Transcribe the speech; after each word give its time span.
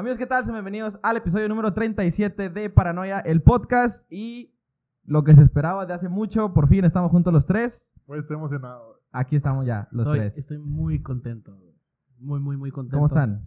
Amigos, 0.00 0.16
¿qué 0.16 0.24
tal? 0.24 0.44
Sean 0.44 0.54
bienvenidos 0.54 0.98
al 1.02 1.18
episodio 1.18 1.46
número 1.46 1.74
37 1.74 2.48
de 2.48 2.70
Paranoia, 2.70 3.20
el 3.20 3.42
podcast. 3.42 4.10
Y 4.10 4.54
lo 5.04 5.24
que 5.24 5.34
se 5.34 5.42
esperaba 5.42 5.84
de 5.84 5.92
hace 5.92 6.08
mucho, 6.08 6.54
por 6.54 6.68
fin 6.68 6.86
estamos 6.86 7.10
juntos 7.10 7.34
los 7.34 7.44
tres. 7.44 7.92
Güey, 8.06 8.20
estoy 8.20 8.36
emocionado. 8.36 9.02
Aquí 9.12 9.36
estamos 9.36 9.66
ya, 9.66 9.88
los 9.90 10.06
Estoy, 10.06 10.20
tres. 10.20 10.38
estoy 10.38 10.56
muy 10.56 11.02
contento. 11.02 11.54
Muy, 12.18 12.40
muy, 12.40 12.56
muy 12.56 12.70
contento. 12.70 12.96
¿Cómo 12.96 13.08
están? 13.08 13.44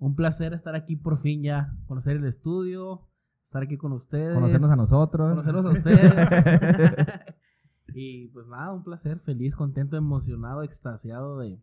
Un 0.00 0.16
placer 0.16 0.52
estar 0.52 0.74
aquí 0.74 0.96
por 0.96 1.16
fin 1.16 1.44
ya. 1.44 1.72
Conocer 1.86 2.16
el 2.16 2.24
estudio. 2.24 3.06
Estar 3.44 3.62
aquí 3.62 3.76
con 3.76 3.92
ustedes. 3.92 4.34
Conocernos 4.34 4.72
a 4.72 4.76
nosotros. 4.76 5.28
Conocerlos 5.28 5.64
a 5.64 5.70
ustedes. 5.70 6.28
y 7.94 8.26
pues 8.30 8.48
nada, 8.48 8.72
un 8.72 8.82
placer. 8.82 9.20
Feliz, 9.20 9.54
contento, 9.54 9.96
emocionado, 9.96 10.64
extasiado 10.64 11.38
de, 11.38 11.62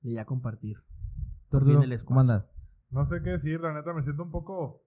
de 0.00 0.12
ya 0.14 0.24
compartir. 0.24 0.78
Tú, 1.50 1.58
Por 1.58 1.66
fin 1.66 1.82
el 1.82 1.92
espacio. 1.92 2.06
¿Cómo 2.06 2.20
andas? 2.22 2.53
No 2.94 3.04
sé 3.04 3.22
qué 3.22 3.30
decir, 3.30 3.60
la 3.60 3.72
neta, 3.74 3.92
me 3.92 4.02
siento 4.02 4.22
un 4.22 4.30
poco 4.30 4.82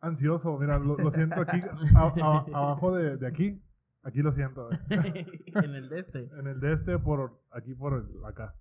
ansioso. 0.00 0.58
Mira, 0.58 0.78
lo, 0.78 0.96
lo 0.96 1.10
siento 1.10 1.40
aquí, 1.40 1.60
a- 1.94 2.00
a- 2.00 2.46
abajo 2.54 2.96
de, 2.96 3.16
de 3.18 3.26
aquí. 3.26 3.62
Aquí 4.02 4.20
lo 4.22 4.32
siento. 4.32 4.68
eh. 4.72 4.78
en 5.54 5.74
el 5.74 5.88
de 5.88 6.00
este. 6.00 6.30
En 6.38 6.46
el 6.48 6.58
de 6.60 6.72
este, 6.72 6.98
por 6.98 7.40
aquí, 7.52 7.74
por 7.74 7.92
el- 7.94 8.24
acá. 8.24 8.54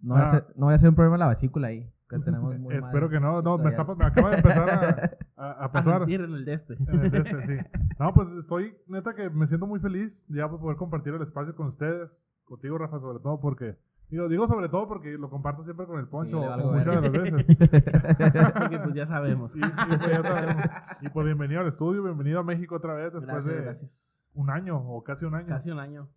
No, 0.00 0.14
voy 0.14 0.22
a 0.22 0.26
Ah. 0.26 0.30
ser, 0.30 0.46
no 0.56 0.66
voy 0.66 0.72
a 0.72 0.76
hacer 0.76 0.88
un 0.88 0.94
problema 0.96 1.16
en 1.16 1.20
la 1.20 1.28
vesícula 1.28 1.68
ahí. 1.68 1.90
Que 2.08 2.18
tenemos 2.18 2.54
muy 2.58 2.74
Espero 2.76 3.08
que 3.08 3.20
no. 3.20 3.40
No, 3.40 3.56
me, 3.58 3.70
está, 3.70 3.84
me 3.84 4.04
acaba 4.04 4.30
de 4.30 4.36
empezar 4.36 4.68
a, 4.68 5.10
a- 5.36 5.50
a 5.62 5.64
A 5.66 5.72
pasar. 5.72 5.98
sentir 6.00 6.20
en 6.20 6.32
el 6.34 6.44
de 6.44 6.52
este. 6.54 6.74
En 6.74 7.00
el 7.00 7.10
de 7.10 7.18
este, 7.18 7.42
sí. 7.42 7.56
No, 7.98 8.12
pues 8.12 8.28
estoy, 8.32 8.76
neta, 8.88 9.14
que 9.14 9.30
me 9.30 9.46
siento 9.46 9.66
muy 9.66 9.78
feliz 9.80 10.26
ya 10.28 10.50
por 10.50 10.60
poder 10.60 10.76
compartir 10.76 11.14
el 11.14 11.22
espacio 11.22 11.54
con 11.54 11.68
ustedes. 11.68 12.22
Contigo, 12.44 12.76
Rafa, 12.76 12.98
sobre 12.98 13.20
todo 13.20 13.40
porque... 13.40 13.78
Digo, 14.12 14.28
digo 14.28 14.46
sobre 14.46 14.68
todo 14.68 14.86
porque 14.86 15.12
lo 15.12 15.30
comparto 15.30 15.64
siempre 15.64 15.86
con 15.86 15.98
el 15.98 16.06
Poncho 16.06 16.36
muchas 16.36 16.84
de 16.84 17.00
las 17.00 17.12
veces. 17.12 17.44
Porque 18.58 18.78
pues 18.78 18.94
ya 18.94 19.06
sabemos. 19.06 19.56
Y, 19.56 19.60
y 19.60 19.96
pues 19.96 20.10
ya 20.10 20.22
sabemos. 20.22 20.64
Y 21.00 21.08
pues 21.08 21.24
bienvenido 21.24 21.62
al 21.62 21.68
estudio, 21.68 22.02
bienvenido 22.02 22.40
a 22.40 22.42
México 22.42 22.74
otra 22.74 22.92
vez 22.92 23.14
después 23.14 23.46
Gracias, 23.46 23.54
de 23.54 23.62
gracias. 23.62 24.30
un 24.34 24.50
año 24.50 24.76
o 24.86 25.02
casi 25.02 25.24
un 25.24 25.34
año. 25.34 25.46
Casi 25.46 25.70
un 25.70 25.78
año. 25.78 26.10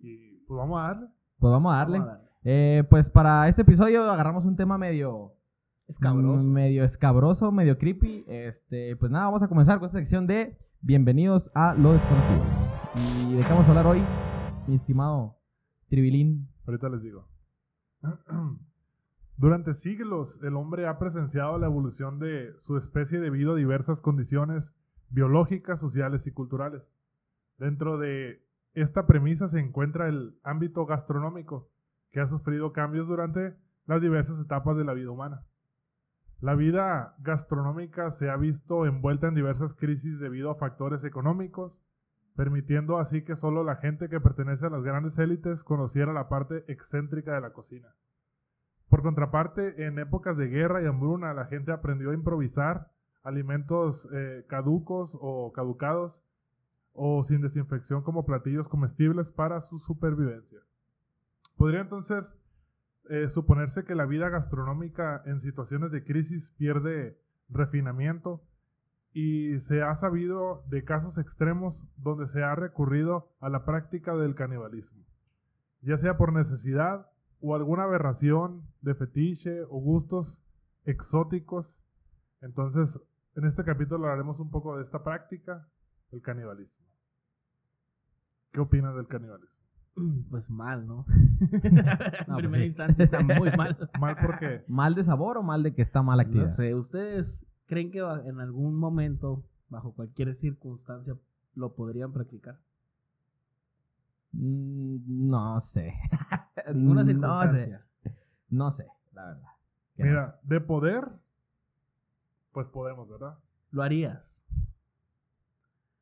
Y 0.00 0.38
pues 0.38 0.58
vamos 0.58 0.80
a 0.80 0.88
darle. 0.88 1.06
Pues 1.38 1.52
vamos 1.52 1.72
a 1.72 1.76
darle. 1.76 1.98
Vamos 2.00 2.14
a 2.14 2.16
darle. 2.16 2.30
Eh, 2.42 2.84
pues 2.90 3.08
para 3.08 3.46
este 3.46 3.62
episodio 3.62 4.10
agarramos 4.10 4.44
un 4.44 4.56
tema 4.56 4.76
medio... 4.76 5.36
Escabroso. 5.86 6.48
Medio 6.48 6.82
escabroso, 6.82 7.52
medio 7.52 7.78
creepy. 7.78 8.24
Este, 8.26 8.96
pues 8.96 9.12
nada, 9.12 9.26
vamos 9.26 9.44
a 9.44 9.48
comenzar 9.48 9.78
con 9.78 9.86
esta 9.86 9.98
sección 9.98 10.26
de 10.26 10.58
Bienvenidos 10.80 11.52
a 11.54 11.74
lo 11.74 11.92
desconocido. 11.92 12.40
¿Y 12.96 13.36
de 13.36 13.42
qué 13.44 13.48
vamos 13.50 13.66
a 13.66 13.68
hablar 13.68 13.86
hoy, 13.86 14.02
mi 14.66 14.74
estimado 14.74 15.38
Tribilín? 15.88 16.49
Ahorita 16.66 16.88
les 16.88 17.02
digo. 17.02 17.28
Durante 19.36 19.72
siglos, 19.72 20.38
el 20.42 20.56
hombre 20.56 20.86
ha 20.86 20.98
presenciado 20.98 21.58
la 21.58 21.66
evolución 21.66 22.18
de 22.18 22.54
su 22.58 22.76
especie 22.76 23.20
debido 23.20 23.52
a 23.52 23.56
diversas 23.56 24.02
condiciones 24.02 24.74
biológicas, 25.08 25.80
sociales 25.80 26.26
y 26.26 26.32
culturales. 26.32 26.82
Dentro 27.56 27.98
de 27.98 28.46
esta 28.74 29.06
premisa 29.06 29.48
se 29.48 29.58
encuentra 29.58 30.08
el 30.08 30.38
ámbito 30.42 30.86
gastronómico, 30.86 31.70
que 32.10 32.20
ha 32.20 32.26
sufrido 32.26 32.72
cambios 32.72 33.08
durante 33.08 33.56
las 33.86 34.02
diversas 34.02 34.40
etapas 34.40 34.76
de 34.76 34.84
la 34.84 34.94
vida 34.94 35.10
humana. 35.10 35.46
La 36.40 36.54
vida 36.54 37.16
gastronómica 37.18 38.10
se 38.10 38.30
ha 38.30 38.36
visto 38.36 38.86
envuelta 38.86 39.28
en 39.28 39.34
diversas 39.34 39.74
crisis 39.74 40.20
debido 40.20 40.50
a 40.50 40.54
factores 40.54 41.04
económicos, 41.04 41.82
permitiendo 42.36 42.98
así 42.98 43.22
que 43.22 43.36
solo 43.36 43.64
la 43.64 43.76
gente 43.76 44.08
que 44.08 44.20
pertenece 44.20 44.66
a 44.66 44.70
las 44.70 44.82
grandes 44.82 45.18
élites 45.18 45.64
conociera 45.64 46.12
la 46.12 46.28
parte 46.28 46.64
excéntrica 46.68 47.34
de 47.34 47.40
la 47.40 47.52
cocina. 47.52 47.94
Por 48.88 49.02
contraparte, 49.02 49.86
en 49.86 49.98
épocas 49.98 50.36
de 50.36 50.48
guerra 50.48 50.82
y 50.82 50.86
hambruna, 50.86 51.32
la 51.32 51.46
gente 51.46 51.70
aprendió 51.70 52.10
a 52.10 52.14
improvisar 52.14 52.90
alimentos 53.22 54.08
eh, 54.12 54.44
caducos 54.48 55.16
o 55.20 55.52
caducados 55.52 56.22
o 56.92 57.22
sin 57.22 57.40
desinfección 57.40 58.02
como 58.02 58.26
platillos 58.26 58.68
comestibles 58.68 59.30
para 59.30 59.60
su 59.60 59.78
supervivencia. 59.78 60.60
Podría 61.56 61.80
entonces 61.80 62.36
eh, 63.08 63.28
suponerse 63.28 63.84
que 63.84 63.94
la 63.94 64.06
vida 64.06 64.28
gastronómica 64.28 65.22
en 65.24 65.40
situaciones 65.40 65.92
de 65.92 66.04
crisis 66.04 66.52
pierde 66.52 67.20
refinamiento 67.48 68.42
y 69.12 69.58
se 69.60 69.82
ha 69.82 69.94
sabido 69.94 70.64
de 70.68 70.84
casos 70.84 71.18
extremos 71.18 71.86
donde 71.96 72.26
se 72.26 72.42
ha 72.42 72.54
recurrido 72.54 73.32
a 73.40 73.48
la 73.48 73.64
práctica 73.64 74.14
del 74.14 74.34
canibalismo, 74.34 75.04
ya 75.82 75.96
sea 75.96 76.16
por 76.16 76.32
necesidad 76.32 77.10
o 77.40 77.54
alguna 77.54 77.84
aberración 77.84 78.62
de 78.82 78.94
fetiche 78.94 79.62
o 79.62 79.80
gustos 79.80 80.44
exóticos. 80.84 81.82
Entonces, 82.40 83.00
en 83.34 83.44
este 83.44 83.64
capítulo 83.64 84.04
hablaremos 84.04 84.40
un 84.40 84.50
poco 84.50 84.76
de 84.76 84.82
esta 84.82 85.02
práctica, 85.02 85.68
el 86.10 86.20
canibalismo. 86.22 86.86
¿Qué 88.52 88.60
opinas 88.60 88.94
del 88.94 89.06
canibalismo? 89.08 89.64
Pues 90.30 90.48
mal, 90.50 90.86
¿no? 90.86 91.04
pues 91.04 91.64
en 91.64 92.36
primera 92.36 92.62
sí. 92.62 92.68
instancia 92.68 93.04
está 93.04 93.20
muy 93.20 93.50
mal. 93.56 93.76
Mal 94.00 94.16
porque 94.24 94.64
¿Mal 94.68 94.94
de 94.94 95.02
sabor 95.02 95.36
o 95.38 95.42
mal 95.42 95.62
de 95.62 95.74
que 95.74 95.82
está 95.82 96.02
mala 96.02 96.22
No 96.22 96.28
actividad? 96.28 96.48
sé, 96.52 96.74
¿ustedes 96.74 97.46
creen 97.70 97.90
que 97.90 98.00
en 98.00 98.40
algún 98.40 98.76
momento, 98.76 99.44
bajo 99.68 99.94
cualquier 99.94 100.34
circunstancia, 100.34 101.16
lo 101.54 101.74
podrían 101.74 102.12
practicar? 102.12 102.60
Mm, 104.32 105.28
No 105.30 105.60
sé. 105.60 105.94
Ninguna 106.74 107.02
No 107.02 107.06
sé. 107.06 107.12
circunstancia. 107.12 107.86
No 108.48 108.70
sé, 108.70 108.86
la 109.12 109.24
verdad. 109.26 109.48
Que 109.96 110.02
no 110.04 110.08
sé. 110.08 110.12
Mira, 110.12 110.40
de 110.42 110.60
poder, 110.60 111.08
pues 112.52 112.66
podemos, 112.68 113.08
¿verdad? 113.08 113.38
¿Lo 113.70 113.82
harías? 113.82 114.44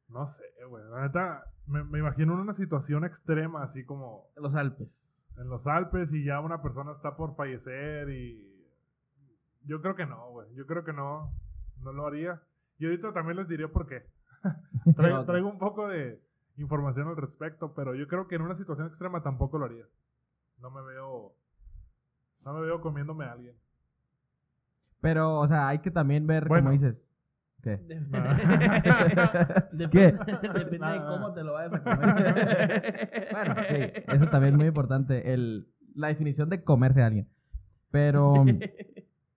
No 0.08 0.26
sé, 0.26 0.44
güey. 0.68 0.82
La 0.90 1.02
neta, 1.02 1.44
me, 1.66 1.84
me 1.84 1.98
imagino 1.98 2.32
en 2.34 2.40
una 2.40 2.54
situación 2.54 3.04
extrema, 3.04 3.62
así 3.62 3.84
como 3.84 4.30
En 4.36 4.42
los 4.42 4.54
Alpes. 4.54 5.28
en 5.36 5.48
los 5.48 5.66
Alpes 5.66 6.12
y 6.14 6.24
ya 6.24 6.40
una 6.40 6.62
persona 6.62 6.92
está 6.92 7.14
por 7.16 7.34
fallecer 7.36 8.08
y... 8.10 8.44
Yo 9.64 9.82
creo 9.82 9.94
que 9.94 10.06
no, 10.06 10.30
güey. 10.30 10.54
Yo 10.54 10.64
creo 10.66 10.82
que 10.82 10.94
no. 10.94 11.30
No 11.82 11.92
lo 11.92 12.06
haría. 12.06 12.40
Y 12.78 12.86
ahorita 12.86 13.12
también 13.12 13.36
les 13.36 13.48
diré 13.48 13.68
por 13.68 13.86
qué. 13.86 14.06
traigo, 14.96 15.48
un 15.48 15.58
poco 15.58 15.88
de 15.88 16.22
información 16.56 17.08
al 17.08 17.16
respecto, 17.16 17.74
pero 17.74 17.94
yo 17.94 18.06
creo 18.08 18.28
que 18.28 18.36
en 18.36 18.42
una 18.42 18.54
situación 18.54 18.88
extrema 18.88 19.22
tampoco 19.22 19.58
lo 19.58 19.64
haría. 19.66 19.84
No 20.58 20.70
me 20.70 20.82
veo... 20.82 21.34
No 22.44 22.52
me 22.54 22.60
veo 22.60 22.80
comiéndome 22.80 23.24
a 23.24 23.32
alguien. 23.32 23.56
Pero, 25.00 25.38
o 25.38 25.46
sea, 25.46 25.68
hay 25.68 25.78
que 25.80 25.90
también 25.90 26.26
ver, 26.26 26.46
Bueno. 26.48 26.64
como 26.64 26.72
dices. 26.72 27.08
¿Qué? 27.62 27.78
Dep- 29.72 29.90
¿Qué? 29.90 30.12
Depende 30.58 30.88
de 30.92 30.98
cómo 31.06 31.32
te 31.34 31.42
lo 31.42 31.52
vayas 31.54 31.74
a 31.74 31.82
comer. 31.82 33.28
bueno, 33.32 33.54
sí, 33.68 34.02
eso 34.14 34.26
también 34.28 34.54
es 34.54 34.58
muy 34.58 34.66
importante. 34.68 35.32
El, 35.34 35.68
la 35.94 36.08
definición 36.08 36.48
de 36.48 36.62
comerse 36.62 37.02
a 37.02 37.06
alguien. 37.06 37.28
Pero, 37.90 38.44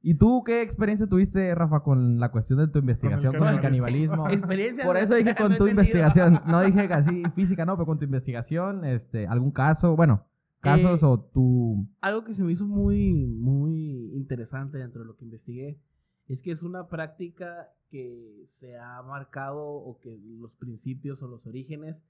¿y 0.02 0.16
tú 0.16 0.44
qué 0.44 0.62
experiencia 0.62 1.08
tuviste, 1.08 1.54
Rafa, 1.56 1.82
con 1.82 2.20
la 2.20 2.32
cuestión 2.32 2.60
de 2.60 2.68
tu 2.68 2.80
investigación 2.80 3.36
con 3.36 3.48
el 3.48 3.60
canibalismo? 3.60 4.24
Por 4.86 4.98
eso 4.98 5.16
dije 5.16 5.36
con 5.38 5.56
tu 5.56 5.68
investigación. 5.68 6.42
No 6.48 6.62
dije 6.66 6.82
así 6.92 7.24
física, 7.36 7.66
no, 7.66 7.76
pero 7.76 7.86
con 7.86 8.00
tu 8.00 8.06
investigación, 8.06 8.86
este, 8.86 9.28
algún 9.28 9.52
caso, 9.52 9.96
bueno, 9.96 10.26
casos 10.60 11.04
Eh, 11.04 11.06
o 11.06 11.20
tu... 11.20 11.88
Algo 12.02 12.24
que 12.24 12.34
se 12.34 12.44
me 12.44 12.52
hizo 12.52 12.66
muy, 12.66 13.26
muy 13.28 14.12
interesante 14.16 14.78
dentro 14.78 15.02
de 15.02 15.08
lo 15.08 15.16
que 15.16 15.26
investigué 15.26 15.80
es 16.28 16.42
que 16.42 16.52
es 16.52 16.64
una 16.64 16.88
práctica 16.88 17.74
que 17.90 18.42
se 18.46 18.78
ha 18.78 19.02
marcado 19.04 19.66
o 19.66 20.00
que 20.00 20.18
los 20.18 20.56
principios 20.56 21.22
o 21.22 21.28
los 21.28 21.46
orígenes 21.46 22.06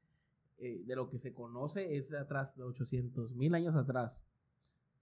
eh, 0.59 0.83
de 0.85 0.95
lo 0.95 1.09
que 1.09 1.17
se 1.17 1.33
conoce 1.33 1.97
es 1.97 2.09
de 2.09 2.19
atrás 2.19 2.55
de 2.55 2.63
800 2.63 3.35
mil 3.35 3.55
años 3.55 3.75
atrás. 3.75 4.27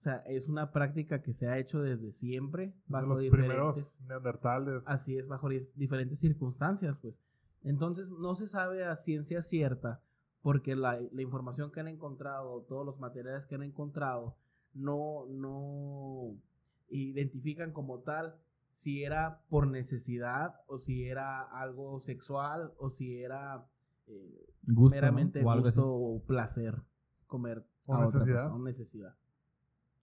O 0.00 0.02
sea, 0.02 0.16
es 0.26 0.48
una 0.48 0.72
práctica 0.72 1.20
que 1.20 1.34
se 1.34 1.46
ha 1.46 1.58
hecho 1.58 1.82
desde 1.82 2.10
siempre 2.10 2.74
bajo 2.86 3.06
los 3.08 3.20
diferentes, 3.20 3.54
primeros 3.54 4.00
neandertales. 4.08 4.88
Así 4.88 5.18
es, 5.18 5.28
bajo 5.28 5.50
di- 5.50 5.68
diferentes 5.76 6.18
circunstancias, 6.18 6.96
pues. 6.98 7.20
Entonces, 7.62 8.10
no 8.10 8.34
se 8.34 8.48
sabe 8.48 8.82
a 8.84 8.96
ciencia 8.96 9.42
cierta, 9.42 10.00
porque 10.40 10.74
la, 10.74 10.98
la 11.12 11.20
información 11.20 11.70
que 11.70 11.80
han 11.80 11.88
encontrado, 11.88 12.62
todos 12.62 12.86
los 12.86 12.98
materiales 12.98 13.44
que 13.44 13.56
han 13.56 13.62
encontrado, 13.62 14.36
no, 14.72 15.26
no 15.28 16.34
identifican 16.88 17.72
como 17.72 17.98
tal 18.00 18.36
si 18.76 19.04
era 19.04 19.42
por 19.50 19.66
necesidad 19.66 20.54
o 20.66 20.78
si 20.78 21.04
era 21.04 21.42
algo 21.42 22.00
sexual 22.00 22.72
o 22.78 22.88
si 22.88 23.18
era 23.22 23.66
eh, 24.06 24.46
Gusto, 24.62 24.96
¿no? 24.96 25.00
meramente 25.02 25.44
O 25.44 25.50
algo 25.50 25.68
así. 25.68 25.78
gusto 25.78 25.92
o 25.94 26.22
placer 26.24 26.80
comer 27.26 27.66
O 27.86 27.94
a 27.94 28.06
otra 28.06 28.20
necesidad. 28.20 28.36
persona, 28.36 28.54
o 28.54 28.58
necesidad. 28.64 29.14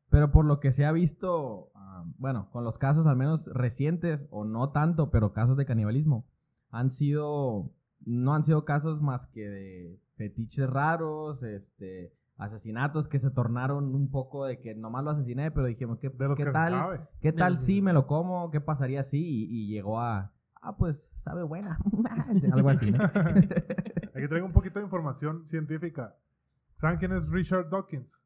Pero 0.09 0.31
por 0.31 0.45
lo 0.45 0.59
que 0.59 0.71
se 0.71 0.86
ha 0.86 0.92
visto, 0.92 1.71
ah, 1.75 2.06
bueno, 2.18 2.50
con 2.51 2.63
los 2.63 2.77
casos 2.77 3.06
al 3.06 3.15
menos 3.15 3.48
recientes, 3.54 4.27
o 4.30 4.45
no 4.45 4.71
tanto, 4.71 5.12
pero 5.12 5.33
casos 5.33 5.57
de 5.57 5.65
canibalismo, 5.65 6.25
han 6.69 6.92
sido, 6.92 7.74
no 8.06 8.33
han 8.33 8.44
sido 8.44 8.65
casos 8.65 9.01
más 9.01 9.27
que 9.27 9.48
de 9.48 10.01
fetiches 10.15 10.69
raros, 10.69 11.44
este, 11.44 12.13
asesinatos 12.38 13.07
que 13.07 13.19
se 13.19 13.31
tornaron 13.31 13.95
un 13.95 14.09
poco 14.09 14.45
de 14.45 14.59
que 14.59 14.75
nomás 14.75 15.04
lo 15.04 15.12
asesiné, 15.12 15.51
pero 15.51 15.68
dijimos, 15.68 16.00
¿qué, 16.00 16.12
qué 16.36 16.45
tal? 16.45 16.71
sabe. 16.71 17.01
¿Qué 17.19 17.33
tal 17.33 17.57
si 17.57 17.81
me 17.81 17.94
lo 17.94 18.07
como? 18.07 18.51
¿Qué 18.51 18.62
pasaría 18.62 19.04
si? 19.04 19.19
Y, 19.19 19.44
y 19.50 19.68
llegó 19.68 20.00
a, 20.00 20.33
ah, 20.62 20.77
pues 20.77 21.12
sabe 21.15 21.44
buena. 21.44 21.80
Algo 22.54 22.69
así, 22.69 22.92
¿no? 22.92 23.04
Aquí 24.15 24.27
traigo 24.27 24.45
un 24.45 24.54
poquito 24.54 24.80
de 24.80 24.86
información 24.86 25.45
científica. 25.48 26.15
¿Saben 26.75 26.98
quién 26.98 27.12
es 27.12 27.30
Richard 27.30 27.69
Dawkins? 27.69 28.24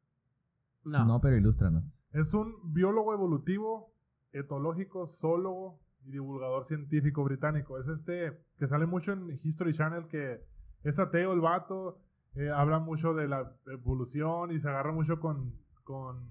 No. 0.84 1.04
no, 1.04 1.20
pero 1.20 1.36
ilústranos. 1.36 2.02
Es 2.12 2.34
un 2.34 2.72
biólogo 2.72 3.12
evolutivo, 3.14 3.92
etológico, 4.32 5.06
zoólogo 5.06 5.78
y 6.04 6.10
divulgador 6.10 6.64
científico 6.64 7.22
británico. 7.24 7.78
Es 7.78 7.86
este 7.88 8.38
que 8.58 8.66
sale 8.66 8.86
mucho 8.86 9.12
en 9.12 9.30
History 9.30 9.72
Channel, 9.72 10.08
que 10.08 10.44
es 10.82 10.98
ateo 10.98 11.32
el 11.32 11.40
vato, 11.40 11.98
eh, 12.34 12.50
habla 12.50 12.78
mucho 12.80 13.14
de 13.14 13.28
la 13.28 13.52
evolución 13.66 14.50
y 14.52 14.58
se 14.58 14.68
agarra 14.68 14.90
mucho 14.92 15.20
con, 15.20 15.52
con 15.84 16.28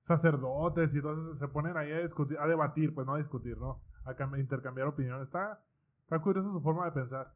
sacerdotes 0.00 0.94
y 0.94 0.98
entonces 0.98 1.38
se 1.38 1.48
ponen 1.48 1.76
ahí 1.76 1.92
a 1.92 2.00
discutir, 2.00 2.38
a 2.38 2.46
debatir, 2.46 2.94
pues 2.94 3.06
no 3.06 3.14
a 3.14 3.18
discutir, 3.18 3.58
¿no? 3.58 3.80
A 4.04 4.14
cam- 4.14 4.38
intercambiar 4.38 4.88
opiniones. 4.88 5.22
Está, 5.28 5.60
está 6.02 6.18
curioso 6.20 6.52
su 6.52 6.60
forma 6.60 6.84
de 6.86 6.92
pensar. 6.92 7.32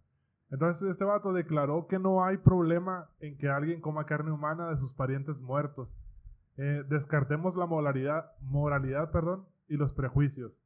Entonces 0.50 0.88
este 0.90 1.04
vato 1.04 1.32
declaró 1.32 1.86
que 1.86 1.98
no 1.98 2.24
hay 2.24 2.36
problema 2.38 3.08
en 3.20 3.36
que 3.38 3.48
alguien 3.48 3.80
coma 3.80 4.04
carne 4.04 4.32
humana 4.32 4.68
de 4.68 4.76
sus 4.76 4.92
parientes 4.92 5.40
muertos. 5.40 5.88
Eh, 6.56 6.84
descartemos 6.88 7.56
la 7.56 7.66
moralidad, 7.66 8.32
moralidad 8.40 9.10
perdón, 9.10 9.46
y 9.68 9.76
los 9.76 9.92
prejuicios. 9.92 10.60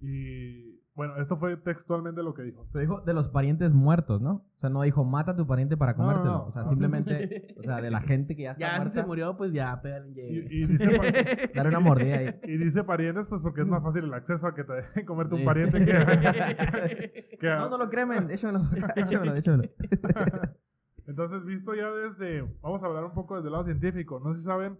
Y 0.00 0.80
bueno, 0.94 1.16
esto 1.18 1.36
fue 1.36 1.56
textualmente 1.56 2.22
lo 2.22 2.34
que 2.34 2.42
dijo. 2.42 2.66
Pero 2.72 2.80
dijo 2.80 3.00
de 3.00 3.14
los 3.14 3.28
parientes 3.28 3.72
muertos, 3.72 4.20
¿no? 4.20 4.44
O 4.56 4.58
sea, 4.58 4.70
no 4.70 4.82
dijo 4.82 5.04
mata 5.04 5.32
a 5.32 5.36
tu 5.36 5.46
pariente 5.46 5.76
para 5.76 5.92
No, 5.92 5.98
no, 5.98 6.04
comértelo. 6.04 6.32
no. 6.32 6.44
O 6.46 6.52
sea, 6.52 6.64
simplemente, 6.64 7.46
o 7.58 7.62
sea, 7.62 7.80
de 7.80 7.90
la 7.90 8.00
gente 8.00 8.34
que 8.34 8.42
ya 8.42 8.50
está 8.52 8.78
Ya, 8.78 8.84
si 8.84 8.90
se 8.90 9.04
murió, 9.04 9.36
pues 9.36 9.52
ya, 9.52 9.80
pero 9.82 10.06
Y, 10.06 10.66
dice, 10.66 11.00
una 11.66 11.80
mordida 11.80 12.18
ahí. 12.18 12.40
y 12.44 12.56
dice 12.56 12.84
parientes, 12.84 13.28
pues 13.28 13.40
porque 13.40 13.62
es 13.62 13.66
más 13.66 13.82
fácil 13.82 14.04
el 14.04 14.14
acceso 14.14 14.46
a 14.46 14.54
que 14.54 14.64
te 14.64 14.72
dejen 14.72 15.06
comerte 15.06 15.34
un 15.34 15.44
pariente 15.44 15.84
que, 15.84 17.38
No, 17.42 17.68
no 17.70 17.78
lo 17.78 17.88
cremen, 17.88 18.30
échamelo, 18.30 18.64
échamelo, 18.96 19.34
échamelo. 19.36 19.70
Entonces, 21.06 21.44
visto 21.44 21.74
ya 21.74 21.90
desde, 21.90 22.42
vamos 22.62 22.82
a 22.82 22.86
hablar 22.86 23.04
un 23.04 23.12
poco 23.12 23.36
desde 23.36 23.48
el 23.48 23.52
lado 23.52 23.64
científico. 23.64 24.20
No 24.20 24.32
sé 24.32 24.40
si 24.40 24.44
saben 24.44 24.78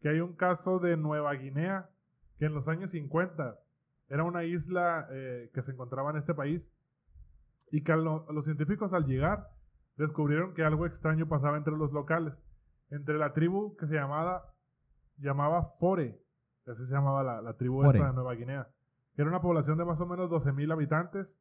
que 0.00 0.08
hay 0.08 0.20
un 0.20 0.34
caso 0.34 0.78
de 0.78 0.96
Nueva 0.96 1.32
Guinea 1.34 1.90
que 2.38 2.46
en 2.46 2.54
los 2.54 2.68
años 2.68 2.90
50 2.90 3.58
era 4.08 4.24
una 4.24 4.44
isla 4.44 5.08
eh, 5.10 5.50
que 5.52 5.62
se 5.62 5.72
encontraba 5.72 6.10
en 6.10 6.16
este 6.16 6.34
país 6.34 6.72
y 7.70 7.82
que 7.82 7.94
lo- 7.96 8.26
los 8.32 8.44
científicos 8.44 8.92
al 8.94 9.06
llegar 9.06 9.48
descubrieron 9.96 10.54
que 10.54 10.62
algo 10.64 10.86
extraño 10.86 11.28
pasaba 11.28 11.56
entre 11.56 11.76
los 11.76 11.92
locales, 11.92 12.42
entre 12.90 13.18
la 13.18 13.32
tribu 13.34 13.76
que 13.76 13.86
se 13.86 13.94
llamaba, 13.94 14.54
llamaba 15.18 15.64
Fore, 15.80 16.22
así 16.66 16.86
se 16.86 16.94
llamaba 16.94 17.22
la, 17.22 17.42
la 17.42 17.56
tribu 17.56 17.82
Fore. 17.82 17.98
esta 17.98 18.08
de 18.10 18.14
Nueva 18.14 18.34
Guinea, 18.34 18.68
que 19.14 19.22
era 19.22 19.30
una 19.30 19.40
población 19.42 19.76
de 19.78 19.84
más 19.84 20.00
o 20.00 20.06
menos 20.06 20.30
12.000 20.30 20.72
habitantes 20.72 21.38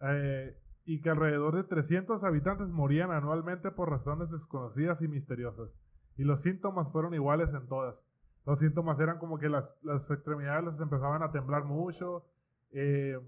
eh, 0.00 0.56
y 0.84 1.00
que 1.00 1.10
alrededor 1.10 1.56
de 1.56 1.64
300 1.64 2.22
habitantes 2.22 2.68
morían 2.68 3.10
anualmente 3.10 3.72
por 3.72 3.90
razones 3.90 4.30
desconocidas 4.30 5.02
y 5.02 5.08
misteriosas. 5.08 5.74
Y 6.16 6.24
los 6.24 6.40
síntomas 6.40 6.90
fueron 6.90 7.14
iguales 7.14 7.52
en 7.52 7.66
todas. 7.66 8.02
Los 8.44 8.58
síntomas 8.60 8.98
eran 9.00 9.18
como 9.18 9.38
que 9.38 9.48
las, 9.48 9.74
las 9.82 10.10
extremidades 10.10 10.64
les 10.64 10.80
empezaban 10.80 11.22
a 11.22 11.30
temblar 11.30 11.64
mucho. 11.64 12.24
eh, 12.72 13.18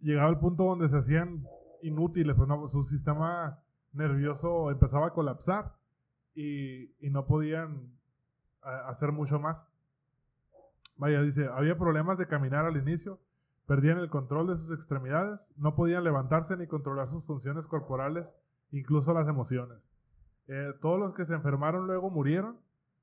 llegaba 0.00 0.30
el 0.30 0.38
punto 0.38 0.64
donde 0.64 0.88
se 0.88 0.98
hacían 0.98 1.46
inútiles, 1.82 2.36
pues 2.36 2.48
no, 2.48 2.68
su 2.68 2.84
sistema 2.84 3.62
nervioso 3.92 4.70
empezaba 4.70 5.08
a 5.08 5.12
colapsar 5.12 5.74
y, 6.34 6.94
y 7.06 7.10
no 7.10 7.26
podían 7.26 7.92
hacer 8.62 9.12
mucho 9.12 9.38
más. 9.38 9.66
Vaya, 10.96 11.20
dice, 11.22 11.48
había 11.48 11.76
problemas 11.76 12.18
de 12.18 12.26
caminar 12.26 12.64
al 12.64 12.76
inicio, 12.76 13.20
perdían 13.66 13.98
el 13.98 14.10
control 14.10 14.48
de 14.48 14.56
sus 14.56 14.72
extremidades, 14.72 15.52
no 15.56 15.74
podían 15.74 16.04
levantarse 16.04 16.56
ni 16.56 16.66
controlar 16.66 17.08
sus 17.08 17.24
funciones 17.24 17.66
corporales, 17.66 18.36
incluso 18.70 19.12
las 19.12 19.28
emociones. 19.28 19.88
Eh, 20.48 20.72
todos 20.80 20.98
los 20.98 21.14
que 21.14 21.24
se 21.24 21.34
enfermaron 21.34 21.86
luego 21.86 22.10
murieron 22.10 22.58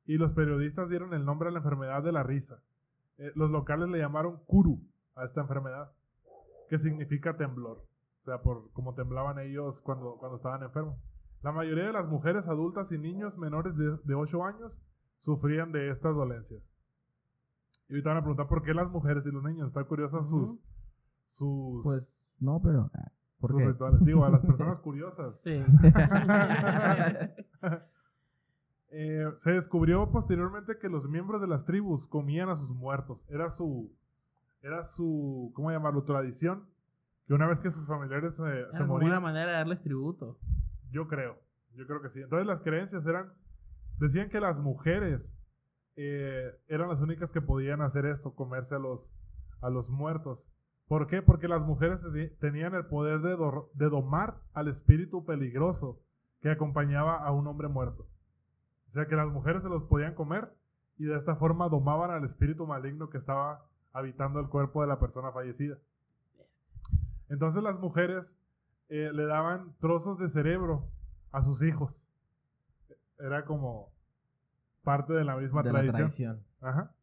y 0.05 0.17
los 0.17 0.33
periodistas 0.33 0.89
dieron 0.89 1.13
el 1.13 1.25
nombre 1.25 1.49
a 1.49 1.51
la 1.51 1.59
enfermedad 1.59 2.03
de 2.03 2.11
la 2.11 2.23
risa. 2.23 2.61
Eh, 3.17 3.31
los 3.35 3.49
locales 3.51 3.89
le 3.89 3.99
llamaron 3.99 4.43
Kuru 4.45 4.81
a 5.15 5.25
esta 5.25 5.41
enfermedad, 5.41 5.91
que 6.69 6.77
significa 6.77 7.37
temblor. 7.37 7.85
O 8.21 8.25
sea, 8.25 8.41
por 8.41 8.71
como 8.71 8.95
temblaban 8.95 9.39
ellos 9.39 9.81
cuando, 9.81 10.17
cuando 10.17 10.37
estaban 10.37 10.63
enfermos. 10.63 10.97
La 11.41 11.51
mayoría 11.51 11.85
de 11.85 11.93
las 11.93 12.07
mujeres 12.07 12.47
adultas 12.47 12.91
y 12.91 12.97
niños 12.97 13.37
menores 13.37 13.77
de, 13.77 13.97
de 14.03 14.13
8 14.15 14.43
años 14.43 14.81
sufrían 15.17 15.71
de 15.71 15.89
estas 15.89 16.15
dolencias. 16.15 16.61
Y 17.87 17.93
ahorita 17.93 18.09
van 18.09 18.17
a 18.17 18.21
preguntar 18.21 18.47
por 18.47 18.63
qué 18.63 18.73
las 18.73 18.89
mujeres 18.89 19.25
y 19.25 19.31
los 19.31 19.43
niños. 19.43 19.67
Están 19.67 19.85
curiosas 19.85 20.29
sus, 20.29 20.59
sus, 21.25 21.83
Pues, 21.83 22.23
no, 22.39 22.61
pero... 22.61 22.89
¿Por 23.39 23.51
sus 23.51 23.59
qué? 23.59 23.67
rituales. 23.67 24.03
Digo, 24.05 24.25
a 24.25 24.29
las 24.29 24.41
personas 24.45 24.79
curiosas. 24.81 25.39
Sí. 25.41 25.63
Eh, 28.91 29.31
se 29.37 29.51
descubrió 29.51 30.09
posteriormente 30.09 30.79
que 30.79 30.89
los 30.89 31.07
miembros 31.07 31.41
de 31.41 31.47
las 31.47 31.63
tribus 31.63 32.07
comían 32.07 32.49
a 32.49 32.55
sus 32.55 32.71
muertos. 32.71 33.23
Era 33.29 33.49
su, 33.51 33.95
era 34.61 34.81
su, 34.83 35.51
¿cómo 35.53 35.69
llamarlo? 35.71 36.03
Tradición. 36.03 36.67
Que 37.27 37.35
una 37.35 37.45
vez 37.45 37.59
que 37.59 37.69
sus 37.69 37.85
familiares 37.85 38.39
eh, 38.39 38.41
se 38.41 38.47
Era 38.49 38.71
como 38.79 38.93
morían, 38.93 39.11
una 39.11 39.19
manera 39.19 39.45
de 39.45 39.51
darles 39.57 39.83
tributo. 39.83 40.39
yo 40.89 41.07
creo, 41.07 41.37
yo 41.75 41.85
creo 41.85 42.01
que 42.01 42.09
sí. 42.09 42.21
Entonces 42.21 42.47
las 42.47 42.61
creencias 42.61 43.05
eran, 43.05 43.31
decían 43.99 44.29
que 44.29 44.39
las 44.39 44.59
mujeres 44.59 45.37
eh, 45.95 46.51
eran 46.67 46.89
las 46.89 46.99
únicas 46.99 47.31
que 47.31 47.41
podían 47.41 47.81
hacer 47.81 48.07
esto, 48.07 48.33
comerse 48.33 48.73
a 48.73 48.79
los, 48.79 49.11
a 49.61 49.69
los 49.69 49.91
muertos. 49.91 50.47
¿Por 50.89 51.05
qué? 51.05 51.21
Porque 51.21 51.47
las 51.47 51.63
mujeres 51.63 52.03
tenían 52.39 52.73
el 52.73 52.87
poder 52.87 53.21
de, 53.21 53.89
domar 53.89 54.41
al 54.53 54.67
espíritu 54.67 55.23
peligroso 55.23 56.01
que 56.41 56.49
acompañaba 56.49 57.23
a 57.23 57.31
un 57.31 57.45
hombre 57.45 57.67
muerto. 57.67 58.07
O 58.87 58.91
sea 58.91 59.05
que 59.05 59.15
las 59.15 59.27
mujeres 59.27 59.61
se 59.61 59.69
los 59.69 59.83
podían 59.83 60.15
comer 60.15 60.51
y 60.97 61.05
de 61.05 61.15
esta 61.15 61.35
forma 61.35 61.69
domaban 61.69 62.09
al 62.09 62.25
espíritu 62.25 62.65
maligno 62.65 63.11
que 63.11 63.19
estaba 63.19 63.67
habitando 63.93 64.39
el 64.39 64.49
cuerpo 64.49 64.81
de 64.81 64.87
la 64.87 64.99
persona 64.99 65.31
fallecida. 65.31 65.77
Entonces 67.29 67.61
las 67.61 67.79
mujeres 67.79 68.35
eh, 68.87 69.11
le 69.13 69.27
daban 69.27 69.75
trozos 69.79 70.17
de 70.17 70.27
cerebro 70.27 70.89
a 71.31 71.43
sus 71.43 71.61
hijos. 71.61 72.09
Era 73.19 73.45
como 73.45 73.93
parte 74.83 75.13
de 75.13 75.23
la 75.23 75.37
misma 75.37 75.61
de 75.61 75.71
la 75.71 75.81
tradición. 75.81 76.07
tradición. 76.07 76.43
Ajá. 76.61 76.95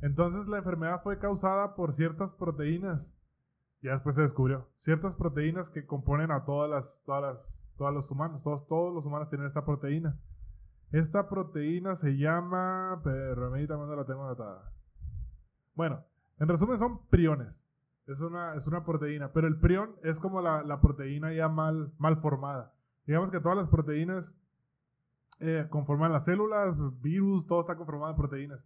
Entonces 0.00 0.48
la 0.48 0.58
enfermedad 0.58 1.02
fue 1.04 1.20
causada 1.20 1.76
por 1.76 1.92
ciertas 1.92 2.34
proteínas. 2.34 3.14
Ya 3.80 3.92
después 3.92 4.16
se 4.16 4.22
descubrió. 4.22 4.68
Ciertas 4.78 5.14
proteínas 5.14 5.70
que 5.70 5.86
componen 5.86 6.30
a 6.30 6.44
todas 6.44 6.68
las, 6.70 7.02
todas 7.04 7.22
las, 7.22 7.48
todos 7.76 7.94
los 7.94 8.10
humanos. 8.10 8.42
Todos, 8.42 8.66
todos 8.66 8.92
los 8.92 9.06
humanos 9.06 9.28
tienen 9.28 9.46
esta 9.46 9.64
proteína. 9.64 10.18
Esta 10.90 11.28
proteína 11.28 11.94
se 11.96 12.16
llama. 12.16 13.00
Pero 13.04 13.50
no 13.50 13.96
la 13.96 14.04
tengo 14.04 14.24
anotada. 14.24 14.72
Bueno, 15.74 16.04
en 16.38 16.48
resumen 16.48 16.78
son 16.78 17.06
priones. 17.08 17.64
Es 18.06 18.20
una, 18.20 18.54
es 18.54 18.66
una 18.66 18.84
proteína. 18.84 19.32
Pero 19.32 19.46
el 19.46 19.60
prión 19.60 19.96
es 20.02 20.18
como 20.18 20.40
la, 20.40 20.62
la 20.62 20.80
proteína 20.80 21.32
ya 21.32 21.48
mal, 21.48 21.92
mal 21.98 22.16
formada. 22.16 22.74
Digamos 23.06 23.30
que 23.30 23.40
todas 23.40 23.56
las 23.56 23.68
proteínas 23.68 24.34
eh, 25.40 25.66
conforman 25.70 26.12
las 26.12 26.24
células, 26.24 26.76
virus, 27.00 27.46
todo 27.46 27.60
está 27.60 27.76
conformado 27.76 28.12
de 28.12 28.18
proteínas. 28.18 28.64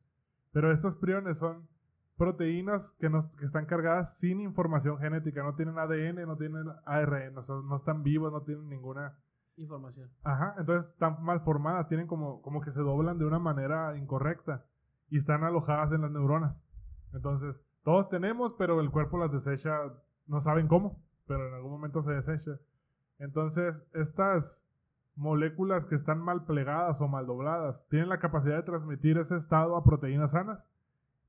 Pero 0.53 0.73
estos 0.73 0.97
priones 0.97 1.39
son 1.39 1.69
proteínas 2.17 2.93
que, 2.99 3.09
no- 3.11 3.29
que 3.39 3.45
están 3.45 3.67
cargadas 3.67 4.17
sin 4.19 4.41
información 4.41 4.99
genética. 4.99 5.43
No 5.43 5.55
tienen 5.55 5.79
ADN, 5.79 6.27
no 6.27 6.37
tienen 6.37 6.65
ARN, 6.85 7.39
o 7.39 7.43
sea, 7.43 7.57
no 7.57 7.77
están 7.77 8.03
vivos, 8.03 8.33
no 8.33 8.43
tienen 8.43 8.69
ninguna... 8.69 9.19
Información. 9.57 10.09
Ajá, 10.25 10.55
entonces 10.59 10.93
están 10.93 11.23
mal 11.23 11.41
formadas, 11.41 11.87
tienen 11.87 12.07
como, 12.07 12.41
como 12.41 12.63
que 12.63 12.73
se 12.73 12.81
doblan 12.81 13.19
de 13.19 13.27
una 13.27 13.39
manera 13.39 13.97
incorrecta 13.99 14.65
y 15.11 15.19
están 15.19 15.45
alojadas 15.45 15.93
en 15.93 16.01
las 16.01 16.11
neuronas. 16.11 16.65
Entonces, 17.13 17.61
todos 17.85 18.09
tenemos, 18.09 18.55
pero 18.55 18.81
el 18.81 18.91
cuerpo 18.91 19.19
las 19.19 19.31
desecha, 19.31 19.79
no 20.27 20.41
saben 20.41 20.69
cómo, 20.69 21.03
pero 21.27 21.49
en 21.49 21.55
algún 21.55 21.71
momento 21.73 22.01
se 22.03 22.13
desecha. 22.13 22.53
Entonces, 23.19 23.85
estas 23.93 24.65
moléculas 25.17 25.85
que 25.85 25.97
están 25.97 26.19
mal 26.21 26.45
plegadas 26.47 27.03
o 27.03 27.09
mal 27.09 27.27
dobladas 27.27 27.87
tienen 27.89 28.09
la 28.09 28.19
capacidad 28.21 28.57
de 28.57 28.63
transmitir 28.63 29.19
ese 29.19 29.37
estado 29.37 29.77
a 29.77 29.85
proteínas 29.85 30.31
sanas 30.31 30.67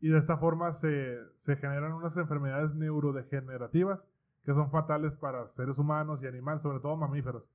y 0.03 0.09
de 0.09 0.17
esta 0.17 0.35
forma 0.35 0.73
se, 0.73 1.17
se 1.37 1.55
generan 1.55 1.93
unas 1.93 2.17
enfermedades 2.17 2.75
neurodegenerativas 2.75 4.05
que 4.43 4.53
son 4.53 4.69
fatales 4.69 5.15
para 5.15 5.47
seres 5.47 5.79
humanos 5.79 6.21
y 6.21 6.27
animales, 6.27 6.61
sobre 6.61 6.81
todo 6.81 6.97
mamíferos. 6.97 7.49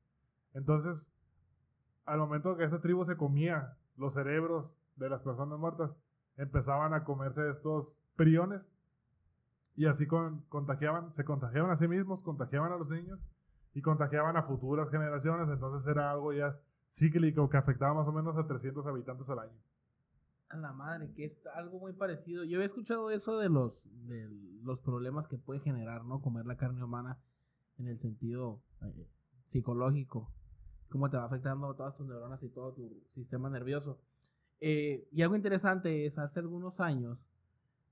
Entonces, 0.55 1.13
al 2.07 2.19
momento 2.21 2.57
que 2.57 2.65
esta 2.65 2.81
tribu 2.81 3.05
se 3.05 3.19
comía 3.19 3.77
los 3.99 4.15
cerebros 4.15 4.75
de 4.97 5.11
las 5.11 5.21
personas 5.21 5.59
muertas, 5.59 5.95
empezaban 6.39 6.95
a 6.95 7.05
comerse 7.05 7.51
estos 7.51 7.95
priones 8.17 8.67
y 9.77 9.85
así 9.85 10.07
con- 10.07 10.41
contagiaban, 10.49 11.13
se 11.13 11.27
contagiaban 11.27 11.71
a 11.71 11.77
sí 11.77 11.87
mismos, 11.87 12.23
contagiaban 12.23 12.73
a 12.73 12.79
los 12.79 12.89
niños 12.89 13.21
y 13.75 13.83
contagiaban 13.83 14.39
a 14.39 14.45
futuras 14.45 14.89
generaciones. 14.89 15.51
Entonces 15.51 15.87
era 15.87 16.11
algo 16.11 16.33
ya 16.33 16.59
cíclico 16.89 17.51
que 17.51 17.59
afectaba 17.59 17.93
más 17.93 18.09
o 18.09 18.13
menos 18.13 18.39
a 18.39 18.47
300 18.47 18.87
habitantes 18.87 19.29
al 19.29 19.41
año. 19.41 19.59
A 20.51 20.57
la 20.57 20.73
madre, 20.73 21.13
que 21.13 21.25
es 21.25 21.39
algo 21.55 21.79
muy 21.79 21.93
parecido. 21.93 22.45
Yo 22.45 22.57
había 22.57 22.67
escuchado 22.67 23.11
eso 23.11 23.39
de 23.39 23.49
los, 23.49 23.81
de 23.85 24.29
los 24.63 24.81
problemas 24.81 25.29
que 25.29 25.39
puede 25.39 25.61
generar, 25.61 26.05
¿no? 26.05 26.21
Comer 26.23 26.47
la 26.47 26.57
carne 26.57 26.83
humana 26.83 27.19
en 27.79 27.89
el 27.89 27.99
sentido 27.99 28.63
eh, 28.83 29.09
psicológico. 29.49 30.33
Cómo 30.89 31.11
te 31.11 31.17
va 31.17 31.25
afectando 31.25 31.75
todas 31.75 31.95
tus 31.95 32.07
neuronas 32.07 32.43
y 32.43 32.49
todo 32.49 32.73
tu 32.73 33.03
sistema 33.11 33.51
nervioso. 33.51 34.01
Eh, 34.61 35.09
y 35.13 35.23
algo 35.23 35.37
interesante 35.37 36.07
es, 36.07 36.19
hace 36.19 36.41
algunos 36.41 36.81
años, 36.81 37.19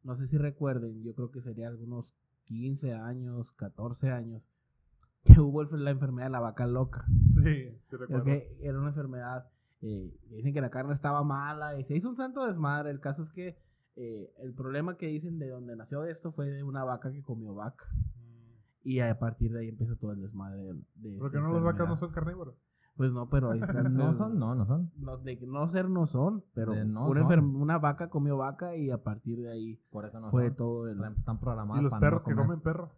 no 0.02 0.16
sé 0.16 0.26
si 0.26 0.36
recuerden, 0.38 1.02
yo 1.02 1.14
creo 1.14 1.30
que 1.30 1.40
sería 1.40 1.68
algunos 1.68 2.14
15 2.44 2.94
años, 2.94 3.52
14 3.52 4.10
años, 4.10 4.48
que 5.24 5.40
hubo 5.40 5.62
la 5.64 5.90
enfermedad 5.90 6.26
de 6.26 6.32
la 6.32 6.40
vaca 6.40 6.66
loca. 6.66 7.04
Sí, 7.28 7.70
sí 7.88 7.96
recuerdo. 7.96 8.24
que 8.24 8.56
era 8.60 8.78
una 8.78 8.88
enfermedad. 8.88 9.50
Eh, 9.82 10.16
dicen 10.30 10.54
que 10.54 10.60
la 10.60 10.70
carne 10.70 10.92
estaba 10.92 11.22
mala 11.22 11.78
y 11.78 11.84
se 11.84 11.94
hizo 11.96 12.08
un 12.08 12.16
santo 12.16 12.46
desmadre. 12.46 12.90
El 12.90 13.00
caso 13.00 13.22
es 13.22 13.32
que 13.32 13.58
eh, 13.96 14.32
el 14.38 14.54
problema 14.54 14.96
que 14.96 15.06
dicen 15.06 15.38
de 15.38 15.48
donde 15.48 15.76
nació 15.76 16.04
esto 16.04 16.32
fue 16.32 16.46
de 16.50 16.62
una 16.62 16.84
vaca 16.84 17.10
que 17.12 17.22
comió 17.22 17.54
vaca. 17.54 17.84
Mm. 17.94 18.52
Y 18.82 19.00
a 19.00 19.18
partir 19.18 19.52
de 19.52 19.60
ahí 19.60 19.68
empezó 19.68 19.96
todo 19.96 20.12
el 20.12 20.20
desmadre 20.20 20.62
de, 20.62 20.74
de 20.94 21.18
¿Por 21.18 21.28
esta 21.28 21.38
qué 21.38 21.44
no 21.44 21.52
las 21.54 21.62
vacas 21.62 21.88
no 21.88 21.96
son 21.96 22.12
carnívoras? 22.12 22.54
Pues 22.96 23.12
no, 23.12 23.28
pero 23.28 23.50
ahí 23.50 23.60
está. 23.60 23.82
No 23.90 24.12
son, 24.14 24.38
no, 24.38 24.54
no 24.54 24.64
son. 24.64 24.90
no, 24.96 25.18
de 25.18 25.36
no 25.46 25.68
ser 25.68 25.90
no 25.90 26.06
son, 26.06 26.44
pero 26.54 26.72
no 26.86 27.06
una, 27.08 27.20
son. 27.22 27.30
enfer- 27.30 27.54
una 27.60 27.78
vaca 27.78 28.08
comió 28.08 28.38
vaca 28.38 28.74
y 28.76 28.90
a 28.90 29.02
partir 29.02 29.38
de 29.40 29.50
ahí 29.52 29.76
Por 29.90 30.06
eso 30.06 30.18
no 30.18 30.30
fue 30.30 30.48
son. 30.48 30.56
todo 30.56 30.88
el... 30.88 30.94
Están- 30.96 31.16
Están 31.16 31.38
programadas 31.40 31.80
¿Y 31.80 31.84
los 31.84 31.90
para 31.90 32.00
perros 32.00 32.22
no 32.26 32.28
que 32.28 32.34
comen 32.42 32.60
perro? 32.60 32.90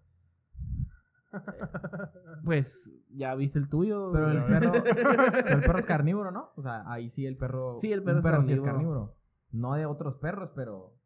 Pues 2.44 2.92
ya 3.10 3.34
viste 3.34 3.58
el 3.58 3.68
tuyo. 3.68 4.10
Pero 4.12 4.30
el 4.30 4.44
perro, 4.44 4.72
pero 4.72 5.58
el 5.58 5.60
perro 5.60 5.78
es 5.78 5.86
carnívoro, 5.86 6.30
¿no? 6.30 6.50
O 6.56 6.62
sea, 6.62 6.90
ahí 6.90 7.10
sí 7.10 7.26
el 7.26 7.36
perro. 7.36 7.76
Sí, 7.78 7.92
el 7.92 8.02
perro 8.02 8.40
es 8.40 8.46
sí 8.46 8.52
es 8.52 8.62
carnívoro. 8.62 9.16
No 9.50 9.74
de 9.74 9.86
otros 9.86 10.16
perros, 10.16 10.50
pero. 10.54 10.96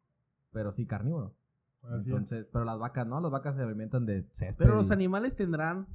Pero 0.51 0.71
sí 0.71 0.85
carnívoro. 0.85 1.35
Así 1.81 1.95
es. 1.95 2.07
Entonces, 2.07 2.47
pero 2.51 2.63
las 2.65 2.79
vacas 2.79 3.07
no, 3.07 3.19
las 3.19 3.31
vacas 3.31 3.55
se 3.55 3.61
alimentan 3.61 4.05
de 4.05 4.27
césped. 4.31 4.63
Pero 4.63 4.75
los 4.75 4.91
animales 4.91 5.35
tendrán 5.35 5.87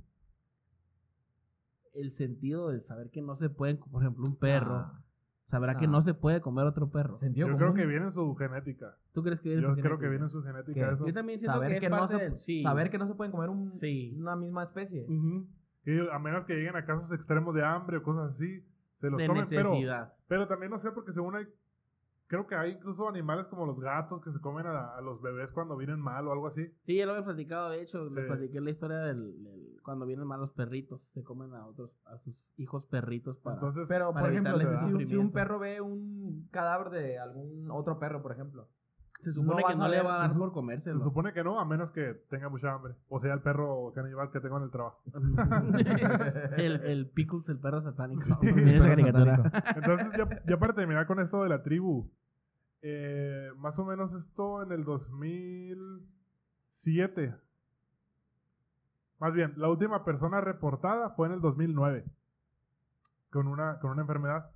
el 1.94 2.12
sentido 2.12 2.68
de 2.68 2.80
saber 2.80 3.10
que 3.10 3.22
no 3.22 3.36
se 3.36 3.48
pueden, 3.48 3.78
por 3.78 4.02
ejemplo, 4.02 4.24
un 4.26 4.36
perro 4.36 4.76
Ah, 4.76 5.02
sabrá 5.48 5.76
que 5.78 5.86
no 5.88 6.02
se 6.02 6.12
puede 6.12 6.42
comer 6.42 6.66
otro 6.66 6.90
perro. 6.90 7.16
sentido 7.16 7.48
Yo 7.48 7.56
creo 7.56 7.72
que 7.72 7.86
viene 7.86 8.04
en 8.04 8.10
su 8.10 8.34
genética. 8.36 8.96
¿Tú 9.12 9.22
crees 9.22 9.40
que 9.40 9.48
viene 9.48 9.62
Yo 9.62 9.68
su 9.68 9.72
creo 9.72 9.84
genética? 9.84 10.04
que 10.04 10.08
viene 10.10 10.24
en 10.26 10.28
su 10.30 10.42
genética 10.42 10.88
¿Qué? 10.88 10.94
eso. 10.94 11.06
Yo 11.06 11.14
también 11.14 11.38
siento 11.38 11.54
saber 11.54 11.72
que, 11.72 11.80
que, 11.80 11.86
es 11.86 11.90
no 11.90 11.98
parte 11.98 12.18
se, 12.18 12.22
del- 12.24 12.38
sí. 12.38 12.62
saber 12.62 12.90
que 12.90 12.98
no 12.98 13.06
se 13.06 13.14
pueden 13.14 13.32
comer 13.32 13.48
un- 13.48 13.70
Sí. 13.70 14.14
una 14.18 14.36
misma 14.36 14.62
especie. 14.64 15.06
Que 15.84 16.06
a 16.12 16.18
menos 16.18 16.44
que 16.44 16.54
lleguen 16.54 16.76
a 16.76 16.84
casos 16.84 17.10
extremos 17.12 17.54
de 17.54 17.64
hambre 17.64 17.96
o 17.96 18.02
cosas 18.02 18.34
así, 18.34 18.62
se 19.00 19.08
los 19.08 19.18
de 19.18 19.26
comen. 19.26 19.44
Pero, 19.48 19.62
necesidad. 19.70 20.12
pero 20.28 20.46
también 20.46 20.70
no 20.70 20.78
sé, 20.78 20.90
porque 20.90 21.12
según 21.12 21.34
hay. 21.36 21.46
Creo 22.28 22.46
que 22.46 22.54
hay 22.54 22.72
incluso 22.72 23.08
animales 23.08 23.48
como 23.48 23.64
los 23.66 23.80
gatos 23.80 24.20
que 24.22 24.30
se 24.30 24.40
comen 24.40 24.66
a, 24.66 24.96
a 24.96 25.00
los 25.00 25.20
bebés 25.22 25.50
cuando 25.50 25.76
vienen 25.76 25.98
mal 25.98 26.28
o 26.28 26.32
algo 26.32 26.46
así. 26.46 26.66
Sí, 26.84 26.96
ya 26.96 27.06
lo 27.06 27.12
había 27.12 27.24
platicado, 27.24 27.70
de 27.70 27.80
hecho, 27.82 28.08
Sí. 28.10 28.16
les 28.16 28.26
platiqué 28.26 28.60
la 28.60 28.70
historia 28.70 28.98
del, 28.98 29.42
del- 29.42 29.80
cuando 29.82 30.04
vienen 30.04 30.26
mal 30.26 30.38
los 30.38 30.52
perritos, 30.52 31.08
se 31.14 31.24
comen 31.24 31.54
a 31.54 31.66
otros, 31.66 31.90
a 32.04 32.18
sus 32.18 32.36
hijos 32.58 32.86
perritos 32.86 33.38
para... 33.38 33.54
Entonces, 33.56 33.88
Pero, 33.88 34.12
Para 34.12 34.26
por 34.26 34.30
ejemplo, 34.32 34.58
si, 34.58 34.60
si 34.60 34.68
un- 34.68 34.78
si 34.78 34.84
un 34.84 35.00
sufrimiento. 35.00 35.32
perro 35.32 35.58
ve 35.58 35.80
un 35.80 36.48
cadáver 36.50 36.90
de 36.90 37.18
algún 37.18 37.70
otro 37.70 37.98
perro, 37.98 38.20
por 38.20 38.32
ejemplo. 38.32 38.68
Se 39.20 39.32
supone 39.32 39.62
no 39.62 39.68
que 39.68 39.74
no 39.74 39.88
le 39.88 40.02
va 40.02 40.14
a 40.14 40.28
dar 40.28 40.36
por 40.36 40.52
comérselo. 40.52 40.98
se 40.98 41.04
supone 41.04 41.32
que 41.32 41.42
no, 41.42 41.58
a 41.58 41.64
menos 41.64 41.90
que 41.90 42.14
tenga 42.28 42.48
mucha 42.48 42.72
hambre. 42.72 42.94
O 43.08 43.18
sea, 43.18 43.34
el 43.34 43.40
perro 43.40 43.92
caníbal 43.94 44.30
que 44.30 44.38
tengo 44.40 44.58
en 44.58 44.64
el 44.64 44.70
trabajo. 44.70 45.02
el, 46.56 46.80
el 46.82 47.10
Pickles, 47.10 47.48
el 47.48 47.58
perro. 47.58 47.80
Sí, 47.80 47.86
satánico. 47.86 48.22
Entonces, 49.76 50.12
ya, 50.16 50.28
ya 50.46 50.58
para 50.58 50.74
terminar 50.74 51.06
con 51.06 51.18
esto 51.18 51.42
de 51.42 51.48
la 51.48 51.62
tribu, 51.62 52.10
eh, 52.82 53.50
más 53.56 53.78
o 53.78 53.84
menos 53.84 54.14
esto 54.14 54.62
en 54.62 54.72
el 54.72 54.84
2007. 54.84 57.34
Más 59.18 59.34
bien, 59.34 59.52
la 59.56 59.68
última 59.68 60.04
persona 60.04 60.40
reportada 60.40 61.10
fue 61.10 61.26
en 61.26 61.34
el 61.34 61.40
2009 61.40 62.04
con 63.30 63.48
una, 63.48 63.80
con 63.80 63.90
una 63.90 64.02
enfermedad. 64.02 64.50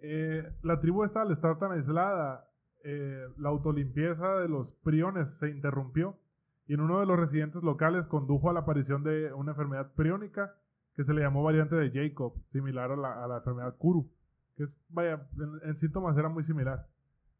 Eh, 0.00 0.52
la 0.62 0.80
tribu 0.80 1.04
esta, 1.04 1.22
al 1.22 1.30
estar 1.30 1.56
tan 1.58 1.70
aislada, 1.72 2.50
eh, 2.84 3.26
la 3.38 3.48
autolimpieza 3.48 4.38
de 4.38 4.48
los 4.48 4.72
priones 4.72 5.38
se 5.38 5.50
interrumpió 5.50 6.18
y 6.66 6.74
en 6.74 6.80
uno 6.80 7.00
de 7.00 7.06
los 7.06 7.18
residentes 7.18 7.62
locales 7.62 8.06
condujo 8.06 8.50
a 8.50 8.52
la 8.52 8.60
aparición 8.60 9.02
de 9.02 9.32
una 9.32 9.52
enfermedad 9.52 9.92
priónica 9.94 10.54
que 10.94 11.02
se 11.02 11.12
le 11.12 11.22
llamó 11.22 11.42
variante 11.42 11.74
de 11.74 11.90
Jacob, 11.90 12.34
similar 12.52 12.92
a 12.92 12.96
la, 12.96 13.24
a 13.24 13.26
la 13.26 13.38
enfermedad 13.38 13.76
Kuru, 13.76 14.10
que 14.56 14.64
es, 14.64 14.76
vaya, 14.88 15.26
en, 15.36 15.68
en 15.68 15.76
síntomas 15.76 16.16
era 16.16 16.28
muy 16.28 16.44
similar. 16.44 16.86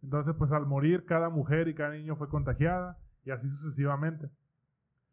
Entonces, 0.02 0.34
pues 0.36 0.52
al 0.52 0.66
morir, 0.66 1.06
cada 1.06 1.30
mujer 1.30 1.68
y 1.68 1.74
cada 1.74 1.94
niño 1.94 2.16
fue 2.16 2.28
contagiada 2.28 2.98
y 3.24 3.30
así 3.30 3.48
sucesivamente. 3.48 4.28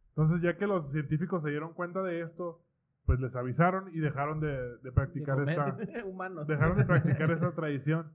Entonces, 0.10 0.42
ya 0.42 0.58
que 0.58 0.68
los 0.68 0.92
científicos 0.92 1.44
se 1.44 1.50
dieron 1.50 1.74
cuenta 1.74 2.02
de 2.04 2.22
esto, 2.22 2.62
pues 3.06 3.20
les 3.20 3.36
avisaron 3.36 3.90
y 3.94 4.00
dejaron 4.00 4.40
de, 4.40 4.78
practicar 4.94 5.40
esta, 5.48 5.78
humanos. 6.06 6.48
dejaron 6.48 6.78
de 6.78 6.86
practicar 6.86 7.32
esa 7.32 7.54
tradición. 7.54 8.12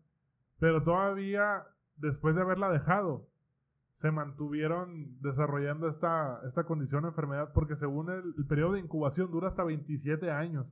Pero 0.59 0.83
todavía, 0.83 1.67
después 1.97 2.37
de 2.37 2.43
haberla 2.43 2.69
dejado, 2.71 3.29
se 3.95 4.11
mantuvieron 4.11 5.21
desarrollando 5.23 5.89
esta, 5.89 6.41
esta 6.47 6.65
condición 6.65 7.05
o 7.05 7.09
enfermedad 7.09 7.53
porque 7.55 7.77
según 7.77 8.11
el, 8.11 8.35
el 8.37 8.47
periodo 8.47 8.75
de 8.75 8.81
incubación 8.81 9.31
dura 9.31 9.49
hasta 9.49 9.65
27 9.65 10.31
años. 10.31 10.67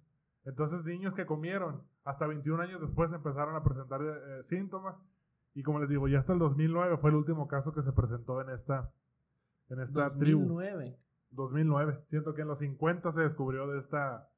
Entonces 0.45 0.85
niños 0.85 1.15
que 1.15 1.25
comieron 1.25 1.83
hasta 2.05 2.27
21 2.27 2.63
años 2.63 2.81
después 2.83 3.13
empezaron 3.15 3.57
a 3.57 3.63
presentar 3.65 4.03
eh, 4.03 4.43
síntomas 4.43 4.97
y 5.55 5.63
como 5.63 5.79
les 5.81 5.89
digo, 5.89 6.07
ya 6.09 6.19
hasta 6.19 6.35
el 6.35 6.39
2009 6.39 6.99
fue 6.99 7.11
el 7.11 7.17
último 7.17 7.49
caso 7.49 7.73
que 7.73 7.83
se 7.83 7.93
presentó 7.93 8.43
en 8.43 8.51
esta, 8.51 8.91
en 9.71 9.81
esta 9.81 10.11
tribu. 10.11 10.41
2009. 10.41 10.99
2009. 11.31 12.01
Siento 12.11 12.35
que 12.35 12.43
en 12.43 12.49
los 12.49 12.59
50 12.59 13.11
se 13.13 13.21
descubrió 13.23 13.67
de 13.69 13.79
esta, 13.79 14.29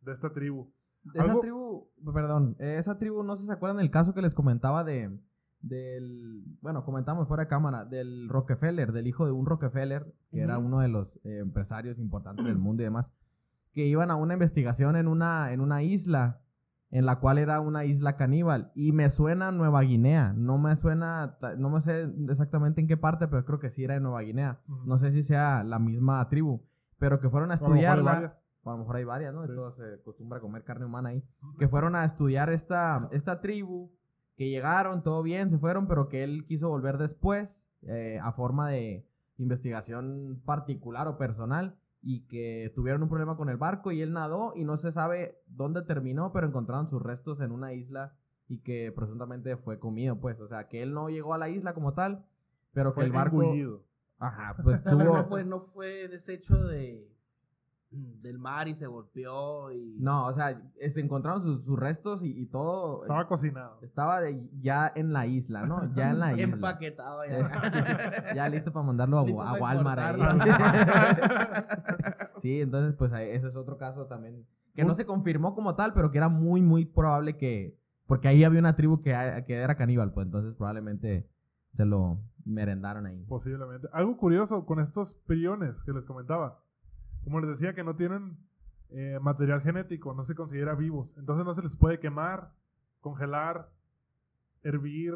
de 0.00 0.12
esta 0.12 0.32
tribu. 0.32 0.72
Esa 1.12 1.24
Algo- 1.24 1.40
tribu, 1.40 1.90
perdón, 2.12 2.56
esa 2.58 2.98
tribu, 2.98 3.22
no 3.22 3.36
sé 3.36 3.42
si 3.42 3.46
se 3.46 3.52
acuerdan 3.52 3.76
del 3.76 3.90
caso 3.90 4.14
que 4.14 4.22
les 4.22 4.34
comentaba 4.34 4.82
de, 4.84 5.16
del, 5.64 6.44
bueno, 6.60 6.84
comentamos 6.84 7.26
fuera 7.26 7.44
de 7.44 7.48
cámara, 7.48 7.84
del 7.84 8.28
Rockefeller, 8.28 8.92
del 8.92 9.06
hijo 9.06 9.24
de 9.24 9.32
un 9.32 9.46
Rockefeller, 9.46 10.14
que 10.30 10.42
era 10.42 10.58
Ujú. 10.58 10.66
uno 10.66 10.80
de 10.80 10.88
los 10.88 11.16
eh, 11.24 11.38
empresarios 11.38 11.98
importantes 11.98 12.44
del 12.44 12.58
mundo 12.58 12.82
y 12.82 12.84
demás, 12.84 13.12
que 13.72 13.86
iban 13.86 14.10
a 14.10 14.16
una 14.16 14.34
investigación 14.34 14.96
en 14.96 15.08
una, 15.08 15.52
en 15.52 15.60
una 15.60 15.82
isla, 15.82 16.42
en 16.90 17.06
la 17.06 17.18
cual 17.18 17.38
era 17.38 17.60
una 17.60 17.84
isla 17.84 18.16
caníbal, 18.16 18.70
y 18.74 18.92
me 18.92 19.08
suena 19.10 19.50
Nueva 19.52 19.80
Guinea, 19.80 20.34
no 20.36 20.58
me 20.58 20.76
suena, 20.76 21.38
no 21.58 21.70
me 21.70 21.80
sé 21.80 22.08
exactamente 22.28 22.80
en 22.80 22.86
qué 22.86 22.96
parte, 22.96 23.26
pero 23.26 23.44
creo 23.44 23.58
que 23.58 23.70
sí 23.70 23.82
era 23.84 23.96
en 23.96 24.02
Nueva 24.02 24.20
Guinea, 24.20 24.60
no 24.84 24.98
sé 24.98 25.12
si 25.12 25.22
sea 25.22 25.64
la 25.64 25.78
misma 25.78 26.28
tribu, 26.28 26.62
pero 26.98 27.20
que 27.20 27.30
fueron 27.30 27.50
a 27.50 27.54
estudiarla. 27.54 28.28
O 28.66 28.70
a 28.70 28.74
lo 28.74 28.78
mejor 28.78 28.96
hay 28.96 29.04
varias, 29.04 29.34
¿no? 29.34 29.44
Sí. 29.44 29.50
Entonces 29.50 29.84
se 29.84 29.94
acostumbra 30.00 30.38
a 30.38 30.40
comer 30.40 30.64
carne 30.64 30.86
humana 30.86 31.10
ahí. 31.10 31.22
Que 31.58 31.68
fueron 31.68 31.94
a 31.96 32.04
estudiar 32.06 32.48
esta, 32.50 33.08
esta 33.12 33.42
tribu, 33.42 33.92
que 34.36 34.48
llegaron, 34.48 35.02
todo 35.02 35.22
bien, 35.22 35.50
se 35.50 35.58
fueron, 35.58 35.86
pero 35.86 36.08
que 36.08 36.24
él 36.24 36.44
quiso 36.46 36.68
volver 36.68 36.98
después 36.98 37.68
eh, 37.82 38.18
a 38.22 38.32
forma 38.32 38.68
de 38.70 39.06
investigación 39.38 40.42
particular 40.44 41.08
o 41.08 41.18
personal 41.18 41.76
y 42.02 42.26
que 42.26 42.70
tuvieron 42.74 43.02
un 43.02 43.08
problema 43.08 43.36
con 43.36 43.48
el 43.48 43.56
barco 43.56 43.90
y 43.90 44.02
él 44.02 44.12
nadó 44.12 44.52
y 44.54 44.64
no 44.64 44.76
se 44.76 44.92
sabe 44.92 45.40
dónde 45.46 45.82
terminó, 45.82 46.32
pero 46.32 46.46
encontraron 46.46 46.88
sus 46.88 47.02
restos 47.02 47.40
en 47.40 47.50
una 47.50 47.72
isla 47.72 48.14
y 48.46 48.58
que 48.58 48.92
presuntamente 48.94 49.56
fue 49.56 49.78
comido, 49.78 50.20
pues. 50.20 50.40
O 50.40 50.46
sea, 50.46 50.68
que 50.68 50.82
él 50.82 50.92
no 50.92 51.08
llegó 51.08 51.32
a 51.34 51.38
la 51.38 51.48
isla 51.48 51.72
como 51.72 51.94
tal, 51.94 52.26
pero 52.72 52.90
que 52.90 52.96
Fue 52.96 53.04
el 53.04 53.12
barco... 53.12 53.42
engullido. 53.42 53.84
Ajá, 54.18 54.56
pues 54.62 54.84
tuvo... 54.84 55.02
no 55.02 55.24
fue, 55.24 55.44
no 55.44 55.60
fue 55.60 56.08
desecho 56.08 56.62
de 56.64 57.10
del 57.94 58.38
mar 58.38 58.68
y 58.68 58.74
se 58.74 58.86
golpeó 58.86 59.72
y 59.72 59.96
No, 59.98 60.26
o 60.26 60.32
sea, 60.32 60.60
eh, 60.78 60.90
se 60.90 61.00
encontraron 61.00 61.40
sus, 61.40 61.64
sus 61.64 61.78
restos 61.78 62.22
y, 62.22 62.30
y 62.38 62.46
todo. 62.46 63.02
Estaba 63.02 63.26
cocinado. 63.26 63.78
Estaba 63.82 64.20
de- 64.20 64.48
ya 64.60 64.92
en 64.94 65.12
la 65.12 65.26
isla, 65.26 65.64
¿no? 65.66 65.92
Ya 65.94 66.10
en 66.10 66.18
la 66.20 66.32
isla. 66.32 66.42
empaquetado 66.54 67.24
Eh, 67.24 67.40
ya. 67.40 67.42
ya 68.34 68.48
listo 68.48 68.72
para 68.72 68.86
mandarlo 68.86 69.18
a, 69.18 69.22
Walmart. 69.54 70.00
ahí. 70.00 70.20
sí, 72.42 72.60
entonces, 72.60 72.94
pues 72.96 73.12
ese 73.12 73.48
es 73.48 73.56
otro 73.56 73.76
caso 73.78 74.06
también. 74.06 74.44
Que 74.74 74.84
no 74.84 74.94
se 74.94 75.06
confirmó 75.06 75.54
como 75.54 75.74
tal, 75.76 75.92
pero 75.92 76.10
que 76.10 76.18
era 76.18 76.28
muy, 76.28 76.60
muy 76.60 76.84
probable 76.84 77.36
que. 77.36 77.78
Porque 78.06 78.28
ahí 78.28 78.44
había 78.44 78.60
una 78.60 78.74
tribu 78.74 79.00
que, 79.00 79.44
que 79.46 79.54
era 79.54 79.76
caníbal, 79.76 80.12
pues 80.12 80.26
entonces 80.26 80.54
probablemente 80.54 81.26
se 81.72 81.84
lo 81.86 82.20
merendaron 82.44 83.06
ahí. 83.06 83.24
Posiblemente. 83.26 83.88
Algo 83.92 84.16
curioso 84.16 84.66
con 84.66 84.80
estos 84.80 85.14
priones 85.14 85.82
que 85.82 85.92
les 85.92 86.04
comentaba. 86.04 86.60
Como 87.24 87.40
les 87.40 87.48
decía, 87.50 87.74
que 87.74 87.82
no 87.84 87.96
tienen 87.96 88.36
eh, 88.90 89.18
material 89.20 89.60
genético, 89.62 90.14
no 90.14 90.24
se 90.24 90.34
considera 90.34 90.74
vivos. 90.74 91.12
Entonces 91.16 91.44
no 91.44 91.54
se 91.54 91.62
les 91.62 91.76
puede 91.76 91.98
quemar, 91.98 92.52
congelar, 93.00 93.70
hervir, 94.62 95.14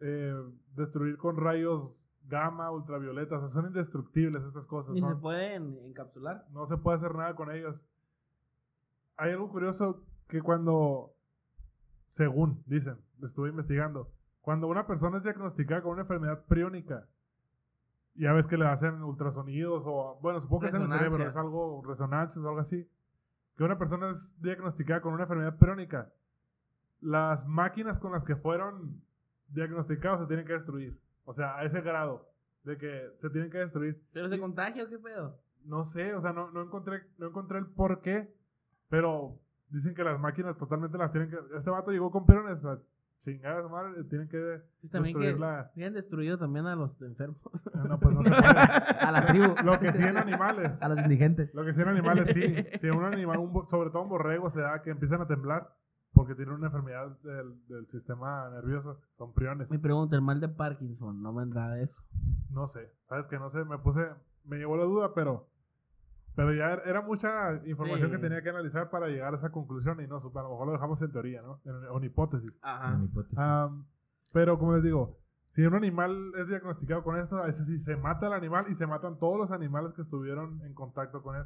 eh, 0.00 0.34
destruir 0.74 1.16
con 1.16 1.36
rayos 1.36 2.06
gamma, 2.24 2.70
ultravioletas. 2.70 3.42
O 3.42 3.48
sea, 3.48 3.60
son 3.62 3.66
indestructibles 3.66 4.42
estas 4.44 4.66
cosas. 4.66 4.94
Ni 4.94 5.00
se 5.00 5.06
son- 5.08 5.20
pueden 5.20 5.78
encapsular. 5.84 6.46
no 6.50 6.66
se 6.66 6.76
puede 6.76 6.96
hacer 6.96 7.14
nada 7.14 7.34
con 7.34 7.50
ellos. 7.50 7.84
Hay 9.16 9.32
algo 9.32 9.50
curioso 9.50 10.04
que 10.28 10.40
cuando 10.42 11.14
según 12.06 12.62
dicen, 12.66 12.98
estuve 13.22 13.50
investigando, 13.50 14.10
cuando 14.40 14.66
una 14.66 14.86
persona 14.86 15.18
es 15.18 15.22
diagnosticada 15.22 15.82
con 15.82 15.92
una 15.92 16.02
enfermedad 16.02 16.44
priónica, 16.46 17.06
ya 18.14 18.32
ves 18.32 18.46
que 18.46 18.56
le 18.56 18.66
hacen 18.66 19.02
ultrasonidos 19.02 19.84
o, 19.86 20.18
bueno, 20.20 20.40
supongo 20.40 20.62
que 20.62 20.68
es 20.68 20.74
en 20.74 20.82
el 20.82 20.88
cerebro, 20.88 21.26
es 21.26 21.36
algo, 21.36 21.82
resonancias 21.86 22.44
o 22.44 22.48
algo 22.48 22.60
así, 22.60 22.88
que 23.56 23.64
una 23.64 23.78
persona 23.78 24.10
es 24.10 24.40
diagnosticada 24.40 25.00
con 25.00 25.14
una 25.14 25.24
enfermedad 25.24 25.56
priónica, 25.56 26.12
las 27.00 27.46
máquinas 27.46 27.98
con 27.98 28.12
las 28.12 28.24
que 28.24 28.36
fueron 28.36 29.02
diagnosticados 29.48 30.20
se 30.20 30.26
tienen 30.26 30.46
que 30.46 30.52
destruir. 30.52 31.00
O 31.24 31.32
sea, 31.32 31.56
a 31.56 31.64
ese 31.64 31.80
grado 31.80 32.28
de 32.64 32.76
que 32.76 33.10
se 33.20 33.30
tienen 33.30 33.50
que 33.50 33.58
destruir. 33.58 34.02
¿Pero 34.12 34.28
se 34.28 34.38
contagia 34.38 34.84
o 34.84 34.88
qué 34.88 34.98
pedo? 34.98 35.38
No 35.64 35.84
sé, 35.84 36.14
o 36.14 36.20
sea, 36.20 36.32
no, 36.32 36.50
no 36.50 36.62
encontré, 36.62 37.02
no 37.18 37.28
encontré 37.28 37.58
el 37.58 37.66
por 37.66 38.00
qué, 38.00 38.34
pero 38.88 39.38
dicen 39.68 39.94
que 39.94 40.04
las 40.04 40.18
máquinas 40.18 40.56
totalmente 40.56 40.98
las 40.98 41.10
tienen 41.10 41.30
que... 41.30 41.38
Este 41.56 41.70
vato 41.70 41.90
llegó 41.90 42.10
con 42.10 42.26
perones 42.26 42.64
chingar 43.20 43.58
a 43.58 43.62
su 43.62 43.68
madre, 43.70 44.02
tienen 44.04 44.28
que 44.28 44.62
Pues 44.80 44.90
también 44.90 45.14
que 45.16 45.26
destruirla. 45.26 45.70
habían 45.74 45.94
destruido 45.94 46.36
también 46.38 46.66
a 46.66 46.74
los 46.74 47.00
enfermos. 47.02 47.40
No, 47.88 47.98
pues 48.00 48.14
no 48.14 48.22
se 48.24 48.30
puede. 48.30 48.42
A 48.48 49.10
la 49.12 49.26
tribu. 49.26 49.54
Lo 49.64 49.78
que 49.78 49.92
sí 49.92 50.02
en 50.02 50.16
animales. 50.18 50.82
A 50.82 50.88
los 50.88 50.98
indigentes. 50.98 51.54
Lo 51.54 51.64
que 51.64 51.72
sí 51.72 51.80
en 51.80 51.88
animales 51.88 52.28
sí. 52.34 52.42
Si 52.78 52.90
un 52.90 53.04
animal, 53.04 53.38
un 53.38 53.68
sobre 53.68 53.90
todo 53.90 54.02
un 54.02 54.08
borrego, 54.08 54.50
se 54.50 54.60
da 54.60 54.82
que 54.82 54.90
empiezan 54.90 55.20
a 55.20 55.26
temblar 55.26 55.72
porque 56.12 56.34
tienen 56.34 56.54
una 56.54 56.66
enfermedad 56.66 57.16
del, 57.22 57.64
del 57.68 57.86
sistema 57.86 58.50
nervioso. 58.50 59.00
Son 59.16 59.32
priones. 59.32 59.70
Me 59.70 59.78
pregunta, 59.78 60.16
el 60.16 60.22
mal 60.22 60.40
de 60.40 60.48
Parkinson, 60.48 61.22
no 61.22 61.32
vendrá 61.32 61.68
de 61.70 61.84
eso. 61.84 62.02
No 62.50 62.66
sé. 62.66 62.90
Sabes 63.08 63.28
que 63.28 63.38
no 63.38 63.48
sé. 63.48 63.64
Me 63.64 63.78
puse. 63.78 64.00
Me 64.44 64.56
llevó 64.56 64.76
la 64.76 64.84
duda, 64.84 65.14
pero. 65.14 65.46
Pero 66.46 66.54
ya 66.54 66.72
era- 66.84 67.02
mucha 67.02 67.54
información 67.66 68.10
Sí. 68.10 68.16
que 68.16 68.22
tenía 68.22 68.42
que 68.42 68.50
analizar 68.50 68.88
para 68.90 69.08
llegar 69.08 69.32
a 69.32 69.36
esa 69.36 69.50
conclusión 69.50 70.00
y 70.00 70.06
no. 70.06 70.16
A 70.16 70.42
lo 70.42 70.50
mejor 70.50 70.66
lo 70.66 70.72
dejamos 70.72 71.00
en 71.02 71.12
teoría, 71.12 71.42
¿no? 71.42 71.60
En, 71.64 71.74
en 71.96 72.04
hipótesis. 72.04 72.52
Ajá. 72.62 72.94
En 72.94 73.04
hipótesis. 73.04 73.38
Am, 73.38 73.86
pero 74.32 74.58
como 74.58 74.74
les 74.74 74.82
digo, 74.82 75.18
si 75.50 75.62
un 75.66 75.74
animal 75.74 76.32
es 76.38 76.48
diagnosticado 76.48 77.02
con 77.02 77.18
esto, 77.18 77.36
a 77.38 77.46
veces 77.46 77.66
sí 77.66 77.78
se 77.80 77.96
mata 77.96 78.26
el 78.28 78.32
animal 78.32 78.66
y 78.68 78.74
se 78.74 78.86
matan 78.86 79.18
todos 79.18 79.36
los 79.36 79.50
animales 79.50 79.92
que 79.94 80.02
estuvieron 80.02 80.60
en 80.62 80.72
contacto 80.74 81.22
con 81.22 81.36
él. 81.36 81.44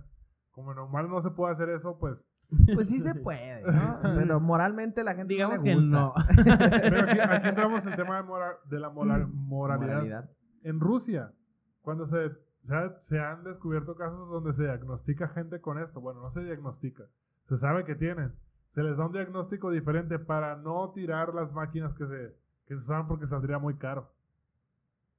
Como 0.50 0.72
en 0.72 0.78
humano 0.78 1.08
no 1.08 1.20
se 1.20 1.30
puede 1.30 1.52
hacer 1.52 1.68
eso, 1.70 1.98
pues. 1.98 2.28
Pues 2.74 2.88
sí 2.88 3.00
se 3.00 3.14
puede, 3.14 3.62
¿no? 3.62 3.98
Pero 4.14 4.38
moralmente 4.40 5.02
la 5.02 5.14
gente 5.14 5.34
Digamos 5.34 5.56
no 5.58 5.64
le 5.64 5.70
que 5.70 5.74
gusta. 5.76 5.90
no. 5.98 6.14
Pero 6.82 7.00
aquí, 7.00 7.18
aquí 7.18 7.48
entramos 7.48 7.84
en 7.86 7.92
el 7.92 7.96
tema 7.98 8.16
de, 8.18 8.22
mora- 8.22 8.58
de 8.68 8.78
la 8.78 8.90
moral- 8.90 9.26
moralidad. 9.32 9.94
Moralidad. 9.94 10.30
En 10.62 10.78
Rusia, 10.80 11.32
cuando 11.80 12.06
se, 12.06 12.30
se, 12.66 12.74
ha- 12.74 13.00
se 13.00 13.18
han 13.18 13.44
descubierto 13.44 13.94
casos 13.96 14.28
donde 14.28 14.52
se 14.52 14.64
diagnostica 14.64 15.28
gente 15.28 15.60
con 15.60 15.78
esto, 15.78 16.00
bueno, 16.00 16.20
no 16.20 16.30
se 16.30 16.42
diagnostica, 16.44 17.04
se 17.48 17.58
sabe 17.58 17.84
que 17.84 17.94
tienen. 17.94 18.32
Se 18.72 18.82
les 18.82 18.96
da 18.98 19.06
un 19.06 19.12
diagnóstico 19.12 19.70
diferente 19.70 20.18
para 20.18 20.56
no 20.56 20.90
tirar 20.92 21.32
las 21.32 21.52
máquinas 21.52 21.94
que 21.94 22.06
se, 22.06 22.36
que 22.66 22.74
se 22.74 22.80
usaban 22.82 23.06
porque 23.06 23.26
saldría 23.26 23.58
muy 23.60 23.76
caro. 23.76 24.10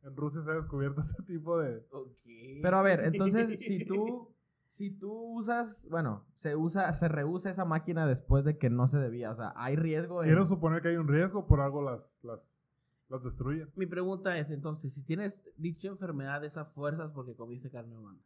En 0.03 0.15
Rusia 0.15 0.41
se 0.43 0.51
ha 0.51 0.55
descubierto 0.55 1.01
ese 1.01 1.21
tipo 1.23 1.57
de... 1.57 1.85
Ok. 1.91 2.17
Pero 2.61 2.77
a 2.77 2.81
ver, 2.81 3.01
entonces, 3.05 3.59
si 3.59 3.85
tú, 3.87 4.29
si 4.67 4.91
tú 4.91 5.37
usas, 5.37 5.87
bueno, 5.89 6.25
se 6.35 6.55
usa, 6.57 6.93
se 6.95 7.07
reusa 7.07 7.49
esa 7.49 7.63
máquina 7.63 8.05
después 8.05 8.43
de 8.43 8.57
que 8.57 8.69
no 8.69 8.87
se 8.87 8.97
debía, 8.97 9.31
o 9.31 9.35
sea, 9.35 9.53
hay 9.55 9.77
riesgo 9.77 10.21
en... 10.21 10.29
Quiero 10.29 10.45
suponer 10.45 10.81
que 10.81 10.89
hay 10.89 10.97
un 10.97 11.07
riesgo, 11.07 11.47
por 11.47 11.61
algo 11.61 11.81
las, 11.81 12.19
las, 12.23 12.64
las 13.09 13.23
destruyen. 13.23 13.69
Mi 13.75 13.85
pregunta 13.85 14.37
es 14.37 14.49
entonces, 14.51 14.93
si 14.93 15.05
tienes 15.05 15.47
dicha 15.57 15.87
enfermedad, 15.87 16.43
esa 16.43 16.65
fuerzas 16.65 17.11
porque 17.11 17.35
comiste 17.35 17.69
carne 17.69 17.97
humana. 17.97 18.19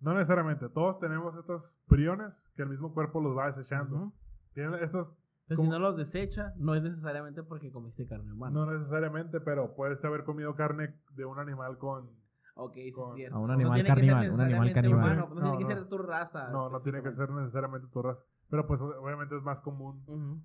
No 0.00 0.14
necesariamente, 0.14 0.68
todos 0.68 0.98
tenemos 0.98 1.36
estos 1.36 1.78
priones 1.86 2.48
que 2.54 2.62
el 2.62 2.68
mismo 2.68 2.94
cuerpo 2.94 3.20
los 3.20 3.36
va 3.36 3.46
desechando. 3.46 4.12
Tienen 4.54 4.74
estos 4.82 5.12
Pero 5.46 5.60
si 5.60 5.68
no 5.68 5.78
los 5.78 5.96
desecha, 5.96 6.54
no 6.56 6.74
es 6.74 6.82
necesariamente 6.82 7.42
porque 7.42 7.70
comiste 7.70 8.06
carne 8.06 8.32
humana. 8.32 8.52
No 8.54 8.72
necesariamente, 8.72 9.40
pero 9.40 9.74
puedes 9.74 10.02
haber 10.04 10.24
comido 10.24 10.54
carne 10.54 10.98
de 11.12 11.24
un 11.24 11.38
animal 11.38 11.76
con... 11.76 12.08
Ok, 12.54 12.74
sí, 12.74 12.92
Con- 12.92 13.08
es 13.10 13.14
cierto. 13.16 13.36
A 13.36 13.40
un 13.40 13.46
No 13.48 13.52
animal 13.54 13.76
ser 13.78 13.86
carníval, 13.86 14.30
un 14.32 14.40
animal 14.40 14.72
caníbal. 14.72 14.98
humano, 14.98 15.28
No, 15.34 15.34
tiene 15.42 15.58
que 15.58 15.64
No, 15.64 15.68
ser 15.70 15.78
no. 15.82 15.88
tu 15.88 15.98
raza. 15.98 16.48
No, 16.50 16.68
no 16.70 16.82
tiene 16.82 17.02
que 17.02 17.12
ser 17.12 17.30
necesariamente 17.30 17.88
tu 17.88 18.02
raza. 18.02 18.24
Pero 18.48 18.66
pues 18.66 18.80
obviamente 18.80 19.36
es 19.36 19.42
más 19.42 19.60
común 19.60 20.42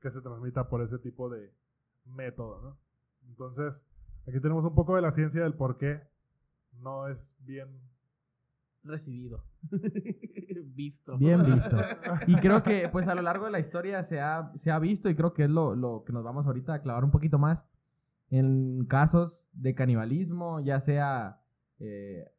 que 0.00 0.10
se 0.10 0.20
transmita 0.20 0.68
por 0.68 0.82
ese 0.82 0.98
tipo 0.98 1.28
de 1.30 1.52
método, 2.04 2.60
¿no? 2.62 2.78
Entonces, 3.28 3.84
aquí 4.26 4.40
tenemos 4.40 4.64
un 4.64 4.74
poco 4.74 4.96
de 4.96 5.02
la 5.02 5.10
ciencia 5.10 5.42
del 5.42 5.54
por 5.54 5.78
qué 5.78 6.02
no 6.72 7.08
es 7.08 7.36
bien... 7.40 7.68
Recibido. 8.84 9.44
Visto. 10.74 11.16
Bien 11.16 11.44
visto. 11.44 11.76
Y 12.26 12.34
creo 12.36 12.64
que, 12.64 12.88
pues, 12.90 13.06
a 13.06 13.14
lo 13.14 13.22
largo 13.22 13.44
de 13.44 13.52
la 13.52 13.60
historia 13.60 14.02
se 14.02 14.20
ha, 14.20 14.50
se 14.56 14.72
ha 14.72 14.78
visto, 14.80 15.08
y 15.08 15.14
creo 15.14 15.32
que 15.34 15.44
es 15.44 15.50
lo, 15.50 15.76
lo 15.76 16.02
que 16.04 16.12
nos 16.12 16.24
vamos 16.24 16.48
ahorita 16.48 16.74
a 16.74 16.82
clavar 16.82 17.04
un 17.04 17.12
poquito 17.12 17.38
más, 17.38 17.64
en 18.28 18.84
casos 18.86 19.48
de 19.52 19.74
canibalismo, 19.74 20.58
ya 20.60 20.80
sea 20.80 21.42
eh, 21.78 22.31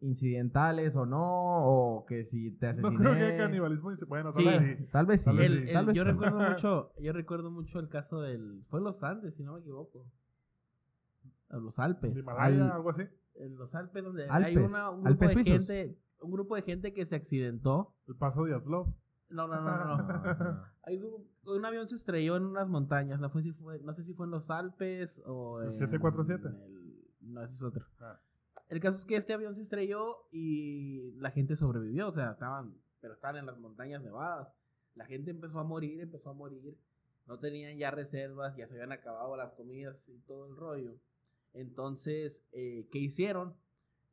incidentales 0.00 0.96
o 0.96 1.04
no, 1.06 1.20
o 1.22 2.04
que 2.06 2.24
si 2.24 2.50
te 2.52 2.66
No 2.66 2.70
asesiné. 2.70 2.96
creo 2.96 3.14
que 3.14 3.20
haya 3.20 3.38
canibalismo. 3.44 3.90
Bueno, 4.08 4.32
Sí. 4.32 4.44
tal 4.44 4.52
vez 4.60 4.60
sí. 4.78 4.86
Tal 4.92 5.06
vez 5.06 5.20
sí. 5.20 5.26
Tal 5.26 5.36
vez 5.36 5.50
El- 5.50 5.66
sí. 5.66 5.72
tal 5.72 5.80
el- 5.80 5.86
vez 5.86 5.96
yo 5.96 6.02
sí. 6.04 6.08
recuerdo 6.10 6.38
mucho, 6.58 6.92
yo 6.98 7.12
recuerdo 7.12 7.50
mucho 7.50 7.78
el 7.80 7.88
caso 7.88 8.20
del, 8.20 8.64
fue 8.68 8.80
en 8.80 8.84
los 8.84 9.02
Andes, 9.02 9.34
si 9.36 9.44
no 9.44 9.54
me 9.54 9.60
equivoco, 9.60 10.10
a 11.50 11.56
los 11.58 11.78
Alpes, 11.78 12.14
¿De 12.14 12.20
Himalaya, 12.20 12.64
Al- 12.66 12.72
algo 12.72 12.90
así? 12.90 13.02
en 13.34 13.56
los 13.56 13.74
Alpes 13.74 14.04
donde 14.04 14.26
hay 14.30 14.56
una, 14.56 14.90
un 14.90 15.02
grupo 15.04 15.24
Alpes 15.26 15.44
de 15.44 15.52
gente, 15.52 15.98
un 16.20 16.30
grupo 16.32 16.54
de 16.56 16.62
gente 16.62 16.92
que 16.92 17.04
se 17.06 17.16
accidentó, 17.16 17.94
El 18.06 18.16
paso 18.16 18.44
de 18.44 18.54
Atlov. 18.54 18.94
no, 19.30 19.48
no, 19.48 19.60
no, 19.60 19.84
no, 19.84 19.96
no. 19.96 20.00
Hay 20.82 20.98
un, 20.98 21.28
un 21.46 21.64
avión 21.64 21.86
se 21.88 21.94
estrelló 21.96 22.36
en 22.36 22.44
unas 22.46 22.66
montañas, 22.68 23.20
no 23.20 23.28
fue 23.30 23.42
si 23.42 23.52
fue, 23.52 23.78
no 23.80 23.92
sé 23.92 24.02
si 24.04 24.14
fue 24.14 24.26
en 24.26 24.30
los 24.32 24.50
Alpes 24.50 25.22
o 25.26 25.60
¿El 25.60 25.68
en 25.68 25.74
747? 25.74 26.48
el- 26.48 27.04
no, 27.20 27.42
ese 27.42 27.54
es 27.54 27.62
otro. 27.62 27.84
Ah. 28.00 28.18
El 28.70 28.78
caso 28.80 28.96
es 28.96 29.04
que 29.04 29.16
este 29.16 29.32
avión 29.32 29.54
se 29.54 29.62
estrelló 29.62 30.28
y 30.30 31.12
la 31.16 31.32
gente 31.32 31.56
sobrevivió, 31.56 32.06
o 32.06 32.12
sea, 32.12 32.30
estaban, 32.30 32.76
pero 33.00 33.14
estaban 33.14 33.36
en 33.36 33.46
las 33.46 33.58
montañas 33.58 34.00
nevadas. 34.02 34.54
La 34.94 35.04
gente 35.06 35.32
empezó 35.32 35.58
a 35.58 35.64
morir, 35.64 36.00
empezó 36.00 36.30
a 36.30 36.34
morir. 36.34 36.78
No 37.26 37.38
tenían 37.40 37.76
ya 37.78 37.90
reservas, 37.90 38.56
ya 38.56 38.68
se 38.68 38.74
habían 38.74 38.92
acabado 38.92 39.36
las 39.36 39.52
comidas 39.52 40.08
y 40.08 40.20
todo 40.20 40.46
el 40.46 40.56
rollo. 40.56 40.94
Entonces, 41.52 42.46
eh, 42.52 42.88
¿qué 42.92 43.00
hicieron? 43.00 43.56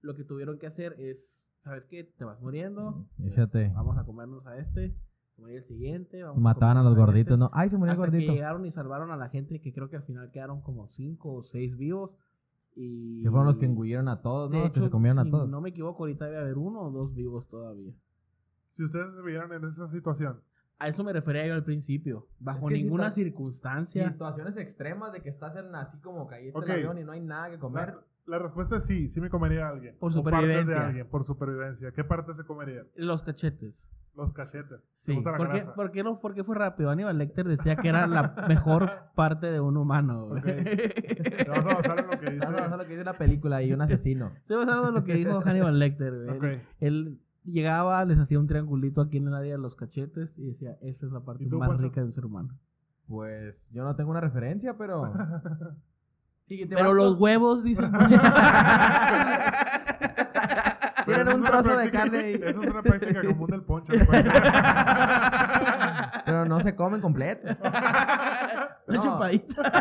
Lo 0.01 0.15
que 0.15 0.23
tuvieron 0.23 0.57
que 0.57 0.65
hacer 0.65 0.95
es, 0.99 1.43
¿sabes 1.63 1.85
qué? 1.85 2.03
Te 2.03 2.25
vas 2.25 2.39
muriendo. 2.41 3.07
Fíjate. 3.21 3.69
Vamos 3.75 3.97
a 3.97 4.05
comernos 4.05 4.45
a 4.47 4.57
este, 4.57 4.95
el 5.37 5.63
siguiente. 5.63 6.23
vamos 6.23 6.41
Mataban 6.41 6.77
a 6.77 6.83
los 6.83 6.95
gorditos, 6.95 7.33
este. 7.33 7.37
¿no? 7.37 7.51
Ay, 7.53 7.69
se 7.69 7.77
murió 7.77 7.91
el 7.93 7.99
Hasta 7.99 8.05
que 8.07 8.17
gordito. 8.17 8.33
llegaron 8.33 8.65
y 8.65 8.71
salvaron 8.71 9.11
a 9.11 9.17
la 9.17 9.29
gente, 9.29 9.61
que 9.61 9.71
creo 9.71 9.89
que 9.89 9.97
al 9.97 10.03
final 10.03 10.31
quedaron 10.31 10.61
como 10.61 10.87
cinco 10.87 11.33
o 11.33 11.43
seis 11.43 11.77
vivos. 11.77 12.11
Y 12.79 13.23
Que 13.23 13.29
fueron 13.31 13.47
los 13.47 13.57
que 13.57 13.65
engullieron 13.65 14.07
a 14.07 14.21
todos, 14.21 14.51
de 14.51 14.57
¿no? 14.57 14.63
que 14.65 14.69
hecho, 14.69 14.83
se 14.83 14.89
comieron 14.91 15.23
si 15.23 15.27
a 15.27 15.31
todos. 15.31 15.49
no 15.49 15.61
me 15.61 15.69
equivoco, 15.69 16.03
ahorita 16.03 16.25
debe 16.25 16.37
haber 16.37 16.57
uno 16.59 16.81
o 16.81 16.91
dos 16.91 17.13
vivos 17.15 17.47
todavía. 17.49 17.91
Si 18.71 18.83
ustedes 18.83 19.13
se 19.15 19.21
vieran 19.23 19.51
en 19.51 19.65
esa 19.65 19.87
situación, 19.87 20.41
A 20.79 20.87
eso 20.87 21.03
me 21.03 21.11
refería 21.11 21.47
yo 21.47 21.55
al 21.55 21.63
principio. 21.63 22.27
Bajo 22.39 22.69
Es 22.69 22.75
que 22.77 22.83
ninguna 22.83 23.09
circunstancia. 23.09 24.07
Situaciones 24.11 24.55
extremas 24.57 25.11
de 25.11 25.21
que 25.23 25.29
estás 25.29 25.55
en 25.55 25.73
así 25.73 25.99
como 26.01 26.27
caíste 26.27 26.55
Ok. 26.59 26.65
el 26.65 26.71
avión 26.71 26.99
y 26.99 27.03
no 27.03 27.13
hay 27.13 27.21
nada 27.21 27.49
que 27.49 27.57
comer. 27.57 27.95
La, 28.27 28.37
la 28.37 28.43
respuesta 28.43 28.77
es 28.77 28.85
sí, 28.85 29.09
sí 29.09 29.19
me 29.21 29.29
comería 29.29 29.67
a 29.67 29.69
alguien. 29.69 29.95
Por 29.99 30.11
O 30.17 30.23
partes 30.23 30.41
de 30.41 30.47
supervivencia. 30.47 30.87
alguien, 30.87 31.07
por 31.07 31.23
supervivencia. 31.25 31.91
¿Qué 31.91 32.03
parte 32.03 32.33
se 32.33 32.43
comería? 32.43 32.83
Los 32.95 33.23
cachetes. 33.23 33.89
Los 34.15 34.33
cachetes. 34.33 34.81
¿Te 34.81 34.87
Sí. 34.95 35.13
gusta 35.13 35.31
la 35.31 35.37
¿Por 35.37 35.47
qué, 35.49 35.57
grasa? 35.57 35.73
por 35.75 35.91
qué 35.91 36.03
no, 36.03 36.19
por 36.19 36.33
qué 36.33 36.43
fue 36.43 36.55
rápido? 36.55 36.89
Aníbal 36.89 37.17
Lecter 37.19 37.47
decía 37.47 37.75
que 37.75 37.89
era 37.89 38.07
la 38.07 38.33
mejor 38.47 38.91
parte 39.15 39.51
de 39.51 39.59
un 39.59 39.77
humano. 39.77 40.25
güey. 40.27 40.39
Ok. 40.39 40.45
Te 40.45 41.45
vas 41.49 41.59
a 41.59 41.75
basar 41.75 41.99
en 41.99 42.07
lo 42.07 42.19
que 42.19 42.31
dice. 42.31 42.47
Lo 42.77 42.77
que 42.83 42.89
dice 42.89 43.01
una 43.01 43.17
película 43.17 43.61
y 43.61 43.73
un 43.73 43.81
asesino. 43.81 44.31
Estoy 44.41 44.57
basado 44.57 44.89
en 44.89 44.95
lo 44.95 45.03
que 45.03 45.13
dijo 45.13 45.39
Hannibal 45.41 45.77
Lecter. 45.77 46.13
güey. 46.39 46.53
Él, 46.55 46.61
él 46.79 47.21
llegaba, 47.43 48.03
les 48.05 48.17
hacía 48.17 48.39
un 48.39 48.47
triangulito 48.47 49.01
aquí 49.01 49.17
en 49.17 49.27
el 49.27 49.35
área 49.35 49.51
de 49.53 49.57
los 49.61 49.75
cachetes 49.75 50.37
y 50.39 50.47
decía, 50.47 50.77
esa 50.81 51.05
es 51.05 51.11
la 51.11 51.21
parte 51.23 51.43
¿Y 51.43 51.47
tú, 51.49 51.59
más 51.59 51.79
rica 51.79 52.01
de 52.01 52.07
un 52.07 52.11
ser 52.11 52.25
humano. 52.25 52.57
Pues 53.07 53.69
yo 53.71 53.83
no 53.83 53.95
tengo 53.95 54.09
una 54.11 54.19
referencia, 54.21 54.77
pero. 54.77 55.13
Sí, 56.47 56.65
te 56.65 56.75
Pero 56.75 56.93
los 56.93 57.13
con- 57.15 57.23
huevos, 57.23 57.63
dicen. 57.63 57.91
Tienen 61.05 61.27
un 61.35 61.43
trozo 61.43 61.77
de 61.77 61.91
carne 61.91 62.31
y- 62.31 62.35
Eso 62.35 62.61
es 62.63 62.69
una 62.69 62.81
práctica 62.81 63.21
común 63.23 63.49
del 63.49 63.63
poncho. 63.63 63.93
pues. 64.05 64.25
Pero 66.25 66.45
no 66.45 66.59
se 66.59 66.75
comen 66.75 67.01
completo. 67.01 67.47
Una 68.87 68.97
No. 68.97 69.03
chupadita. 69.03 69.71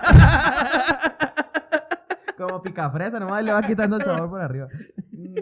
Como 2.37 2.63
picafresa, 2.63 3.19
nomás 3.19 3.43
le 3.45 3.53
va 3.53 3.63
quitando 3.63 3.97
el 3.97 4.03
sabor 4.03 4.29
por 4.31 4.41
arriba. 4.41 4.69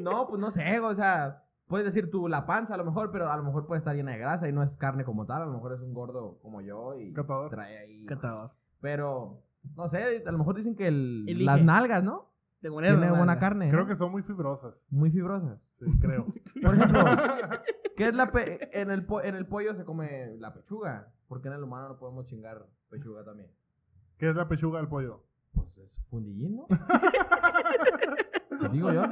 No, 0.01 0.27
pues 0.29 0.41
no 0.41 0.51
sé, 0.51 0.79
o 0.81 0.95
sea, 0.95 1.43
puedes 1.67 1.85
decir 1.87 2.11
tú 2.11 2.29
la 2.29 2.47
panza 2.47 2.75
a 2.75 2.77
lo 2.77 2.85
mejor, 2.85 3.11
pero 3.11 3.31
a 3.31 3.37
lo 3.37 3.43
mejor 3.43 3.67
puede 3.67 3.79
estar 3.79 3.95
llena 3.95 4.13
de 4.13 4.19
grasa 4.19 4.49
y 4.49 4.53
no 4.53 4.63
es 4.63 4.77
carne 4.77 5.05
como 5.05 5.27
tal, 5.27 5.43
a 5.43 5.47
lo 5.47 5.53
mejor 5.53 5.73
es 5.75 5.81
un 5.81 5.93
gordo 5.93 6.39
como 6.41 6.61
yo 6.61 6.95
y 6.99 7.13
Catador. 7.13 7.51
trae 7.51 7.79
ahí. 7.79 8.07
Catador. 8.07 8.53
Pero, 8.81 9.43
no 9.77 9.89
sé, 9.89 10.23
a 10.27 10.33
lo 10.33 10.39
mejor 10.39 10.55
dicen 10.57 10.75
que 10.77 10.87
el- 10.89 11.25
Elige. 11.29 11.45
las 11.45 11.63
nalgas, 11.63 12.03
¿no? 12.05 12.33
Te 12.61 12.71
Tiene 12.71 13.11
buena 13.11 13.39
carne. 13.39 13.69
Creo 13.69 13.83
¿no? 13.83 13.87
que 13.87 13.95
son 13.95 14.11
muy 14.11 14.23
fibrosas. 14.23 14.87
Muy 14.89 15.11
fibrosas. 15.11 15.75
Sí, 15.79 15.99
creo. 16.01 16.27
Por 16.63 16.75
ejemplo, 16.75 17.05
¿qué 17.97 18.07
es 18.09 18.15
la 18.15 18.33
pe- 18.33 18.71
en 18.81 18.91
el 18.91 19.05
po- 19.05 19.21
en 19.23 19.35
el 19.35 19.47
pollo 19.47 19.75
se 19.75 19.85
come 19.85 20.37
la 20.39 20.55
pechuga? 20.55 21.13
¿Por 21.29 21.43
qué 21.43 21.49
en 21.49 21.55
el 21.55 21.63
humano 21.63 21.89
no 21.91 21.99
podemos 21.99 22.25
chingar 22.27 22.67
Pechuga 22.89 23.25
también. 23.25 23.51
¿Qué 24.17 24.29
es 24.31 24.37
la 24.37 24.47
pechuga 24.49 24.79
del 24.79 24.89
pollo? 24.89 25.25
Pues 25.53 25.77
es 25.79 25.97
fundillín, 26.09 26.57
¿no? 26.57 26.67
Te 28.61 28.69
digo 28.71 28.93
yo. 28.93 29.05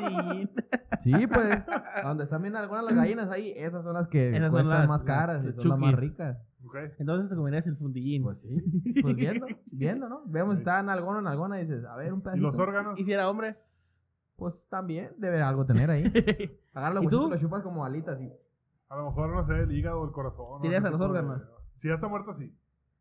Sí, 1.00 1.12
pues, 1.26 1.66
donde 2.02 2.24
están 2.24 2.42
bien 2.42 2.56
algunas 2.56 2.84
las 2.84 2.94
gallinas 2.94 3.28
ahí, 3.30 3.52
esas 3.56 3.82
son 3.84 3.94
las 3.94 4.06
que 4.08 4.34
Esas 4.36 4.50
cuestan 4.50 4.70
las- 4.70 4.88
más 4.88 5.02
las 5.02 5.04
caras 5.04 5.44
y 5.44 5.52
son 5.60 5.68
las 5.70 5.78
más 5.78 5.94
ricas. 5.94 6.38
Entonces 6.98 7.28
te 7.30 7.36
comerías 7.36 7.66
el 7.66 7.76
fundillín. 7.76 8.22
Pues 8.22 8.40
sí, 8.42 8.62
pues 9.02 9.14
viendo, 9.16 9.46
viendo, 9.72 10.08
¿no? 10.08 10.22
Vemos 10.26 10.56
si 10.58 10.62
está 10.62 10.80
en 10.80 10.88
alguna 10.90 11.18
en 11.20 11.26
alguna 11.26 11.58
y 11.58 11.62
dices, 11.62 11.84
a 11.84 11.96
ver, 11.96 12.12
un 12.12 12.20
¿Y 12.20 12.22
pedacito. 12.22 12.46
los 12.46 12.58
órganos? 12.58 12.98
¿Y 12.98 13.04
si 13.04 13.12
era 13.12 13.28
hombre? 13.28 13.56
Pues 14.36 14.66
también 14.68 15.12
debe 15.18 15.40
algo 15.42 15.64
tener 15.66 15.90
ahí. 15.90 16.04
Agarra 16.74 16.94
los 16.94 17.04
¿Y 17.04 17.08
tú? 17.08 17.16
huesitos, 17.28 17.30
lo 17.30 17.38
chupas 17.48 17.62
como 17.62 17.84
alitas 17.84 18.20
y... 18.20 18.32
A 18.88 18.96
lo 18.96 19.06
mejor, 19.06 19.34
no 19.34 19.42
sé, 19.44 19.60
el 19.60 19.72
hígado 19.72 20.00
o 20.00 20.04
el 20.04 20.12
corazón. 20.12 20.60
¿Tiras 20.60 20.84
a 20.84 20.90
los 20.90 21.00
de- 21.00 21.06
órganos? 21.06 21.42
Si 21.76 21.88
ya 21.88 21.94
está 21.94 22.08
muerto, 22.08 22.32
sí. 22.34 22.54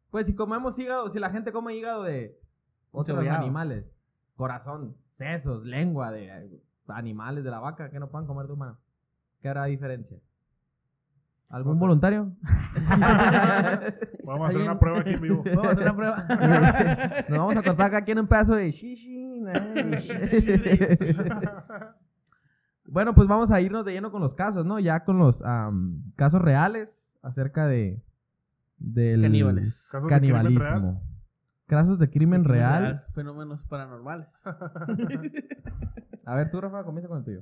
Pues 0.09 0.27
si 0.27 0.35
comemos 0.35 0.77
hígado, 0.79 1.09
si 1.09 1.19
la 1.19 1.29
gente 1.29 1.51
come 1.51 1.75
hígado 1.75 2.03
de 2.03 2.39
otros 2.91 3.25
animales, 3.27 3.85
corazón, 4.35 4.95
sesos, 5.09 5.65
lengua 5.65 6.11
de 6.11 6.61
animales 6.87 7.43
de 7.43 7.51
la 7.51 7.59
vaca 7.59 7.89
que 7.89 7.99
no 7.99 8.09
puedan 8.09 8.25
comer 8.27 8.47
de 8.47 8.53
humano, 8.53 8.77
¿qué 9.41 9.49
hará 9.49 9.65
diferencia? 9.65 10.19
¿Algún 11.51 11.77
voluntario? 11.77 12.31
Vamos 14.25 14.45
a 14.45 14.47
hacer 14.47 14.61
una 14.61 14.79
prueba 14.79 15.01
aquí 15.01 15.11
en 15.11 15.21
vivo. 15.21 15.43
Vamos 15.55 15.65
a 15.65 15.71
hacer 15.71 15.83
una 15.83 15.95
prueba. 15.95 16.25
Nos 17.29 17.37
vamos 17.37 17.57
a 17.57 17.61
cortar 17.61 17.87
acá 17.87 17.97
aquí 17.97 18.11
en 18.11 18.19
un 18.19 18.27
pedazo 18.27 18.55
de 18.55 18.71
shishi. 18.71 19.43
bueno, 22.85 23.13
pues 23.13 23.27
vamos 23.27 23.51
a 23.51 23.59
irnos 23.59 23.83
de 23.83 23.91
lleno 23.91 24.11
con 24.11 24.21
los 24.21 24.33
casos, 24.33 24.65
¿no? 24.65 24.79
Ya 24.79 25.03
con 25.03 25.17
los 25.17 25.43
casos 26.15 26.41
reales 26.41 27.19
acerca 27.21 27.67
de 27.67 28.01
del 28.77 29.21
Caníbales. 29.21 29.89
Casos 29.91 30.09
de 30.09 30.17
crimen 30.17 30.45
real. 30.45 30.53
canibalismo. 30.53 31.03
Casos 31.67 31.99
de 31.99 32.09
crimen 32.09 32.43
real. 32.45 33.05
Fenómenos 33.13 33.65
paranormales. 33.65 34.43
A 36.25 36.35
ver, 36.35 36.49
tú, 36.49 36.61
Rafa, 36.61 36.83
comienza 36.83 37.09
con 37.09 37.19
el 37.19 37.23
tuyo. 37.25 37.41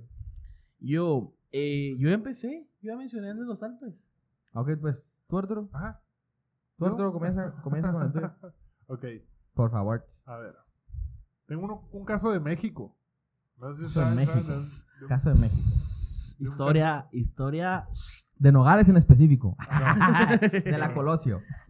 Yo, 0.80 1.36
eh, 1.52 1.96
yo 1.98 2.10
empecé. 2.10 2.68
Yo 2.82 2.92
ya 2.94 2.98
mencioné 2.98 3.34
de 3.34 3.46
los 3.46 3.62
Alpes. 3.64 4.10
Ok, 4.54 4.72
pues, 4.80 5.24
tú, 5.28 5.38
Arturo. 5.38 5.70
Ajá. 5.74 6.02
Tú, 6.78 6.86
¿Yo? 6.86 6.92
Arturo, 6.92 7.12
comienza, 7.14 7.52
comienza 7.62 7.92
con 7.92 8.04
el 8.04 8.12
tuyo. 8.12 8.32
Ok, 8.88 9.06
Por 9.54 9.70
favor. 9.70 10.04
a 10.26 10.38
ver. 10.38 10.56
Tengo 11.46 11.64
uno- 11.66 11.88
un 11.92 12.06
caso 12.06 12.32
de 12.32 12.40
México. 12.40 12.96
No 13.58 13.76
sé 13.76 13.86
si 13.86 13.94
Caso 13.94 14.00
de 14.00 14.06
saben, 14.06 14.16
México. 14.20 14.40
saben 14.40 14.60
de- 14.62 14.98
de 15.00 15.04
un- 15.06 15.10
Caso 15.10 15.30
de 15.30 15.36
México. 15.36 15.86
Historia, 16.42 17.08
historia. 17.12 17.88
De 18.38 18.52
Nogales 18.54 18.88
en 18.90 18.98
específico. 18.98 19.58
No, 19.70 20.38
de 20.64 20.78
la 20.78 20.94
Colosio. 20.94 21.42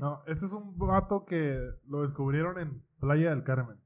no, 0.00 0.22
este 0.26 0.46
es 0.46 0.52
un 0.52 0.76
vato 0.76 1.24
que 1.24 1.58
lo 1.86 2.02
descubrieron 2.02 2.58
en 2.58 2.82
Playa 3.00 3.30
del 3.30 3.44
Carmen. 3.44 3.78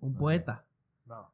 un 0.00 0.14
poeta. 0.14 0.64
No, 1.06 1.32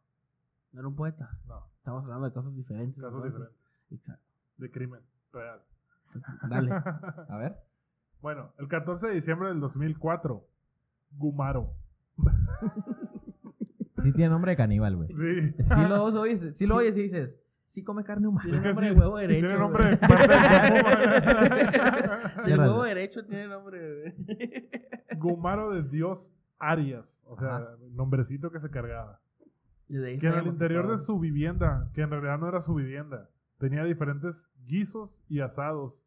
No 0.72 0.80
era 0.80 0.88
un 0.88 0.94
poeta. 0.94 1.38
no. 1.46 1.66
Estamos 1.88 2.04
hablando 2.04 2.26
de 2.26 2.32
cosas 2.34 2.54
diferentes. 2.54 3.02
Casos 3.02 3.14
entonces. 3.14 3.40
diferentes. 3.40 3.62
Exacto. 3.92 4.24
De 4.58 4.70
crimen 4.70 5.00
real. 5.32 5.62
Dale. 6.50 6.70
A 7.30 7.38
ver. 7.38 7.56
bueno, 8.20 8.52
el 8.58 8.68
14 8.68 9.06
de 9.06 9.14
diciembre 9.14 9.48
del 9.48 9.58
2004, 9.60 10.46
Gumaro. 11.12 11.72
Sí 14.02 14.12
tiene 14.12 14.30
nombre 14.30 14.52
de 14.52 14.56
caníbal, 14.56 14.94
güey. 14.94 15.08
Sí. 15.08 15.52
Sí 15.64 15.74
lo 15.88 16.04
oyes, 16.04 16.56
sí 16.56 16.68
lo 16.68 16.76
oyes 16.76 16.96
y 16.96 17.02
dices, 17.02 17.36
sí 17.66 17.82
come 17.82 18.04
carne 18.04 18.28
humana. 18.28 18.48
Tiene 18.48 18.64
nombre 18.68 18.88
sí, 18.88 18.94
de 18.94 19.00
huevo 19.00 19.16
derecho. 19.16 19.46
Tiene 19.48 19.58
nombre 19.58 19.84
de 19.86 19.96
parte 19.96 20.28
del 20.28 20.38
Qué 22.44 22.56
huevo 22.56 22.84
derecho 22.84 23.26
tiene 23.26 23.48
nombre. 23.48 24.14
güey. 24.26 24.70
Gumaro 25.16 25.70
de 25.70 25.82
Dios 25.82 26.32
Arias. 26.60 27.24
O 27.26 27.36
sea, 27.36 27.56
Ajá. 27.56 27.76
nombrecito 27.90 28.52
que 28.52 28.60
se 28.60 28.70
cargaba. 28.70 29.20
Desde 29.88 30.06
ahí 30.08 30.18
Que 30.18 30.26
en 30.28 30.34
el 30.34 30.46
interior 30.46 30.82
todo. 30.84 30.92
de 30.92 30.98
su 30.98 31.18
vivienda, 31.18 31.90
que 31.94 32.02
en 32.02 32.10
realidad 32.10 32.38
no 32.38 32.48
era 32.48 32.60
su 32.60 32.74
vivienda, 32.74 33.30
tenía 33.58 33.84
diferentes 33.84 34.46
guisos 34.66 35.24
y 35.28 35.40
asados. 35.40 36.04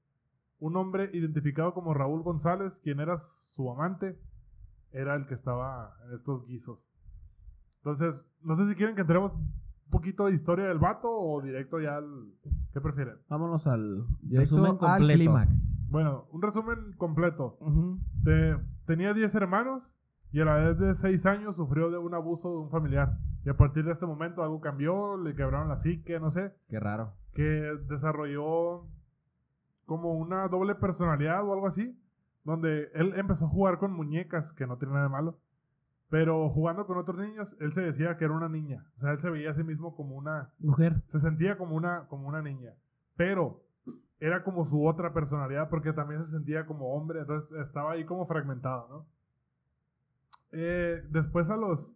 Un 0.60 0.76
hombre 0.78 1.10
identificado 1.14 1.74
como 1.74 1.94
Raúl 1.94 2.22
González, 2.22 2.80
quien 2.84 3.00
era 3.00 3.18
su 3.18 3.72
amante, 3.72 4.20
era 4.92 5.16
el 5.16 5.26
que 5.26 5.34
estaba 5.34 5.96
en 6.08 6.14
estos 6.16 6.46
guisos. 6.46 6.88
Entonces, 7.78 8.30
no 8.42 8.54
sé 8.56 8.68
si 8.68 8.76
quieren 8.76 8.94
que 8.96 9.02
entremos 9.02 9.34
un 9.36 9.52
poquito 9.90 10.26
de 10.28 10.34
historia 10.36 10.66
del 10.68 10.78
vato 10.78 11.10
o 11.12 11.42
directo 11.42 11.80
ya 11.80 11.98
al... 11.98 12.34
¿Qué 12.74 12.80
prefieren? 12.80 13.16
Vámonos 13.28 13.66
al 13.68 14.06
resumen 14.30 14.72
al 14.72 14.78
completo. 14.78 15.18
clímax. 15.18 15.76
Bueno, 15.90 16.28
un 16.32 16.42
resumen 16.42 16.94
completo. 16.98 17.58
Te- 18.24 18.58
tenía 18.86 19.14
10 19.14 19.34
hermanos 19.36 19.98
y 20.32 20.40
a 20.42 20.46
la 20.46 20.60
edad 20.62 20.76
de 20.76 20.96
6 20.96 21.26
años 21.26 21.56
sufrió 21.56 21.90
de 21.90 21.98
un 21.98 22.14
abuso 22.14 22.50
de 22.52 22.58
un 22.58 22.70
familiar. 22.70 23.18
Y 23.44 23.50
a 23.50 23.58
partir 23.58 23.84
de 23.86 23.92
este 23.92 24.06
momento 24.06 24.44
algo 24.44 24.62
cambió, 24.62 25.18
le 25.18 25.36
quebraron 25.36 25.68
la 25.70 25.76
psique, 25.76 26.20
no 26.20 26.30
sé, 26.32 26.54
Qué 26.70 26.80
raro. 26.80 27.14
que 27.34 27.42
desarrolló 27.88 28.86
como 29.86 30.14
una 30.14 30.48
doble 30.48 30.76
personalidad 30.76 31.46
o 31.48 31.54
algo 31.54 31.68
así, 31.68 31.98
donde 32.44 32.90
él 32.94 33.14
empezó 33.18 33.46
a 33.46 33.50
jugar 33.50 33.78
con 33.78 33.92
muñecas, 33.94 34.54
que 34.54 34.66
no 34.68 34.78
tiene 34.78 34.94
nada 34.94 35.06
de 35.08 35.12
malo, 35.12 35.38
pero 36.10 36.50
jugando 36.50 36.86
con 36.86 36.98
otros 36.98 37.18
niños, 37.18 37.56
él 37.60 37.74
se 37.74 37.82
decía 37.82 38.18
que 38.18 38.26
era 38.26 38.34
una 38.34 38.50
niña. 38.50 38.86
O 38.98 39.00
sea, 39.00 39.12
él 39.12 39.20
se 39.20 39.30
veía 39.30 39.52
a 39.52 39.54
sí 39.54 39.64
mismo 39.64 39.96
como 39.96 40.16
una, 40.16 40.52
Mujer. 40.60 41.02
se 41.08 41.20
sentía 41.20 41.58
como 41.58 41.76
una, 41.76 42.08
como 42.08 42.28
una 42.28 42.42
niña, 42.42 42.74
pero 43.16 43.64
era 44.20 44.44
como 44.44 44.66
su 44.66 44.86
otra 44.86 45.14
personalidad 45.14 45.70
porque 45.70 45.94
también 45.94 46.22
se 46.24 46.30
sentía 46.32 46.66
como 46.66 46.94
hombre, 46.94 47.22
entonces 47.22 47.52
estaba 47.60 47.94
ahí 47.94 48.06
como 48.06 48.26
fragmentado, 48.28 48.88
¿no? 48.90 49.06
Eh, 50.52 51.02
después 51.10 51.50
a 51.50 51.58
los 51.58 51.96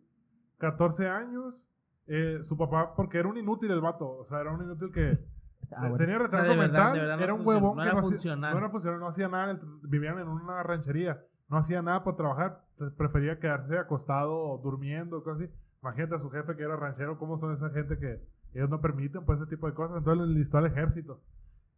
14 0.57 1.07
años, 1.09 1.69
eh, 2.07 2.39
su 2.43 2.57
papá, 2.57 2.95
porque 2.95 3.17
era 3.19 3.27
un 3.27 3.37
inútil 3.37 3.71
el 3.71 3.81
vato, 3.81 4.07
o 4.09 4.25
sea, 4.25 4.39
era 4.41 4.51
un 4.53 4.63
inútil 4.63 4.91
que 4.91 5.17
Ah, 5.71 5.81
bueno. 5.89 5.97
tenía 5.97 6.19
retraso 6.19 6.51
de 6.51 6.57
verdad, 6.57 6.67
mental, 6.67 6.93
de 6.93 6.99
verdad 6.99 7.17
no 7.17 7.23
era 7.23 7.33
un 7.33 7.39
funcion- 7.41 7.47
huevón 7.47 7.75
no 7.77 7.81
que 7.81 7.87
era 7.87 7.93
no 7.93 7.99
hacía- 7.99 8.09
funcional. 8.11 8.51
no 8.53 8.57
era 8.59 8.69
funcional, 8.69 8.99
no 8.99 9.07
hacía 9.07 9.27
nada, 9.27 9.59
vivían 9.81 10.19
en 10.19 10.27
una 10.27 10.61
ranchería, 10.63 11.23
no 11.49 11.57
hacía 11.57 11.81
nada 11.81 12.03
por 12.03 12.15
trabajar, 12.15 12.63
prefería 12.97 13.39
quedarse 13.39 13.77
acostado 13.79 14.59
durmiendo, 14.63 15.23
cosas 15.23 15.41
así. 15.43 15.53
Imagínate 15.81 16.15
a 16.15 16.19
su 16.19 16.29
jefe 16.29 16.55
que 16.55 16.63
era 16.63 16.75
ranchero, 16.75 17.17
cómo 17.17 17.35
son 17.37 17.51
esa 17.51 17.69
gente 17.71 17.97
que 17.97 18.21
ellos 18.53 18.69
no 18.69 18.79
permiten 18.79 19.25
pues 19.25 19.39
ese 19.41 19.49
tipo 19.49 19.67
de 19.67 19.73
cosas. 19.73 19.97
Entonces 19.97 20.25
le 20.25 20.31
enlistó 20.33 20.57
al 20.59 20.65
ejército. 20.67 21.21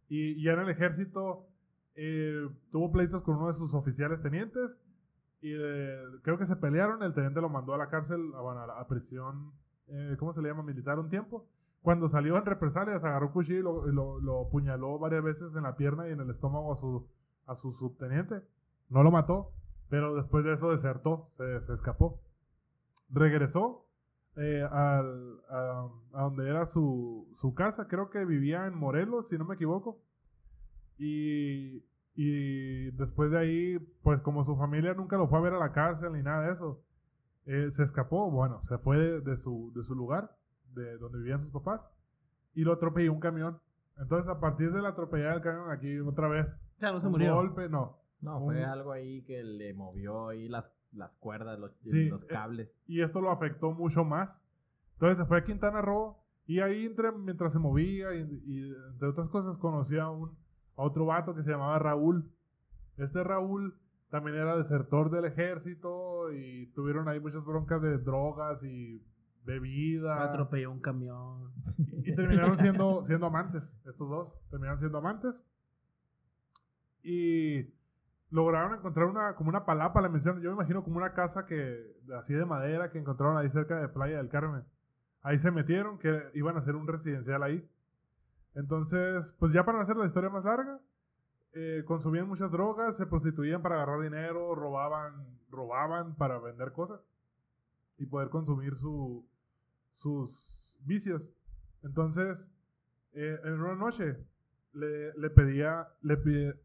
Y, 0.08 0.32
y 0.40 0.44
ya 0.44 0.52
en 0.52 0.60
el 0.60 0.68
ejército 0.70 1.46
eh, 1.94 2.46
tuvo 2.70 2.92
pleitos 2.92 3.22
con 3.22 3.36
uno 3.36 3.48
de 3.48 3.52
sus 3.54 3.74
oficiales 3.74 4.20
tenientes. 4.22 4.78
Y 5.40 5.52
creo 6.22 6.36
que 6.38 6.46
se 6.46 6.56
pelearon. 6.56 7.02
El 7.02 7.14
teniente 7.14 7.40
lo 7.40 7.48
mandó 7.48 7.74
a 7.74 7.78
la 7.78 7.88
cárcel, 7.88 8.32
a, 8.34 8.86
prisión, 8.88 9.52
eh, 9.86 10.16
¿cómo 10.18 10.32
se 10.32 10.42
le 10.42 10.48
llama? 10.48 10.62
Militar 10.62 10.98
un 10.98 11.08
tiempo. 11.08 11.46
Cuando 11.80 12.08
salió 12.08 12.36
en 12.36 12.44
represalias, 12.44 13.04
agarró 13.04 13.26
un 13.28 13.32
cuchillo 13.32 13.58
y 13.58 13.62
lo, 13.62 13.86
lo, 13.86 14.18
lo 14.20 14.46
apuñaló 14.46 14.98
varias 14.98 15.22
veces 15.22 15.54
en 15.54 15.62
la 15.62 15.76
pierna 15.76 16.08
y 16.08 16.12
en 16.12 16.20
el 16.20 16.30
estómago 16.30 16.72
a 16.72 16.76
su, 16.76 17.06
a 17.46 17.54
su 17.54 17.72
subteniente. 17.72 18.42
No 18.88 19.02
lo 19.04 19.10
mató, 19.12 19.52
pero 19.88 20.14
después 20.16 20.44
de 20.44 20.54
eso 20.54 20.70
desertó, 20.70 21.30
se, 21.36 21.60
se 21.60 21.72
escapó. 21.74 22.20
Regresó 23.10 23.86
eh, 24.36 24.64
al- 24.70 25.40
a, 25.48 25.88
a 26.14 26.22
donde 26.22 26.48
era 26.48 26.66
su, 26.66 27.28
su 27.34 27.54
casa, 27.54 27.86
creo 27.86 28.10
que 28.10 28.24
vivía 28.24 28.66
en 28.66 28.74
Morelos, 28.76 29.28
si 29.28 29.38
no 29.38 29.44
me 29.44 29.54
equivoco. 29.54 30.00
Y, 30.98 31.84
y 32.20 32.90
después 32.96 33.30
de 33.30 33.38
ahí, 33.38 33.78
pues 34.02 34.20
como 34.20 34.42
su 34.44 34.56
familia 34.56 34.92
nunca 34.94 35.16
lo 35.16 35.28
fue 35.28 35.38
a 35.38 35.42
ver 35.42 35.52
a 35.54 35.58
la 35.58 35.70
cárcel 35.72 36.12
ni 36.14 36.22
nada 36.22 36.46
de 36.46 36.52
eso, 36.52 36.82
eh, 37.46 37.70
se 37.70 37.84
escapó, 37.84 38.28
bueno, 38.30 38.60
se 38.64 38.76
fue 38.78 38.98
de, 38.98 39.20
de 39.20 39.36
su, 39.36 39.72
de 39.74 39.84
su 39.84 39.94
lugar, 39.94 40.36
de 40.74 40.98
donde 40.98 41.18
vivían 41.18 41.38
sus 41.40 41.52
papás, 41.52 41.88
y 42.54 42.62
lo 42.64 42.72
atropelló 42.72 43.12
un 43.12 43.20
camión. 43.20 43.60
Entonces, 43.98 44.28
a 44.28 44.40
partir 44.40 44.72
de 44.72 44.82
la 44.82 44.88
atropellada 44.90 45.34
del 45.34 45.42
camión, 45.42 45.70
aquí 45.70 45.96
otra 46.00 46.26
vez, 46.28 46.52
O 46.76 46.80
sea, 46.80 46.92
no 46.92 46.98
se 47.00 47.06
un 47.06 47.12
murió. 47.12 47.34
golpe, 47.36 47.68
no. 47.68 47.98
No, 48.20 48.38
Un- 48.40 48.46
fue 48.52 48.64
algo 48.64 48.90
ahí 48.90 49.22
que 49.22 49.44
le 49.44 49.72
movió 49.74 50.28
ahí 50.30 50.48
las, 50.48 50.74
las 50.92 51.14
cuerdas, 51.14 51.56
los, 51.60 51.70
Sí, 51.84 52.08
los 52.08 52.24
eh, 52.24 52.26
cables. 52.26 52.76
y 52.88 53.00
esto 53.02 53.20
lo 53.20 53.30
afectó 53.30 53.70
mucho 53.70 54.04
más. 54.04 54.42
Entonces 54.94 55.18
se 55.18 55.24
fue 55.24 55.38
a 55.38 55.44
Quintana 55.44 55.80
Roo 55.82 56.16
y 56.46 56.58
ahí 56.58 56.84
entre, 56.84 57.12
mientras 57.12 57.52
se 57.52 57.60
movía 57.60 58.12
y, 58.14 58.22
y 58.44 58.72
entre 58.92 59.06
otras 59.08 59.28
cosas 59.28 59.56
conoció 59.56 60.02
a, 60.02 60.10
un, 60.10 60.36
a 60.78 60.82
otro 60.82 61.06
vato 61.06 61.34
que 61.34 61.42
se 61.42 61.50
llamaba 61.50 61.78
Raúl. 61.78 62.30
Este 62.96 63.22
Raúl 63.22 63.78
también 64.10 64.36
era 64.36 64.56
desertor 64.56 65.10
del 65.10 65.26
ejército 65.26 66.32
y 66.32 66.66
tuvieron 66.68 67.08
ahí 67.08 67.20
muchas 67.20 67.44
broncas 67.44 67.82
de 67.82 67.98
drogas 67.98 68.62
y 68.62 69.04
bebida. 69.44 70.22
Atropelló 70.22 70.70
un 70.70 70.80
camión. 70.80 71.52
Y 72.04 72.14
terminaron 72.14 72.56
siendo, 72.56 73.04
siendo 73.04 73.26
amantes, 73.26 73.72
estos 73.86 74.08
dos. 74.08 74.40
Terminaron 74.50 74.78
siendo 74.78 74.98
amantes. 74.98 75.42
Y 77.02 77.74
lograron 78.30 78.74
encontrar 78.74 79.06
una, 79.06 79.34
como 79.34 79.48
una 79.48 79.66
palapa, 79.66 80.00
la 80.00 80.08
menciono. 80.08 80.40
Yo 80.40 80.50
me 80.50 80.56
imagino 80.56 80.84
como 80.84 80.96
una 80.96 81.12
casa 81.12 81.44
que, 81.44 81.96
así 82.16 82.34
de 82.34 82.44
madera 82.44 82.90
que 82.90 82.98
encontraron 82.98 83.36
ahí 83.36 83.50
cerca 83.50 83.80
de 83.80 83.88
Playa 83.88 84.18
del 84.18 84.28
Carmen. 84.28 84.64
Ahí 85.22 85.38
se 85.38 85.50
metieron, 85.50 85.98
que 85.98 86.30
iban 86.34 86.54
a 86.54 86.60
hacer 86.60 86.76
un 86.76 86.86
residencial 86.86 87.42
ahí. 87.42 87.68
Entonces, 88.54 89.32
pues 89.38 89.52
ya 89.52 89.64
para 89.64 89.78
no 89.78 89.82
hacer 89.82 89.96
la 89.96 90.06
historia 90.06 90.30
más 90.30 90.44
larga, 90.44 90.80
eh, 91.54 91.82
consumían 91.86 92.28
muchas 92.28 92.50
drogas, 92.52 92.96
se 92.96 93.06
prostituían 93.06 93.62
para 93.62 93.76
agarrar 93.76 94.00
dinero, 94.00 94.54
robaban, 94.54 95.26
robaban 95.50 96.14
para 96.16 96.38
vender 96.38 96.72
cosas 96.72 97.00
y 97.96 98.06
poder 98.06 98.28
consumir 98.30 98.74
su, 98.76 99.26
sus 99.94 100.76
vicios. 100.84 101.32
Entonces, 101.82 102.52
eh, 103.12 103.38
en 103.44 103.52
una 103.60 103.74
noche 103.74 104.16
le, 104.72 105.12
le 105.14 105.30
pedía, 105.30 105.88
le 106.02 106.16
pide, 106.16 106.60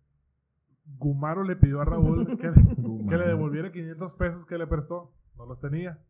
Gumaro 0.98 1.44
le 1.44 1.56
pidió 1.56 1.82
a 1.82 1.86
Raúl 1.86 2.26
que, 2.38 2.52
que 3.10 3.18
le 3.18 3.28
devolviera 3.28 3.72
500 3.72 4.14
pesos 4.16 4.46
que 4.46 4.58
le 4.58 4.68
prestó, 4.68 5.14
no 5.38 5.46
los 5.46 5.60
tenía. 5.60 6.04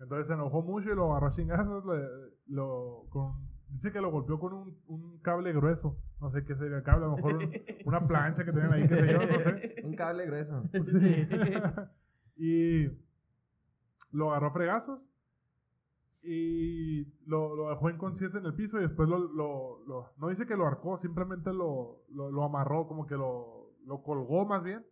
Entonces 0.00 0.26
se 0.26 0.32
enojó 0.34 0.62
mucho 0.62 0.90
y 0.90 0.94
lo 0.96 1.10
agarró 1.10 1.28
a 1.28 1.32
chingazos, 1.32 1.84
le- 1.84 2.32
lo, 2.46 3.06
con- 3.10 3.48
dice 3.74 3.92
que 3.92 4.00
lo 4.00 4.10
golpeó 4.10 4.38
con 4.38 4.52
un, 4.54 4.78
un 4.86 5.18
cable 5.18 5.52
grueso, 5.52 5.98
no 6.20 6.30
sé 6.30 6.44
qué 6.44 6.54
sería 6.54 6.76
el 6.78 6.82
cable, 6.82 7.04
a 7.04 7.08
lo 7.08 7.16
mejor 7.16 7.34
un- 7.36 7.52
una 7.86 8.06
plancha 8.06 8.44
que 8.44 8.52
tenían 8.52 8.72
ahí, 8.72 8.88
qué 8.88 8.96
sé 8.96 9.12
yo, 9.12 9.18
no 9.18 9.40
sé. 9.40 9.74
Un 9.84 9.94
cable 9.94 10.26
grueso. 10.26 10.62
Sí. 10.84 11.26
y 12.36 12.86
lo 14.12 14.30
agarró 14.30 14.46
a 14.48 14.52
fregazos 14.52 15.10
y 16.22 17.04
lo, 17.26 17.54
lo 17.54 17.68
dejó 17.70 17.90
inconsciente 17.90 18.38
en 18.38 18.46
el 18.46 18.54
piso 18.54 18.78
y 18.78 18.82
después 18.82 19.08
lo, 19.08 19.18
lo- 19.18 19.84
lo- 19.86 20.12
no 20.16 20.28
dice 20.28 20.46
que 20.46 20.56
lo 20.56 20.66
arcó, 20.66 20.96
simplemente 20.96 21.52
lo, 21.52 22.02
lo, 22.08 22.30
lo 22.30 22.44
amarró, 22.44 22.86
como 22.86 23.06
que 23.06 23.14
lo, 23.16 23.72
lo 23.84 24.02
colgó 24.02 24.46
más 24.46 24.62
bien, 24.62 24.86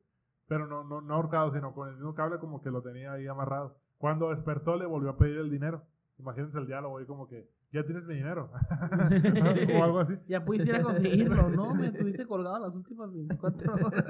pero 0.46 0.66
no, 0.66 0.84
no, 0.84 1.00
no 1.00 1.14
ahorcado, 1.14 1.52
sino 1.52 1.72
con 1.72 1.88
el 1.88 1.94
mismo 1.94 2.14
cable 2.14 2.38
como 2.38 2.60
que 2.60 2.70
lo 2.70 2.82
tenía 2.82 3.12
ahí 3.12 3.26
amarrado. 3.26 3.76
Cuando 3.96 4.30
despertó 4.30 4.76
le 4.76 4.84
volvió 4.84 5.10
a 5.10 5.16
pedir 5.16 5.38
el 5.38 5.50
dinero. 5.50 5.82
Imagínense 6.18 6.58
el 6.58 6.66
diálogo 6.66 6.98
ahí 6.98 7.06
como 7.06 7.26
que, 7.26 7.48
ya 7.72 7.84
tienes 7.84 8.06
mi 8.06 8.16
dinero. 8.16 8.50
o 9.80 9.82
algo 9.82 10.00
así. 10.00 10.14
Ya 10.28 10.44
pudiste 10.44 10.68
ir 10.68 10.76
a 10.76 10.82
conseguirlo, 10.82 11.48
¿no? 11.48 11.74
Me 11.74 11.90
tuviste 11.90 12.26
colgado 12.26 12.58
las 12.58 12.74
últimas 12.74 13.10
24 13.10 13.74
horas. 13.74 14.04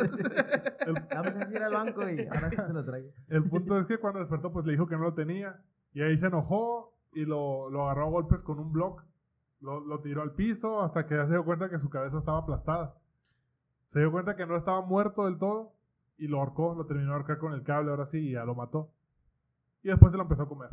El, 0.86 0.94
Vamos 1.14 1.34
a 1.34 1.50
ir 1.50 1.62
al 1.62 1.72
banco 1.72 2.10
y 2.10 2.26
ahora 2.26 2.50
sí 2.50 2.56
te 2.56 2.72
lo 2.72 2.84
traigo. 2.84 3.10
El 3.28 3.44
punto 3.44 3.78
es 3.78 3.86
que 3.86 3.98
cuando 3.98 4.18
despertó, 4.18 4.52
pues 4.52 4.66
le 4.66 4.72
dijo 4.72 4.88
que 4.88 4.96
no 4.96 5.04
lo 5.04 5.14
tenía. 5.14 5.62
Y 5.92 6.02
ahí 6.02 6.18
se 6.18 6.26
enojó 6.26 6.98
y 7.12 7.24
lo, 7.24 7.70
lo 7.70 7.84
agarró 7.84 8.06
a 8.06 8.10
golpes 8.10 8.42
con 8.42 8.58
un 8.58 8.72
block. 8.72 9.04
Lo, 9.60 9.78
lo 9.78 10.00
tiró 10.00 10.22
al 10.22 10.32
piso 10.32 10.82
hasta 10.82 11.06
que 11.06 11.14
ya 11.14 11.26
se 11.26 11.32
dio 11.32 11.44
cuenta 11.44 11.70
que 11.70 11.78
su 11.78 11.88
cabeza 11.88 12.18
estaba 12.18 12.38
aplastada. 12.38 12.96
Se 13.86 14.00
dio 14.00 14.10
cuenta 14.10 14.34
que 14.34 14.44
no 14.44 14.56
estaba 14.56 14.80
muerto 14.82 15.26
del 15.26 15.38
todo 15.38 15.76
y 16.18 16.26
lo 16.26 16.40
ahorcó, 16.40 16.74
lo 16.74 16.86
terminó 16.86 17.10
de 17.10 17.14
ahorcar 17.14 17.38
con 17.38 17.52
el 17.52 17.62
cable 17.62 17.90
ahora 17.90 18.06
sí 18.06 18.18
y 18.18 18.32
ya 18.32 18.44
lo 18.44 18.56
mató. 18.56 18.90
Y 19.84 19.88
después 19.88 20.10
se 20.10 20.18
lo 20.18 20.24
empezó 20.24 20.42
a 20.42 20.48
comer. 20.48 20.70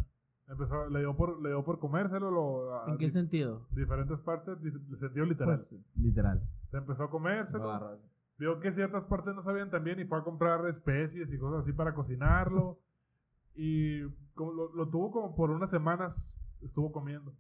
Empezó, 0.49 0.89
le, 0.89 0.99
dio 0.99 1.15
por, 1.15 1.41
le 1.41 1.49
dio 1.49 1.63
por 1.63 1.79
comérselo 1.79 2.31
lo, 2.31 2.75
a 2.81 2.89
¿En 2.91 2.97
qué 2.97 3.05
di- 3.05 3.12
sentido? 3.12 3.67
diferentes 3.71 4.19
partes, 4.19 4.59
di- 4.62 4.71
sentido 4.97 5.25
literal. 5.25 5.55
Pues, 5.55 5.75
literal. 5.95 6.41
se 6.71 6.77
empezó 6.77 7.03
a 7.03 7.09
comérselo. 7.09 7.99
Vio 8.38 8.59
que 8.59 8.71
ciertas 8.71 9.05
partes 9.05 9.35
no 9.35 9.41
sabían 9.41 9.69
tan 9.69 9.83
bien 9.83 9.99
y 9.99 10.05
fue 10.05 10.17
a 10.17 10.23
comprar 10.23 10.65
especies 10.67 11.31
y 11.31 11.38
cosas 11.38 11.62
así 11.62 11.73
para 11.73 11.93
cocinarlo. 11.93 12.79
Y 13.62 14.03
como 14.35 14.53
lo, 14.53 14.73
lo 14.73 14.88
tuvo 14.88 15.12
como 15.12 15.35
por 15.35 15.49
unas 15.51 15.69
semanas, 15.69 16.33
estuvo 16.62 16.93
comiendo. 16.93 17.35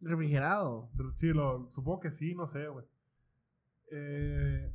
Refrigerado. 0.00 0.90
Sí, 1.14 1.28
lo, 1.28 1.70
supongo 1.70 2.00
que 2.00 2.10
sí, 2.10 2.34
no 2.34 2.46
sé, 2.46 2.68
güey. 2.68 2.84
Eh, 3.90 4.70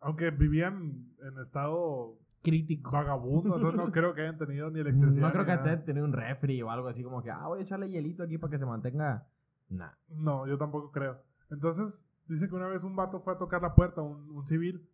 aunque 0.00 0.30
vivían 0.30 1.08
en 1.22 1.38
estado 1.40 2.18
Crítico. 2.44 2.92
vagabundo, 2.92 3.56
entonces 3.56 3.80
no 3.84 3.86
creo 3.92 4.14
que 4.14 4.20
hayan 4.22 4.38
tenido 4.38 4.70
ni 4.70 4.78
electricidad. 4.80 5.22
No 5.22 5.32
creo 5.32 5.44
que 5.44 5.50
nada. 5.56 5.62
te 5.64 5.76
tenía 5.78 6.04
un 6.04 6.12
refri 6.12 6.62
o 6.62 6.70
algo 6.70 6.86
así 6.86 7.02
como 7.02 7.20
que, 7.22 7.30
ah, 7.32 7.48
voy 7.48 7.58
a 7.58 7.62
echarle 7.62 7.88
hielito 7.88 8.22
aquí 8.22 8.38
para 8.38 8.50
que 8.52 8.58
se 8.58 8.66
mantenga. 8.66 9.26
Nah. 9.70 9.90
No, 10.10 10.46
yo 10.46 10.56
tampoco 10.58 10.92
creo. 10.92 11.16
Entonces, 11.50 12.06
dice 12.28 12.48
que 12.48 12.54
una 12.54 12.68
vez 12.68 12.84
un 12.84 12.94
vato 12.94 13.20
fue 13.20 13.32
a 13.32 13.38
tocar 13.38 13.62
la 13.62 13.74
puerta, 13.74 14.02
un, 14.02 14.30
un 14.30 14.46
civil, 14.46 14.86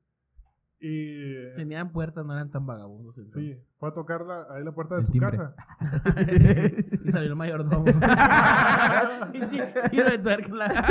y... 0.82 1.52
Tenían 1.56 1.92
puertas, 1.92 2.24
no 2.24 2.32
eran 2.32 2.50
tan 2.50 2.64
vagabundos. 2.64 3.14
Sí, 3.16 3.20
Entonces. 3.20 3.62
fue 3.78 3.90
a 3.90 3.92
tocar 3.92 4.24
la- 4.24 4.46
ahí 4.50 4.64
la 4.64 4.72
puerta 4.72 4.94
de 4.94 5.00
El 5.00 5.06
su 5.08 5.12
timbre. 5.12 5.36
casa. 5.36 5.54
y 7.04 7.10
salió 7.10 7.28
el 7.28 7.36
mayordomo. 7.36 7.84
Giro 9.90 10.10
de 10.10 10.18
tuerca. 10.18 10.84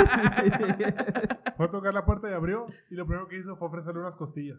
Fue 1.56 1.66
a 1.66 1.70
tocar 1.70 1.94
la 1.94 2.04
puerta 2.04 2.30
y 2.30 2.34
abrió. 2.34 2.66
Y 2.90 2.94
lo 2.94 3.06
primero 3.06 3.26
que 3.28 3.38
hizo 3.38 3.56
fue 3.56 3.66
ofrecerle 3.68 4.00
unas 4.00 4.14
costillas. 4.14 4.58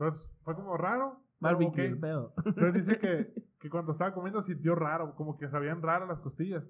Entonces 0.00 0.26
fue 0.44 0.54
como 0.54 0.76
raro. 0.78 1.20
pero 1.40 1.58
Barbecue, 1.58 1.86
el 1.86 1.98
pedo. 2.00 2.32
Entonces 2.44 2.72
dice 2.86 2.98
que, 2.98 3.34
que 3.60 3.68
cuando 3.68 3.92
estaba 3.92 4.14
comiendo 4.14 4.40
sintió 4.40 4.74
raro, 4.74 5.14
como 5.14 5.36
que 5.36 5.48
sabían 5.50 5.82
raras 5.82 6.08
las 6.08 6.20
costillas. 6.20 6.64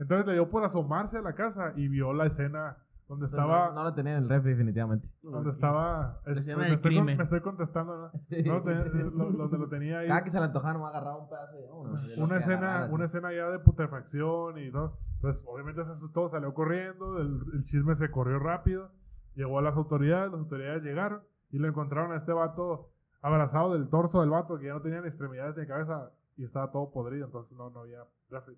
Entonces 0.00 0.26
le 0.26 0.32
dio 0.34 0.50
por 0.50 0.64
asomarse 0.64 1.18
a 1.18 1.22
la 1.22 1.34
casa 1.34 1.72
y 1.76 1.88
vio 1.88 2.12
la 2.12 2.26
escena 2.26 2.76
donde 3.08 3.26
estaba. 3.26 3.68
No, 3.68 3.74
no 3.76 3.84
lo 3.84 3.94
tenía 3.94 4.16
en 4.16 4.24
el 4.24 4.28
refri, 4.28 4.50
definitivamente. 4.50 5.08
Donde 5.22 5.50
estaba. 5.50 6.20
La 6.26 6.32
es- 6.32 6.40
escena 6.40 6.58
me, 6.58 6.64
del 6.64 6.74
estoy 6.74 7.00
me 7.02 7.12
estoy 7.22 7.40
contestando, 7.40 7.96
¿no? 7.96 8.10
No 8.46 8.62
tenía- 8.62 8.84
lo- 8.84 9.30
donde 9.30 9.58
lo 9.58 9.68
tenía 9.68 10.00
ahí. 10.00 10.08
Cada 10.08 10.24
que 10.24 10.30
se 10.30 10.38
le 10.40 10.44
antojaba, 10.46 10.74
no 10.74 10.80
me 10.80 10.86
agarraba 10.86 11.16
un 11.18 11.28
pedazo 11.28 11.54
de 11.54 11.62
de 11.62 11.68
lo 11.68 12.24
una 12.24 12.36
escena, 12.38 12.88
una 12.90 13.04
escena 13.04 13.32
ya 13.32 13.48
de 13.48 13.58
putrefacción 13.60 14.58
y 14.58 14.72
todo. 14.72 14.98
Pues 15.20 15.40
obviamente 15.46 15.82
se 15.84 15.92
asustó, 15.92 16.28
salió 16.28 16.52
corriendo, 16.52 17.18
el, 17.20 17.40
el 17.54 17.62
chisme 17.64 17.94
se 17.94 18.10
corrió 18.10 18.38
rápido, 18.40 18.90
llegó 19.34 19.58
a 19.60 19.62
las 19.62 19.76
autoridades, 19.76 20.30
las 20.32 20.40
autoridades 20.40 20.82
llegaron 20.82 21.22
y 21.50 21.58
lo 21.58 21.68
encontraron 21.68 22.12
a 22.12 22.16
este 22.16 22.32
vato 22.32 22.90
abrazado 23.20 23.72
del 23.72 23.88
torso 23.88 24.20
del 24.20 24.30
vato 24.30 24.58
que 24.58 24.66
ya 24.66 24.74
no 24.74 24.82
tenía 24.82 25.00
ni 25.00 25.06
extremidades 25.06 25.56
ni 25.56 25.66
cabeza 25.66 26.10
y 26.36 26.44
estaba 26.44 26.70
todo 26.70 26.90
podrido, 26.90 27.26
entonces 27.26 27.56
no, 27.56 27.70
no 27.70 27.80
había 27.80 28.04
refri. 28.30 28.56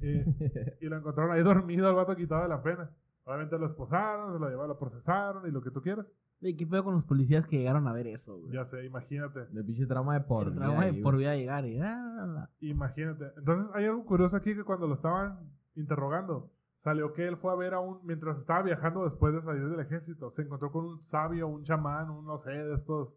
Y, 0.00 0.08
y 0.84 0.88
lo 0.88 0.96
encontraron 0.96 1.32
ahí 1.32 1.42
dormido 1.44 1.88
al 1.88 1.94
vato 1.94 2.16
quitado 2.16 2.42
de 2.42 2.48
la 2.48 2.62
pena. 2.62 2.90
Obviamente 3.24 3.58
lo 3.58 3.66
esposaron, 3.66 4.32
se 4.32 4.38
lo 4.38 4.48
llevaron, 4.48 4.68
lo 4.68 4.78
procesaron 4.78 5.46
y 5.46 5.50
lo 5.50 5.60
que 5.62 5.70
tú 5.70 5.82
quieras. 5.82 6.06
Oye, 6.42 6.56
¿Qué 6.56 6.66
pedo 6.66 6.84
con 6.84 6.94
los 6.94 7.04
policías 7.04 7.46
que 7.46 7.58
llegaron 7.58 7.86
a 7.86 7.92
ver 7.92 8.06
eso, 8.06 8.38
güey? 8.38 8.52
Ya 8.52 8.64
sé, 8.64 8.84
imagínate. 8.86 9.40
El 9.54 9.64
pinche 9.64 9.86
trauma 9.86 10.14
de 10.14 10.20
por 10.22 10.46
El 10.46 10.54
vida 10.54 10.68
de 10.68 10.76
ahí, 10.76 11.02
por 11.02 11.16
vida 11.16 11.36
llegar 11.36 11.66
y. 11.66 11.78
ah, 11.80 12.48
Imagínate. 12.60 13.32
Entonces 13.36 13.70
hay 13.74 13.84
algo 13.84 14.04
curioso 14.06 14.36
aquí 14.36 14.54
que 14.54 14.64
cuando 14.64 14.86
lo 14.86 14.94
estaban 14.94 15.38
interrogando, 15.74 16.50
salió 16.80 17.12
que 17.12 17.28
él 17.28 17.36
fue 17.36 17.52
a 17.52 17.56
ver 17.56 17.74
a 17.74 17.80
un, 17.80 18.00
mientras 18.04 18.38
estaba 18.38 18.62
viajando 18.62 19.04
después 19.04 19.32
de 19.32 19.40
salir 19.40 19.68
del 19.68 19.80
ejército, 19.80 20.30
se 20.30 20.42
encontró 20.42 20.72
con 20.72 20.84
un 20.84 21.00
sabio, 21.00 21.46
un 21.46 21.62
chamán, 21.62 22.10
un 22.10 22.24
no 22.26 22.36
sé, 22.38 22.50
de 22.50 22.74
estos, 22.74 23.14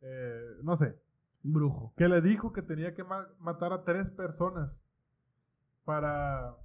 eh, 0.00 0.56
no 0.62 0.74
sé, 0.74 0.98
un 1.44 1.52
brujo. 1.52 1.92
que 1.96 2.08
le 2.08 2.20
dijo 2.20 2.52
que 2.52 2.62
tenía 2.62 2.94
que 2.94 3.04
ma- 3.04 3.28
matar 3.38 3.72
a 3.72 3.84
tres 3.84 4.10
personas 4.10 4.82
para, 5.84 6.56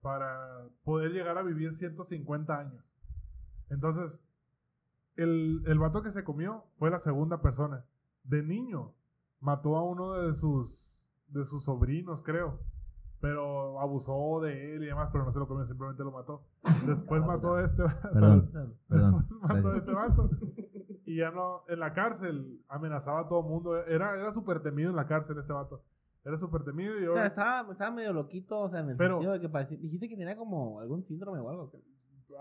para 0.00 0.68
poder 0.84 1.10
llegar 1.12 1.36
a 1.36 1.42
vivir 1.42 1.72
150 1.72 2.56
años. 2.58 2.84
Entonces, 3.68 4.20
el, 5.16 5.62
el 5.66 5.78
vato 5.78 6.02
que 6.02 6.12
se 6.12 6.22
comió 6.24 6.64
fue 6.78 6.90
la 6.90 6.98
segunda 6.98 7.40
persona. 7.42 7.84
De 8.22 8.42
niño, 8.42 8.94
mató 9.40 9.76
a 9.76 9.82
uno 9.82 10.12
de 10.12 10.34
sus, 10.34 11.04
de 11.28 11.44
sus 11.44 11.64
sobrinos, 11.64 12.22
creo. 12.22 12.60
Pero 13.20 13.80
abusó 13.80 14.40
de 14.42 14.76
él 14.76 14.82
y 14.82 14.86
demás, 14.86 15.08
pero 15.10 15.24
no 15.24 15.32
se 15.32 15.38
lo 15.38 15.48
comió, 15.48 15.66
simplemente 15.66 16.02
lo 16.04 16.12
mató. 16.12 16.42
Después 16.86 17.24
mató 17.24 17.54
a 17.54 17.64
este 17.64 17.82
Perdón. 18.12 18.50
Después 18.88 19.12
mató 19.42 19.68
a 19.70 19.76
este 19.76 19.92
vato. 19.92 20.30
Y 21.08 21.18
ya 21.18 21.30
no, 21.30 21.62
en 21.68 21.78
la 21.78 21.94
cárcel 21.94 22.60
amenazaba 22.68 23.20
a 23.20 23.28
todo 23.28 23.38
el 23.38 23.46
mundo. 23.46 23.76
Era, 23.86 24.18
era 24.18 24.32
súper 24.32 24.60
temido 24.60 24.90
en 24.90 24.96
la 24.96 25.06
cárcel 25.06 25.38
este 25.38 25.52
vato. 25.52 25.84
Era 26.24 26.36
súper 26.36 26.64
temido 26.64 26.94
y 26.98 27.06
O 27.06 27.12
sea, 27.12 27.22
ahora, 27.22 27.26
estaba, 27.26 27.72
estaba 27.72 27.90
medio 27.92 28.12
loquito, 28.12 28.58
o 28.58 28.68
sea, 28.68 28.80
en 28.80 28.90
el 28.90 28.96
Pero- 28.96 29.14
sentido 29.14 29.32
de 29.34 29.40
que 29.40 29.48
parecía, 29.48 29.78
dijiste 29.78 30.08
que 30.08 30.16
tenía 30.16 30.36
como 30.36 30.80
algún 30.80 31.04
síndrome 31.04 31.38
o 31.38 31.48
algo. 31.48 31.70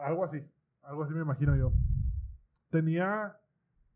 algo 0.04 0.24
así. 0.24 0.44
Algo 0.82 1.04
así 1.04 1.14
me 1.14 1.22
imagino 1.22 1.56
yo. 1.56 1.72
Tenía, 2.72 3.38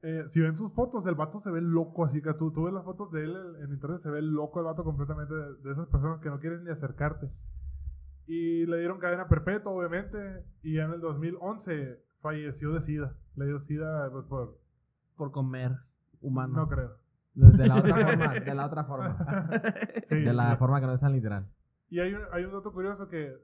eh, 0.01 0.25
si 0.29 0.39
ven 0.39 0.55
sus 0.55 0.73
fotos, 0.73 1.05
el 1.05 1.15
vato 1.15 1.39
se 1.39 1.51
ve 1.51 1.61
loco, 1.61 2.05
así 2.05 2.21
que 2.21 2.33
tú, 2.33 2.51
tú 2.51 2.63
ves 2.63 2.73
las 2.73 2.85
fotos 2.85 3.11
de 3.11 3.23
él 3.23 3.35
en, 3.61 3.71
internet, 3.71 3.99
se 3.99 4.09
ve 4.09 4.21
loco 4.21 4.59
el 4.59 4.65
vato 4.65 4.83
completamente 4.83 5.33
de, 5.33 5.55
de 5.55 5.71
esas 5.71 5.87
personas 5.87 6.19
que 6.19 6.29
no 6.29 6.39
quieren 6.39 6.63
ni 6.63 6.71
acercarte. 6.71 7.29
Y 8.25 8.65
le 8.67 8.77
dieron 8.77 8.99
cadena 8.99 9.27
perpetua, 9.27 9.71
obviamente, 9.71 10.45
y 10.61 10.75
ya 10.75 10.83
en 10.83 10.91
el 10.91 11.01
2011 11.01 11.99
falleció 12.21 12.71
de 12.71 12.81
SIDA. 12.81 13.15
Le 13.35 13.45
dio 13.47 13.59
SIDA 13.59 14.09
pues, 14.11 14.25
por... 14.25 14.59
Por 15.15 15.31
comer 15.31 15.75
humano. 16.21 16.53
No 16.55 16.67
creo. 16.67 16.95
De, 17.33 17.57
de 17.57 17.67
la 17.67 17.75
otra 17.77 17.95
forma, 18.05 18.33
de 18.33 18.55
la 18.55 18.65
otra 18.65 18.83
forma. 18.83 19.17
Sí, 20.07 20.15
De 20.21 20.33
la 20.33 20.51
sí. 20.51 20.57
forma 20.57 20.79
que 20.79 20.87
no 20.87 20.93
es 20.93 20.99
tan 20.99 21.11
literal. 21.11 21.47
Y 21.89 21.99
hay 21.99 22.13
un, 22.13 22.21
hay 22.31 22.43
un 22.43 22.51
dato 22.51 22.71
curioso 22.71 23.07
que 23.07 23.35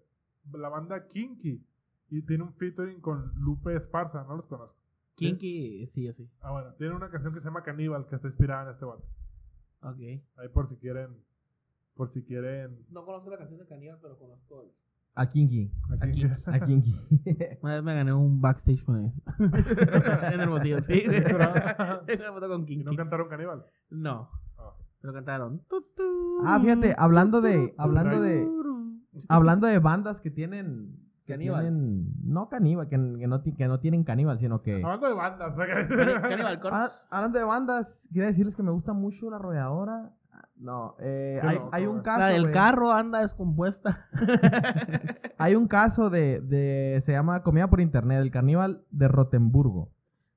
la 0.53 0.69
banda 0.69 1.07
Kinky 1.07 1.65
y 2.09 2.21
tiene 2.21 2.43
un 2.43 2.53
featuring 2.53 3.01
con 3.01 3.31
Lupe 3.35 3.75
Esparza, 3.75 4.23
no 4.23 4.35
los 4.35 4.47
conozco. 4.47 4.79
Kinky, 5.15 5.87
sí, 5.87 6.11
sí. 6.13 6.29
Ah, 6.41 6.51
bueno, 6.51 6.73
tiene 6.73 6.93
una 6.95 7.09
canción 7.09 7.33
que 7.33 7.39
se 7.39 7.45
llama 7.45 7.63
Caníbal 7.63 8.05
que 8.07 8.15
está 8.15 8.27
inspirada 8.27 8.63
en 8.63 8.69
este 8.71 8.85
vato. 8.85 9.03
Ok. 9.81 9.97
Ahí 9.99 10.49
por 10.53 10.67
si 10.67 10.75
quieren, 10.77 11.23
por 11.93 12.09
si 12.09 12.23
quieren. 12.23 12.85
No 12.89 13.05
conozco 13.05 13.29
la 13.29 13.37
canción 13.37 13.59
de 13.59 13.65
Caníbal, 13.67 13.97
pero 14.01 14.17
conozco 14.17 14.61
el... 14.63 14.69
A 15.17 15.27
Kinky. 15.29 15.71
A 16.51 16.59
Kinky. 16.59 16.93
Una 17.61 17.75
vez 17.75 17.83
me 17.83 17.95
gané 17.95 18.11
un 18.13 18.41
backstage 18.41 18.83
con 18.83 18.97
él. 19.05 19.11
en 20.33 20.41
Hermosillo, 20.41 20.81
sí. 20.81 21.03
Una 21.07 22.33
foto 22.33 22.49
con 22.49 22.63
y 22.63 22.65
Kinky. 22.65 22.83
no 22.83 22.95
cantaron 22.97 23.29
Caníbal. 23.29 23.65
No. 23.89 24.29
Ah. 24.57 24.75
Pero 24.99 25.13
cantaron. 25.13 25.61
Ah, 26.43 26.59
fíjate, 26.61 26.93
hablando 26.97 27.39
de- 27.39 27.73
hablando 27.77 28.19
de- 28.21 28.45
Hablando 29.29 29.67
de 29.67 29.79
bandas 29.79 30.19
que 30.19 30.29
tienen 30.29 31.04
Caníbal. 31.27 32.05
no 32.23 32.49
caníbal, 32.49 32.87
que, 32.87 32.95
que 32.95 33.27
no, 33.27 33.41
que 33.43 33.67
no 33.67 33.79
tienen 33.79 34.03
caníbal, 34.03 34.37
sino 34.37 34.61
que... 34.61 34.75
Hablando 34.83 35.07
de 35.07 35.13
bandas, 35.13 35.53
o 35.53 35.55
sea, 35.55 35.65
que- 35.65 35.87
Cani- 35.87 36.21
Cannibal 36.21 36.55
Ah, 36.55 36.59
Corpse. 36.61 37.07
hablando 37.09 37.39
de 37.39 37.45
bandas, 37.45 38.07
quiero 38.11 38.27
decirles 38.27 38.55
que 38.55 38.61
me 38.63 38.71
gusta 38.71 38.93
mucho 38.93 39.29
la 39.29 39.37
arrolladora. 39.37 40.11
No, 40.57 40.95
eh, 40.99 41.39
hay, 41.43 41.55
loco, 41.57 41.69
hay 41.73 41.85
un 41.87 41.99
caso. 42.01 42.19
La 42.19 42.27
del 42.27 42.51
carro 42.51 42.91
anda 42.93 43.19
descompuesta. 43.21 44.07
Hay 45.37 45.55
un 45.55 45.67
caso 45.67 46.09
de, 46.09 46.39
de. 46.39 46.97
Se 47.01 47.11
llama 47.11 47.43
Comida 47.43 47.67
por 47.69 47.81
Internet, 47.81 48.21
el 48.21 48.31
carníbal 48.31 48.85
de 48.89 49.07
Rotemburgo. 49.09 49.91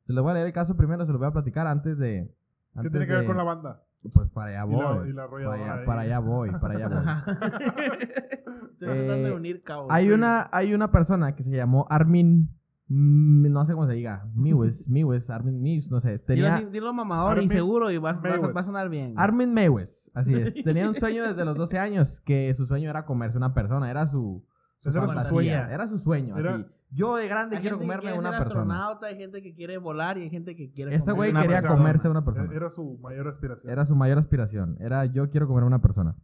Se 0.07 0.13
lo 0.13 0.23
voy 0.23 0.33
a 0.33 0.35
leer 0.35 0.47
el 0.49 0.53
caso 0.53 0.77
primero, 0.77 1.05
se 1.05 1.13
lo 1.13 1.19
voy 1.19 1.29
a 1.29 1.33
platicar 1.33 1.69
antes 1.69 1.97
de. 1.99 2.35
¿Qué 2.83 2.91
tiene 2.91 3.07
que 3.07 3.13
ver 3.13 3.27
con 3.27 3.37
la 3.37 3.45
banda? 3.45 3.83
Pues 4.13 4.31
para 4.31 4.51
allá 4.63 4.73
Y 4.73 4.77
la- 4.77 4.93
voy. 4.93 5.09
y 5.09 5.13
la 5.13 5.29
para, 5.29 5.53
allá, 5.55 5.75
ahí. 5.75 5.87
para 5.87 6.01
allá 6.03 6.19
voy, 6.21 6.51
para 6.53 6.75
allá 6.75 6.89
voy. 6.89 7.35
Estoy 8.73 8.89
tratando 8.89 9.15
de 9.15 9.29
Eh, 9.29 9.33
unir 9.35 9.63
cabos. 9.63 9.89
Hay 9.91 10.07
Sí. 10.07 10.13
una, 10.13 10.49
hay 10.53 10.73
una 10.75 10.91
persona 10.91 11.35
que 11.35 11.43
se 11.43 11.51
llamó 11.51 11.87
Armin. 11.91 12.49
mm, 12.87 13.51
No 13.53 13.65
sé 13.65 13.73
cómo 13.75 13.87
se 13.87 13.93
diga. 13.95 14.27
Mewes, 14.35 14.89
Mewes, 14.89 15.29
Armin 15.31 15.61
Mewes, 15.61 15.91
no 15.91 16.01
sé. 16.01 16.13
Dilo, 16.13 16.25
Tenía, 16.27 16.55
así, 16.55 16.67
dilo 16.67 16.93
mamador 16.95 17.33
Armin 17.33 17.51
y 17.51 17.55
seguro 17.55 17.91
y 17.91 17.99
vas, 17.99 18.23
vas 18.23 18.33
a- 18.33 18.37
Mewes. 18.39 18.57
va 18.57 18.61
a 18.61 18.65
sonar 18.65 18.89
bien. 18.89 19.15
Armin 19.17 19.53
Mewes, 19.53 20.11
así 20.15 20.33
es. 20.35 20.55
Tenía 20.65 20.89
un 20.89 20.95
sueño 20.95 21.25
desde 21.25 21.45
los 21.45 21.57
12 21.57 21.79
años, 21.79 22.21
que 22.21 22.55
su 22.55 22.65
sueño 22.67 22.89
era 22.89 23.05
comerse 23.05 23.37
una 23.37 23.53
persona, 23.53 23.91
era 23.91 24.07
su, 24.07 24.47
su 24.79 24.91
era 24.91 25.07
su 25.25 25.29
sueño. 25.35 25.51
era 25.69 25.87
su 25.87 25.99
sueño. 25.99 26.39
Era- 26.39 26.55
así. 26.55 26.67
Yo 26.91 27.17
de 27.17 27.29
grande 27.29 27.57
Hay 27.57 27.63
quiero 27.63 27.77
gente 27.77 27.85
que 27.85 27.87
comerme 27.99 28.03
quiere 28.13 28.19
una 28.19 28.31
ser 28.31 28.39
persona. 28.39 28.61
astronauta, 28.63 29.07
hay 29.09 29.17
gente 29.19 29.43
que 29.43 29.55
quiere 29.55 29.77
volar 29.79 30.17
y 30.19 30.23
hay 30.23 30.31
gente 30.31 30.57
que 30.57 30.71
quiere 30.73 30.95
Este 30.95 31.11
comerse 31.11 31.33
güey 31.33 31.43
quería 31.43 31.61
persona. 31.61 31.77
comerse 31.79 32.09
a 32.09 32.11
una 32.11 32.25
persona. 32.25 32.55
Era 32.55 32.69
su 32.71 32.99
mayor 33.03 33.29
aspiración. 33.29 33.73
Era 33.73 33.85
su 33.85 33.95
mayor 33.95 34.19
aspiración. 34.19 34.77
Era 34.81 35.05
yo 35.05 35.29
quiero 35.31 35.47
comer 35.47 35.65
a 35.65 35.67
una 35.67 35.81
persona. 35.83 36.17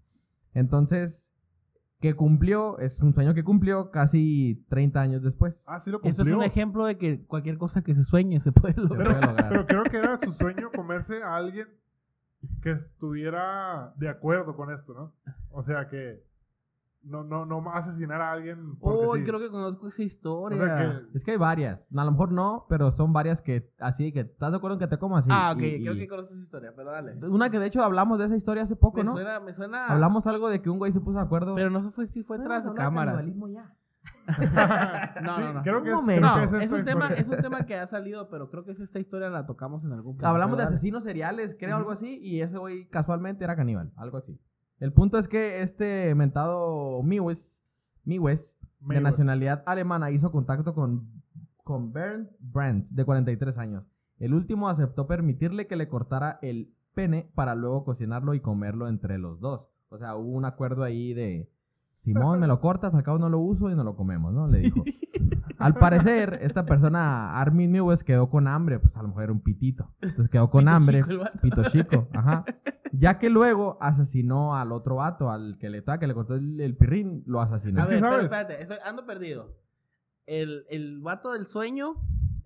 Entonces, 0.55 1.33
que 2.01 2.15
cumplió, 2.15 2.79
es 2.79 3.01
un 3.01 3.13
sueño 3.15 3.35
que 3.35 3.45
cumplió 3.45 3.91
casi 3.91 4.65
30 4.69 5.01
años 5.01 5.23
después. 5.23 5.65
Ah, 5.69 5.81
sí 5.81 5.91
lo 5.91 6.01
cumplió. 6.01 6.13
Eso 6.23 6.31
es 6.31 6.37
un 6.37 6.43
ejemplo 6.43 6.87
de 6.87 6.97
que 6.99 7.25
cualquier 7.27 7.59
cosa 7.59 7.83
que 7.83 7.95
se 7.95 8.05
sueñe 8.05 8.41
se 8.41 8.53
puede 8.53 8.75
lograr. 8.81 9.07
puede 9.21 9.27
lograr. 9.27 9.49
Pero 9.49 9.67
creo 9.67 9.83
que 9.85 9.97
era 9.99 10.17
su 10.19 10.33
sueño 10.33 10.71
comerse 10.75 11.23
a 11.23 11.37
alguien 11.37 11.69
que 12.63 12.73
estuviera 12.73 13.95
de 13.97 14.09
acuerdo 14.09 14.55
con 14.57 14.71
esto, 14.73 14.93
¿no? 14.95 15.15
O 15.51 15.63
sea, 15.63 15.89
que 15.89 16.25
no, 17.05 17.23
no, 17.25 17.45
no 17.47 17.71
asesinar 17.73 18.21
a 18.21 18.33
alguien 18.33 18.77
Uy, 18.81 19.19
sí. 19.21 19.25
creo 19.25 19.39
que 19.39 19.51
conozco 19.51 19.89
esa 19.89 20.03
historia. 20.03 20.57
O 20.57 20.65
sea, 20.67 20.77
que 20.77 21.17
Es 21.17 21.25
que 21.25 21.33
hay 21.33 21.37
varias. 21.37 21.89
A 21.97 22.05
lo 22.05 22.11
mejor 22.13 22.33
no, 22.33 22.67
pero 22.69 22.91
son 22.91 23.13
varias 23.13 23.41
que 23.43 23.71
así 23.79 24.13
que 24.13 24.21
estás 24.21 24.51
de 24.51 24.57
acuerdo 24.57 24.75
en 24.77 24.81
que 24.81 24.87
te 24.87 24.99
como 24.99 25.17
así. 25.17 25.29
ah, 25.33 25.53
ok, 25.55 25.63
Y- 25.63 25.81
creo 25.83 25.95
y- 25.95 25.99
que 25.99 26.09
conozco 26.09 26.35
esa 26.35 26.43
historia, 26.43 26.73
pero 26.75 26.91
dale. 26.91 27.15
Una 27.29 27.51
que 27.51 27.59
de 27.59 27.67
hecho 27.67 27.83
hablamos 27.83 28.19
de 28.19 28.27
esa 28.27 28.37
historia 28.37 28.63
hace 28.63 28.77
poco, 28.77 28.99
Me 28.99 29.05
¿no? 29.05 29.13
suena, 29.13 29.41
me 29.41 29.53
suena. 29.53 29.87
Hablamos 29.87 30.27
algo 30.27 30.49
de 30.49 30.61
que 30.63 30.71
un 30.71 30.79
güey 30.79 30.93
se 30.93 31.01
puso 31.01 31.19
de 31.19 31.25
acuerdo. 31.25 31.55
Pero 31.55 31.71
no 31.71 31.81
se 31.81 31.91
fue, 31.91 32.07
sí 32.07 32.23
fue 32.23 32.39
tras 32.39 32.67
hablar 32.67 32.85
cámaras. 32.87 33.27
ya. 33.53 33.75
No, 35.23 35.37
Sí, 35.37 35.43
no, 35.43 35.53
no. 35.55 35.63
Creo 35.63 35.83
que 35.83 35.89
Un 35.91 35.95
es, 35.95 36.01
momento. 36.03 36.29
creo 36.29 36.45
No, 36.47 36.59
que 36.59 36.65
es 36.65 36.73
un, 36.73 36.85
tema, 36.85 37.09
es 37.09 37.29
un 37.29 37.37
tema 37.37 37.65
que 37.67 37.77
ha 37.77 37.87
salido, 37.87 38.29
pero 38.29 38.51
creo 38.51 38.65
que 38.65 38.73
es 38.73 38.81
esta 38.81 38.99
historia 38.99 39.31
la 39.31 39.47
tocamos 39.47 39.85
en 39.85 39.93
algún 39.93 40.15
punto. 40.17 40.27
Hablamos 40.27 40.57
de 40.59 40.65
asesinos 40.65 41.05
seriales, 41.05 41.57
creo, 41.59 41.77
algo 41.77 41.91
así, 41.91 42.19
y 42.23 42.41
ese 42.43 42.59
güey 42.59 42.87
casualmente 42.89 43.45
era 43.45 43.57
caníbal, 43.57 43.93
algo 43.97 44.19
así. 44.19 44.39
El 44.85 44.93
punto 44.93 45.17
es 45.17 45.29
que 45.29 45.63
este 45.63 46.15
mentado 46.15 47.03
Miwes, 47.03 47.65
Miwes, 48.05 48.59
de 48.81 49.01
nacionalidad 49.01 49.63
alemana, 49.65 50.11
hizo 50.11 50.31
contacto 50.31 50.75
con, 50.75 51.23
con 51.57 51.95
Bernd 51.95 52.29
Brandt, 52.39 52.89
de 52.89 53.03
43 53.03 53.57
años. 53.57 53.87
El 54.19 54.35
último 54.35 54.69
aceptó 54.69 55.07
permitirle 55.07 55.67
que 55.67 55.77
le 55.77 55.89
cortara 55.89 56.39
el 56.43 56.71
pene 56.93 57.31
para 57.35 57.55
luego 57.55 57.83
cocinarlo 57.87 58.35
y 58.35 58.41
comerlo 58.41 58.87
entre 58.87 59.17
los 59.17 59.41
dos. 59.41 59.71
O 59.89 59.97
sea, 59.97 60.17
hubo 60.17 60.33
un 60.33 60.45
acuerdo 60.45 60.85
ahí 60.85 61.15
de, 61.15 61.51
Simón, 61.95 62.41
me 62.41 62.47
lo 62.47 62.61
cortas, 62.61 62.93
al 62.93 63.05
cabo 63.05 63.19
no 63.19 63.31
lo 63.31 63.39
uso 63.39 63.71
y 63.71 63.75
no 63.75 63.85
lo 63.85 63.97
comemos, 63.97 64.35
¿no? 64.35 64.49
Le 64.49 64.59
dijo. 64.59 64.85
Al 65.59 65.75
parecer, 65.75 66.39
esta 66.43 66.65
persona, 66.67 67.39
Armin 67.41 67.71
Mewes, 67.71 68.03
quedó 68.05 68.29
con 68.31 68.47
hambre, 68.49 68.79
pues 68.79 68.97
a 68.97 69.03
lo 69.03 69.09
mejor 69.09 69.25
era 69.25 69.33
un 69.33 69.41
pitito. 69.41 69.93
Entonces 70.01 70.29
quedó 70.29 70.51
con 70.51 70.61
Pito 70.65 70.71
hambre. 70.73 70.99
chico 71.01 71.11
el 71.11 71.19
vato. 71.19 71.39
Pito 71.41 71.63
chico, 71.65 72.09
ajá. 72.15 72.45
Ya 72.93 73.19
que 73.19 73.31
luego 73.31 73.77
asesinó 73.81 74.55
al 74.57 74.73
otro 74.73 74.97
vato, 74.97 75.31
al 75.31 75.59
que 75.59 75.69
le, 75.71 75.83
que 75.83 76.07
le 76.07 76.15
cortó 76.15 76.35
el, 76.35 76.61
el 76.61 76.77
pirrín, 76.77 77.23
lo 77.27 77.41
asesinó. 77.41 77.83
A 77.83 77.87
ver, 77.87 78.01
pero 78.01 78.21
espérate, 78.21 78.63
estoy, 78.63 78.77
ando 78.85 79.05
perdido. 79.07 79.57
El, 80.27 80.65
el 80.71 81.01
vato 81.01 81.33
del 81.33 81.45
sueño 81.45 81.95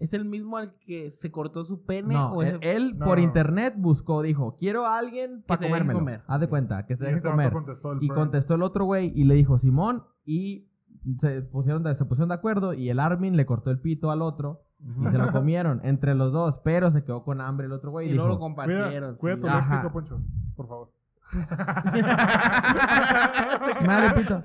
es 0.01 0.13
el 0.15 0.25
mismo 0.25 0.57
al 0.57 0.75
que 0.79 1.11
se 1.11 1.31
cortó 1.31 1.65
su 1.65 1.85
pene 1.85 2.15
no, 2.15 2.33
o 2.33 2.43
él, 2.43 2.57
ese- 2.63 2.77
él 2.77 2.99
No, 2.99 3.05
por 3.07 3.19
no, 3.19 3.25
internet 3.25 3.75
buscó, 3.77 4.23
dijo, 4.23 4.57
quiero 4.57 4.87
a 4.87 4.97
alguien 4.99 5.43
para 5.47 5.59
se 5.59 5.65
deje 5.65 5.73
comérmelo. 5.75 5.99
comer. 5.99 6.23
Haz 6.27 6.41
de 6.41 6.49
cuenta, 6.49 6.87
que 6.87 6.97
se 6.97 7.05
Y 7.05 7.07
deje 7.07 7.17
este 7.19 7.31
comer. 7.31 7.53
contestó 7.53 7.95
Y 8.01 8.07
prank. 8.07 8.15
contestó 8.15 8.55
el 8.55 8.63
otro 8.63 8.85
güey 8.85 9.13
y 9.15 9.25
le 9.25 9.35
dijo 9.35 9.59
Simón 9.59 10.05
y 10.25 10.68
se 11.17 11.43
pusieron, 11.43 11.83
de, 11.83 11.95
se 11.95 12.05
pusieron 12.05 12.29
de 12.29 12.35
acuerdo 12.35 12.75
y 12.75 12.91
el 12.91 13.01
Armin 13.01 13.37
le 13.37 13.47
cortó 13.47 13.71
el 13.71 13.81
pito 13.81 14.11
al 14.11 14.21
otro 14.23 14.65
y 15.01 15.07
se 15.09 15.19
lo 15.19 15.33
comieron 15.33 15.81
entre 15.85 16.15
los 16.15 16.33
dos, 16.33 16.61
pero 16.63 16.91
se 16.91 17.03
quedó 17.05 17.25
con 17.25 17.41
hambre 17.41 17.67
el 17.67 17.73
otro 17.73 17.91
güey 17.91 18.09
y 18.09 18.11
y, 18.11 18.15
luego 18.15 18.29
lo 18.29 18.39
compartieron. 18.39 19.17
cuida 19.17 19.35
sí. 19.35 19.41
tu 19.41 19.47
Ajá. 19.49 19.59
léxico, 19.59 19.93
Poncho, 19.93 20.21
por 20.55 20.69
favor. 20.69 20.93
Madre 23.87 24.23
pito. 24.23 24.41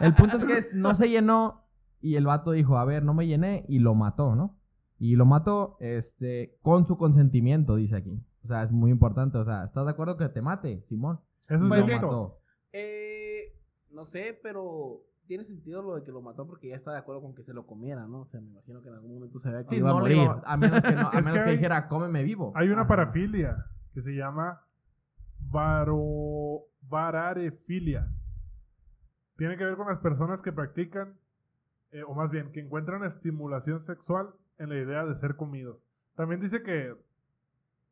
El 0.00 0.14
punto 0.14 0.36
es 0.36 0.44
que 0.44 0.64
no 0.74 0.94
se 0.94 1.08
llenó 1.08 1.64
y 2.00 2.16
el 2.16 2.26
vato 2.26 2.52
dijo, 2.52 2.78
a 2.78 2.84
ver, 2.84 3.02
no 3.02 3.14
me 3.14 3.26
llené 3.26 3.64
y 3.68 3.78
lo 3.80 3.94
mató, 3.94 4.34
¿no? 4.36 4.56
Y 4.98 5.16
lo 5.16 5.26
mató 5.26 5.76
este, 5.80 6.58
con 6.62 6.86
su 6.86 6.96
consentimiento, 6.96 7.76
dice 7.76 7.96
aquí. 7.96 8.20
O 8.42 8.46
sea, 8.46 8.62
es 8.62 8.72
muy 8.72 8.90
importante. 8.90 9.38
O 9.38 9.44
sea, 9.44 9.64
¿estás 9.64 9.84
de 9.84 9.90
acuerdo 9.90 10.16
que 10.16 10.28
te 10.28 10.42
mate, 10.42 10.82
Simón? 10.84 11.20
Eso 11.48 11.62
es 11.62 11.68
Pues 11.68 11.80
lo 11.80 11.86
mató. 11.86 12.38
Eh, 12.72 13.54
no 13.90 14.04
sé, 14.04 14.38
pero 14.42 15.02
tiene 15.28 15.44
sentido 15.44 15.80
lo 15.82 15.94
de 15.94 16.02
que 16.02 16.10
lo 16.10 16.20
mató 16.22 16.46
porque 16.46 16.68
ya 16.68 16.74
está 16.74 16.90
de 16.90 16.98
acuerdo 16.98 17.22
con 17.22 17.34
que 17.34 17.42
se 17.44 17.52
lo 17.54 17.66
comiera, 17.66 18.06
¿no? 18.08 18.22
O 18.22 18.26
sea, 18.26 18.40
me 18.40 18.48
imagino 18.48 18.82
que 18.82 18.88
en 18.88 18.94
algún 18.94 19.14
momento 19.14 19.38
se 19.38 19.50
vea 19.50 19.62
que 19.62 19.68
Sí, 19.68 19.76
iba 19.76 19.90
a 19.90 19.92
no 19.94 20.00
morir. 20.00 20.28
a 20.44 20.56
menos 20.56 20.82
que, 20.82 20.92
no- 20.92 21.08
a 21.12 21.20
menos 21.20 21.24
que 21.26 21.32
que 21.32 21.38
hay- 21.50 21.56
dijera, 21.56 21.86
cómeme 21.86 22.24
vivo. 22.24 22.52
Hay 22.56 22.68
una 22.68 22.80
Ajá. 22.80 22.88
parafilia 22.88 23.66
que 23.94 24.02
se 24.02 24.12
llama 24.16 24.62
varo, 25.38 26.62
vararefilia. 26.82 28.08
Tiene 29.36 29.56
que 29.56 29.64
ver 29.64 29.76
con 29.76 29.86
las 29.86 30.00
personas 30.00 30.42
que 30.42 30.52
practican, 30.52 31.16
eh, 31.92 32.02
o 32.02 32.14
más 32.14 32.30
bien, 32.30 32.50
que 32.50 32.60
encuentran 32.60 33.04
estimulación 33.04 33.80
sexual 33.80 34.30
en 34.58 34.70
la 34.70 34.76
idea 34.76 35.04
de 35.04 35.14
ser 35.14 35.36
comidos. 35.36 35.84
También 36.16 36.40
dice 36.40 36.62
que 36.62 36.96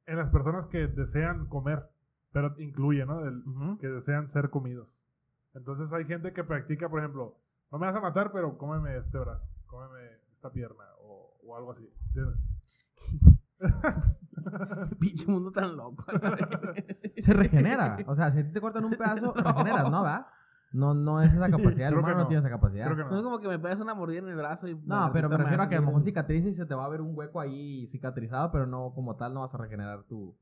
en 0.07 0.16
las 0.16 0.31
personas 0.31 0.66
que 0.66 0.87
desean 0.88 1.46
comer, 1.46 1.85
pero 2.33 2.55
incluye, 2.59 3.05
¿no? 3.07 3.25
El- 3.27 3.42
que 3.79 3.88
desean 3.88 4.29
ser 4.29 4.51
comidos. 4.51 4.96
Entonces 5.57 5.90
hay 5.92 6.05
gente 6.05 6.33
que 6.35 6.45
practica, 6.45 6.88
por 6.88 7.01
ejemplo, 7.01 7.38
no 7.73 7.79
me 7.79 7.87
vas 7.87 7.97
a 7.97 8.01
matar, 8.01 8.31
pero 8.31 8.59
cómeme 8.59 8.99
este 8.99 9.19
brazo, 9.19 9.49
cómeme 9.66 9.99
esta 10.33 10.51
pierna, 10.51 10.85
o, 11.01 11.33
o 11.42 11.57
algo 11.57 11.73
así. 11.73 11.90
¿Entiendes? 12.09 12.38
Pinche 15.01 15.27
mundo 15.27 15.51
tan 15.51 15.75
loco. 15.77 16.05
Se 17.16 17.33
regenera. 17.33 17.97
O 18.07 18.14
sea, 18.14 18.31
si 18.31 18.40
a 18.40 18.45
ti 18.45 18.53
te 18.53 18.61
cortan 18.61 18.85
un 18.85 18.90
pedazo, 18.92 19.33
regeneras, 19.35 19.90
¿no? 19.90 20.03
¿Va? 20.03 20.31
No, 20.73 20.92
no 20.92 21.23
es 21.23 21.33
esa 21.33 21.49
capacidad. 21.49 21.88
El 21.88 21.95
Creo 21.95 22.05
que 22.05 22.11
humano 22.11 22.16
no. 22.16 22.23
no. 22.25 22.29
tiene 22.29 22.40
esa 22.40 22.51
capacidad. 22.51 22.85
Creo 22.85 22.97
que 22.97 23.11
No 23.11 23.16
es 23.16 23.23
como 23.23 23.40
que 23.40 23.49
me 23.49 23.59
pegas 23.59 23.81
una 23.81 23.95
mordida 23.95 24.19
en 24.19 24.29
el 24.29 24.37
brazo 24.37 24.69
y... 24.69 24.75
No, 24.85 25.11
pero 25.11 25.31
me 25.31 25.38
refiero 25.38 25.62
a 25.62 25.69
que 25.71 25.77
a 25.77 25.79
lo 25.79 25.85
va 25.85 25.90
mejor 25.92 26.03
cicatriza 26.03 26.49
y 26.51 26.53
se 26.53 26.66
te 26.66 26.75
va 26.75 26.85
a 26.85 26.88
ver 26.90 27.01
un 27.01 27.16
hueco 27.16 27.40
ahí 27.40 27.87
cicatrizado, 27.87 28.53
pero 28.53 28.66
no 28.66 28.92
como 28.95 29.16
tal 29.16 29.33
no 29.33 29.40
vas 29.40 29.55
a 29.55 29.59
regenerar 29.59 30.03
tu, 30.05 30.37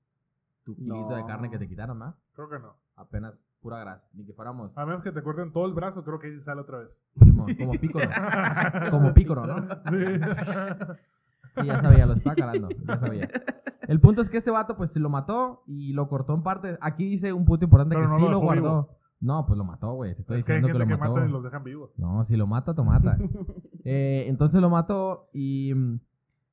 tu 0.64 0.74
kilito 0.74 1.14
de 1.14 1.24
carne 1.24 1.50
que 1.50 1.58
te 1.58 1.68
quitaron, 1.68 2.00
¿no? 2.00 2.16
Creo 2.32 2.48
que 2.48 2.58
no. 2.58 2.74
Apenas 2.96 3.44
pura 3.60 3.78
grasa. 3.80 4.08
Ni 4.12 4.24
que 4.24 4.32
fuéramos 4.32 4.76
A 4.76 4.86
menos 4.86 5.02
que 5.02 5.10
te 5.10 5.22
corten 5.22 5.52
todo 5.52 5.66
el 5.66 5.72
brazo, 5.74 6.04
creo 6.04 6.18
que 6.18 6.28
ahí 6.28 6.40
sale 6.40 6.60
otra 6.60 6.78
vez. 6.78 6.96
Simón, 7.16 7.54
como 7.54 7.72
pícoro. 7.72 8.08
como 8.90 9.14
pícoro, 9.14 9.46
¿no? 9.46 9.62
Sí. 9.90 10.04
Sí, 11.56 11.66
ya 11.66 11.80
sabía, 11.80 12.06
lo 12.06 12.14
estaba 12.14 12.34
calando. 12.34 12.68
Ya 12.86 12.98
sabía. 12.98 13.28
El 13.86 14.00
punto 14.00 14.22
es 14.22 14.28
que 14.30 14.38
este 14.38 14.50
vato, 14.50 14.76
pues, 14.76 14.96
lo 14.96 15.08
mató 15.08 15.62
y 15.66 15.92
lo 15.92 16.08
cortó 16.08 16.34
en 16.34 16.42
partes. 16.42 16.78
Aquí 16.80 17.08
dice 17.08 17.32
un 17.32 17.44
punto 17.44 17.64
importante 17.64 17.94
Pero 17.94 18.06
que 18.06 18.12
no 18.12 18.18
sí 18.18 18.28
lo 18.28 18.38
guardó. 18.40 18.62
vivo. 18.62 18.88
No, 19.20 19.46
pues 19.46 19.56
lo 19.56 19.64
mató, 19.64 19.94
güey. 19.94 20.14
Te 20.14 20.20
estoy 20.22 20.38
es 20.40 20.44
que 20.44 20.52
hay 20.52 20.58
diciendo 20.58 20.78
gente 20.78 20.94
que 20.94 20.94
lo 20.94 20.98
mató. 20.98 21.14
matan 21.14 21.28
y 21.28 21.32
los 21.32 21.44
dejan 21.44 21.64
vivos. 21.64 21.90
No, 21.96 22.24
si 22.24 22.36
lo 22.36 22.46
mata, 22.46 22.74
te 22.74 22.82
mata. 22.82 23.18
Eh, 23.86 24.24
entonces 24.28 24.62
lo 24.62 24.70
mató 24.70 25.28
y, 25.34 25.74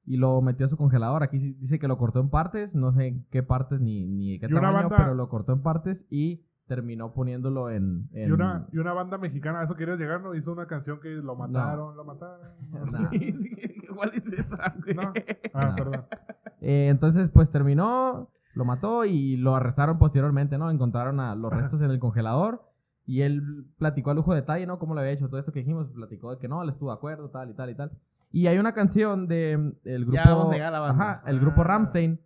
y 0.06 0.18
lo 0.18 0.42
metió 0.42 0.66
a 0.66 0.70
su 0.70 0.78
congelador. 0.78 1.24
Aquí 1.24 1.38
dice 1.38 1.80
que 1.80 1.88
lo 1.88 1.98
cortó 1.98 2.20
en 2.20 2.30
partes. 2.30 2.76
No 2.76 2.92
sé 2.92 3.08
en 3.08 3.26
qué 3.30 3.44
partes 3.44 3.80
ni, 3.82 4.06
ni 4.08 4.40
qué 4.40 4.48
tamaño, 4.48 4.74
banda- 4.90 4.98
pero 4.98 5.14
lo 5.16 5.30
cortó 5.30 5.54
en 5.54 5.62
partes 5.62 6.06
y 6.10 6.44
terminó 6.68 7.14
poniéndolo 7.14 7.70
en... 7.70 8.08
en- 8.14 8.30
Y 8.30 8.32
una, 8.32 8.68
y 8.72 8.78
una 8.78 8.94
banda 8.94 9.18
mexicana, 9.18 9.60
¿a 9.60 9.64
eso 9.64 9.76
querías 9.76 10.00
llegar? 10.00 10.22
¿No? 10.22 10.34
Hizo 10.36 10.54
una 10.54 10.68
canción 10.68 11.00
que 11.02 11.10
lo 11.10 11.36
mataron, 11.36 11.98
lo 11.98 12.06
mataron. 12.06 12.48
¿Cuál 13.96 14.12
es 14.14 14.32
esa, 14.34 14.74
güey? 14.84 14.96
No. 14.96 15.14
Ah, 15.54 15.70
No. 15.70 15.76
perdón. 15.76 16.06
Eh, 16.62 16.88
entonces, 16.90 17.30
pues 17.30 17.50
terminó, 17.52 18.30
lo 18.54 18.66
mató 18.66 19.04
y 19.06 19.36
lo 19.38 19.56
arrestaron 19.56 19.98
posteriormente, 19.98 20.58
¿no? 20.58 20.70
Encontraron 20.72 21.20
a 21.20 21.36
los 21.36 21.52
restos 21.54 21.82
en 21.82 21.92
el 21.92 22.00
congelador 22.00 22.64
y 23.06 23.22
él 23.22 23.66
platicó 23.78 24.12
a 24.12 24.14
lujo 24.14 24.34
de 24.34 24.42
detalle, 24.42 24.66
¿no? 24.66 24.80
Cómo 24.80 24.94
le 24.96 25.02
había 25.02 25.12
hecho 25.14 25.28
todo 25.28 25.40
esto 25.40 25.52
que 25.52 25.60
dijimos, 25.60 25.90
platicó 25.90 26.32
de 26.32 26.38
que 26.38 26.48
no, 26.48 26.62
él 26.64 26.70
estuvo 26.70 26.90
de 26.92 26.96
acuerdo, 26.96 27.30
tal 27.30 27.50
y 27.50 27.54
tal 27.54 27.70
y 27.72 27.76
tal. 27.76 27.92
Y 28.32 28.48
hay 28.48 28.58
una 28.58 28.74
canción 28.74 29.28
de 29.28 29.58
mm, 29.58 29.72
el 29.88 30.06
grupo... 30.06 30.16
Ya 30.16 30.24
vamos 30.34 30.50
a 30.50 30.54
llegar 30.54 30.68
a 30.70 30.72
la 30.72 30.80
banda. 30.80 31.12
Ajá, 31.12 31.24
el 31.30 31.40
grupo 31.40 31.62
Ah. 31.62 31.66
Ramstein, 31.66 32.20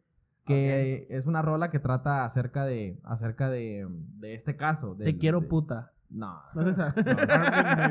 que 0.46 1.08
es 1.10 1.26
una 1.26 1.42
rola 1.42 1.70
que 1.72 1.80
trata 1.80 2.24
acerca 2.26 2.66
de, 2.66 3.00
acerca 3.04 3.50
de, 3.50 3.88
de 4.20 4.36
este 4.36 4.56
caso. 4.56 4.96
Te 4.96 5.18
quiero 5.18 5.42
de- 5.42 5.48
puta. 5.48 5.92
No, 6.10 6.40
No 6.54 6.62
es 6.62 6.68
esa. 6.68 6.88
Armin 6.96 7.06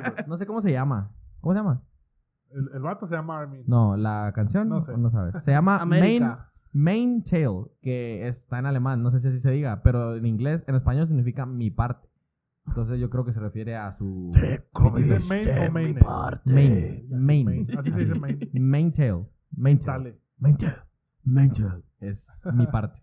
Neighbors. 0.03 0.29
no 0.29 0.37
sé 0.39 0.47
cómo 0.47 0.61
se 0.61 0.71
llama. 0.71 1.11
¿Cómo 1.41 1.53
se 1.53 1.59
llama? 1.59 1.83
El, 2.51 2.71
el 2.75 2.83
vato 2.83 3.07
se 3.07 3.17
llama 3.17 3.41
Armin. 3.41 3.65
No, 3.67 3.97
la 3.97 4.31
canción 4.35 4.69
No 4.69 4.81
sé. 4.81 4.97
no 4.97 5.11
sabes. 5.11 5.43
Se 5.43 5.51
llama 5.51 5.85
Main. 5.85 6.31
Main 6.73 7.23
Tail, 7.23 7.67
que 7.83 8.27
está 8.29 8.59
en 8.59 8.67
alemán, 8.67 9.01
no 9.03 9.11
sé 9.11 9.21
si 9.21 9.29
así 9.29 9.39
se 9.39 9.51
diga, 9.53 9.81
pero 9.85 10.17
en 10.17 10.27
inglés, 10.27 10.65
en 10.67 10.75
español 10.75 11.07
significa 11.07 11.47
mi 11.47 11.71
parte. 11.71 12.09
Entonces 12.67 12.99
yo 12.99 13.11
creo 13.11 13.25
que 13.25 13.33
se 13.33 13.41
refiere 13.41 13.77
a 13.77 13.93
su 13.93 14.33
¿Dice 14.35 15.19
main 15.29 15.49
o 15.69 15.71
main? 15.73 15.99
main, 16.45 17.07
Ya 17.09 17.19
sé, 17.19 17.25
main, 17.45 17.69
Así 17.79 17.91
se 17.93 17.99
dice 18.05 18.19
main. 18.19 18.39
main 18.55 18.93
tail, 18.93 19.27
main 19.55 19.79
tail, 19.79 19.87
Dale. 20.05 20.19
main 20.39 20.57
tail, 20.57 20.73
main 21.25 21.51
tail. 21.51 21.85
Es 22.01 22.43
mi 22.55 22.67
parte. 22.67 23.01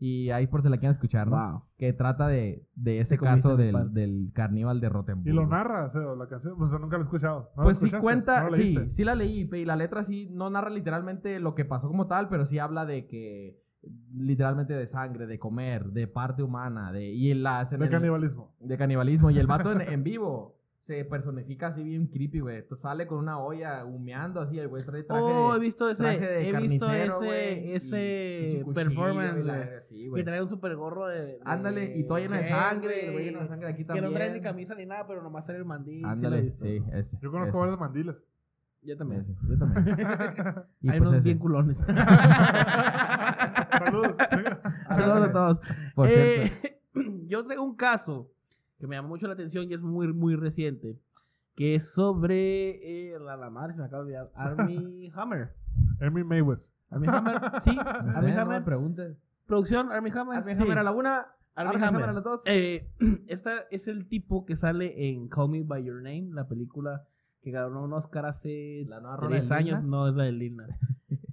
Y 0.00 0.30
ahí 0.30 0.46
por 0.48 0.60
si 0.60 0.68
la 0.68 0.76
quieren 0.76 0.90
escuchar, 0.92 1.28
¿no? 1.28 1.36
Wow. 1.52 1.62
Que 1.78 1.92
trata 1.92 2.26
de, 2.28 2.66
de 2.74 3.00
ese 3.00 3.16
Te 3.16 3.22
caso 3.24 3.56
mi 3.56 3.62
del, 3.62 3.72
parte. 3.72 4.00
del 4.00 4.30
carníval 4.34 4.80
de 4.80 4.88
Rottenburg. 4.88 5.28
Y 5.28 5.32
lo 5.32 5.46
narra, 5.46 5.86
o 5.86 5.90
sea, 5.90 6.02
la 6.02 6.28
canción. 6.28 6.58
Pues 6.58 6.72
nunca 6.72 6.96
lo 6.96 7.02
he 7.02 7.04
escuchado. 7.04 7.50
¿No 7.56 7.62
la 7.62 7.64
Pues 7.64 7.78
sí 7.78 7.86
escuchaste? 7.86 8.02
cuenta, 8.02 8.42
¿No 8.42 8.50
la 8.50 8.56
sí, 8.56 8.76
sí 8.90 9.04
la 9.04 9.14
leí, 9.14 9.48
y 9.50 9.64
la 9.64 9.76
letra 9.76 10.02
sí 10.02 10.28
no 10.32 10.50
narra 10.50 10.68
literalmente 10.70 11.38
lo 11.40 11.54
que 11.54 11.64
pasó 11.64 11.86
como 11.88 12.06
tal, 12.08 12.28
pero 12.28 12.44
sí 12.44 12.58
habla 12.58 12.84
de 12.84 13.06
que 13.06 13.62
literalmente 14.14 14.72
de 14.74 14.86
sangre, 14.86 15.26
de 15.26 15.38
comer, 15.38 15.86
de 15.86 16.06
parte 16.06 16.42
humana, 16.42 16.92
de 16.92 17.04
y 17.06 17.34
la 17.34 17.62
en 17.70 17.78
De 17.80 17.84
el- 17.86 17.90
canibalismo. 17.90 18.54
de 18.60 18.76
canibalismo 18.78 19.30
y 19.30 19.38
el 19.38 19.46
vato 19.46 19.72
en, 19.72 19.80
en 19.80 20.02
vivo 20.04 20.54
se 20.78 21.02
personifica 21.06 21.68
así 21.68 21.82
bien 21.82 22.08
creepy, 22.08 22.40
güey. 22.40 22.62
Sale 22.74 23.06
con 23.06 23.18
una 23.18 23.38
olla 23.38 23.86
humeando 23.86 24.42
así, 24.42 24.58
el 24.58 24.68
güey 24.68 24.82
trae 24.84 25.02
traje 25.02 25.22
Oh, 25.22 25.52
he 25.52 25.54
de, 25.54 25.60
visto 25.60 25.88
ese, 25.88 26.02
traje 26.02 26.20
de 26.26 26.46
he 26.48 26.52
visto 26.58 26.86
carnicero, 26.86 27.16
ese, 27.16 27.24
güey, 27.26 27.68
y- 27.68 27.72
ese 27.72 28.64
performance 28.74 29.40
y 29.40 29.42
la 29.44 29.80
sí, 29.80 30.10
trae 30.24 30.42
un 30.42 30.48
super 30.50 30.76
gorro 30.76 31.06
de, 31.06 31.24
de- 31.24 31.38
Ándale, 31.44 31.96
y 31.96 32.04
todo 32.06 32.18
lleno 32.18 32.36
de 32.36 32.44
sangre, 32.48 33.06
el 33.06 33.12
güey 33.12 33.12
güey. 33.14 33.24
lleno 33.26 33.40
de 33.40 33.48
sangre 33.48 33.68
aquí 33.68 33.78
Que 33.78 33.84
también. 33.84 34.04
no 34.04 34.10
trae 34.12 34.30
ni 34.34 34.40
camisa 34.42 34.74
ni 34.74 34.84
nada, 34.84 35.06
pero 35.06 35.22
nomás 35.22 35.44
trae 35.46 35.56
el 35.56 35.64
mandil. 35.64 35.96
sí 35.96 36.02
lo 36.02 36.08
he 36.08 36.12
Ándale, 36.12 36.42
visto. 36.42 36.64
sí, 36.66 36.82
ese. 36.92 37.18
Yo 37.22 37.30
conozco 37.30 37.50
ese, 37.52 37.60
varios 37.60 37.80
mandiles. 37.80 38.22
Yo 38.84 38.96
también. 38.96 39.24
Yo 39.48 39.58
también. 39.58 39.96
Y 40.80 40.90
Hay 40.90 40.98
pues 40.98 41.08
unos 41.10 41.14
ese. 41.14 41.24
bien 41.24 41.38
culones. 41.38 41.78
Saludos. 43.78 44.16
Saludos 44.88 45.22
a 45.22 45.32
todos. 45.32 45.60
Por 45.94 46.08
Eh, 46.08 46.52
cierto. 46.60 46.80
yo 47.26 47.44
traigo 47.44 47.62
un 47.64 47.76
caso 47.76 48.30
que 48.78 48.86
me 48.86 48.96
llamó 48.96 49.08
mucho 49.08 49.26
la 49.26 49.32
atención 49.34 49.66
y 49.70 49.74
es 49.74 49.80
muy, 49.80 50.12
muy 50.12 50.36
reciente. 50.36 50.98
Que 51.54 51.76
es 51.76 51.92
sobre. 51.92 53.12
eh, 53.14 53.18
la, 53.20 53.36
la 53.36 53.48
madre 53.50 53.72
se 53.72 53.80
me 53.80 53.86
acaba 53.86 54.02
de 54.04 54.08
olvidar. 54.18 54.30
Army 54.34 55.10
Hammer. 55.14 55.54
Armin 56.00 56.26
Maywes. 56.26 56.72
Army 56.90 57.06
Hammer, 57.08 57.40
sí. 57.62 57.74
No 57.74 57.80
Army 57.82 58.30
sé, 58.30 58.34
no 58.34 58.40
Hammer. 58.42 58.64
preguntes. 58.64 59.16
Producción, 59.46 59.90
Army 59.92 60.10
Hammer. 60.10 60.44
Sí. 60.56 60.62
Hammer 60.62 60.78
a 60.78 60.82
la 60.82 60.90
una, 60.92 61.26
Hammer. 61.54 61.82
Hammer 61.84 62.08
a 62.08 62.12
las 62.12 62.24
dos. 62.24 62.42
Eh, 62.46 62.90
esta 63.28 63.52
es 63.70 63.88
el 63.88 64.08
tipo 64.08 64.44
que 64.44 64.56
sale 64.56 65.08
en 65.08 65.28
Call 65.28 65.48
Me 65.50 65.62
By 65.62 65.84
Your 65.84 65.96
Name, 66.02 66.28
la 66.32 66.46
película 66.48 67.04
que 67.44 67.50
ganó 67.50 67.84
un 67.84 67.92
Oscar 67.92 68.24
hace 68.24 68.86
La 68.88 69.00
nueva 69.00 69.18
rola 69.18 69.28
tres 69.28 69.50
años. 69.50 69.84
No, 69.84 70.08
es 70.08 70.14
la 70.14 70.24
de 70.24 70.32
Lil 70.32 70.56
Nas. 70.56 70.70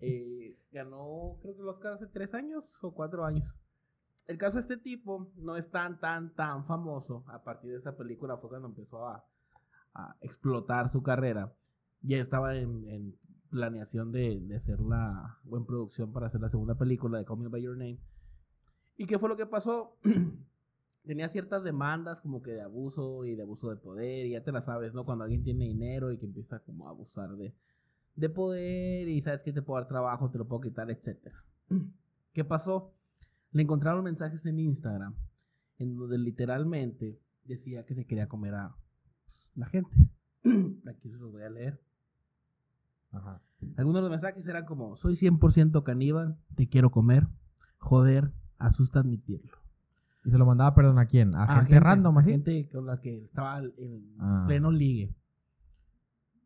Eh, 0.03 0.57
ganó, 0.71 1.37
creo 1.41 1.55
que 1.55 1.61
el 1.61 1.67
Oscar 1.67 1.93
hace 1.93 2.07
tres 2.07 2.33
años 2.33 2.77
o 2.81 2.91
cuatro 2.91 3.23
años. 3.23 3.55
El 4.27 4.39
caso 4.39 4.55
de 4.57 4.61
este 4.61 4.77
tipo 4.77 5.31
no 5.35 5.55
es 5.55 5.69
tan, 5.69 5.99
tan, 5.99 6.33
tan 6.33 6.65
famoso. 6.65 7.23
A 7.27 7.43
partir 7.43 7.69
de 7.69 7.77
esta 7.77 7.95
película 7.95 8.37
fue 8.37 8.49
cuando 8.49 8.67
empezó 8.67 9.07
a, 9.07 9.23
a 9.93 10.17
explotar 10.21 10.89
su 10.89 11.03
carrera. 11.03 11.53
Ya 12.01 12.17
estaba 12.17 12.55
en, 12.55 12.87
en 12.87 13.15
planeación 13.51 14.11
de, 14.11 14.39
de 14.41 14.55
hacer 14.55 14.79
la, 14.79 15.39
en 15.51 15.65
producción 15.65 16.11
para 16.11 16.25
hacer 16.25 16.41
la 16.41 16.49
segunda 16.49 16.75
película 16.75 17.19
de 17.19 17.25
Call 17.25 17.37
Me 17.37 17.47
By 17.47 17.61
Your 17.61 17.77
Name. 17.77 17.99
¿Y 18.97 19.05
qué 19.05 19.19
fue 19.19 19.29
lo 19.29 19.37
que 19.37 19.45
pasó? 19.45 19.97
Tenía 21.03 21.29
ciertas 21.29 21.63
demandas 21.63 22.21
como 22.21 22.41
que 22.41 22.51
de 22.51 22.61
abuso 22.61 23.25
y 23.25 23.35
de 23.35 23.41
abuso 23.41 23.69
de 23.69 23.77
poder, 23.77 24.27
y 24.27 24.31
ya 24.31 24.43
te 24.43 24.51
la 24.51 24.61
sabes, 24.61 24.93
¿no? 24.93 25.03
Cuando 25.03 25.23
alguien 25.23 25.43
tiene 25.43 25.65
dinero 25.65 26.11
y 26.11 26.17
que 26.17 26.25
empieza 26.25 26.59
como 26.59 26.87
a 26.87 26.91
abusar 26.91 27.35
de, 27.37 27.55
de 28.15 28.29
poder 28.29 29.07
y 29.07 29.19
sabes 29.21 29.41
que 29.41 29.51
te 29.51 29.61
puedo 29.61 29.79
dar 29.79 29.87
trabajo, 29.87 30.29
te 30.29 30.37
lo 30.37 30.47
puedo 30.47 30.61
quitar, 30.61 30.91
etc. 30.91 31.33
¿Qué 32.33 32.45
pasó? 32.45 32.93
Le 33.51 33.63
encontraron 33.63 34.03
mensajes 34.03 34.45
en 34.45 34.59
Instagram 34.59 35.15
en 35.79 35.95
donde 35.95 36.17
literalmente 36.17 37.19
decía 37.43 37.85
que 37.85 37.95
se 37.95 38.05
quería 38.05 38.27
comer 38.27 38.53
a 38.53 38.75
la 39.55 39.65
gente. 39.65 39.97
Aquí 40.87 41.09
se 41.09 41.17
los 41.17 41.31
voy 41.31 41.43
a 41.43 41.49
leer. 41.49 41.81
Ajá. 43.11 43.41
Algunos 43.75 43.99
de 43.99 44.01
los 44.01 44.09
mensajes 44.09 44.47
eran 44.47 44.65
como, 44.65 44.95
soy 44.95 45.15
100% 45.15 45.83
caníbal, 45.83 46.37
te 46.55 46.67
quiero 46.67 46.91
comer, 46.91 47.27
joder, 47.77 48.31
asusta 48.57 48.99
admitirlo. 48.99 49.60
Y 50.23 50.29
se 50.31 50.37
lo 50.37 50.45
mandaba, 50.45 50.73
perdón, 50.75 50.99
¿a 50.99 51.05
quién? 51.05 51.35
A, 51.35 51.47
gente, 51.63 51.79
random, 51.79 52.17
a 52.17 52.23
gente 52.23 52.67
con 52.71 52.85
la 52.85 53.01
que 53.01 53.23
estaba 53.23 53.59
en 53.77 54.15
Ah. 54.19 54.43
pleno 54.47 54.71
ligue. 54.71 55.15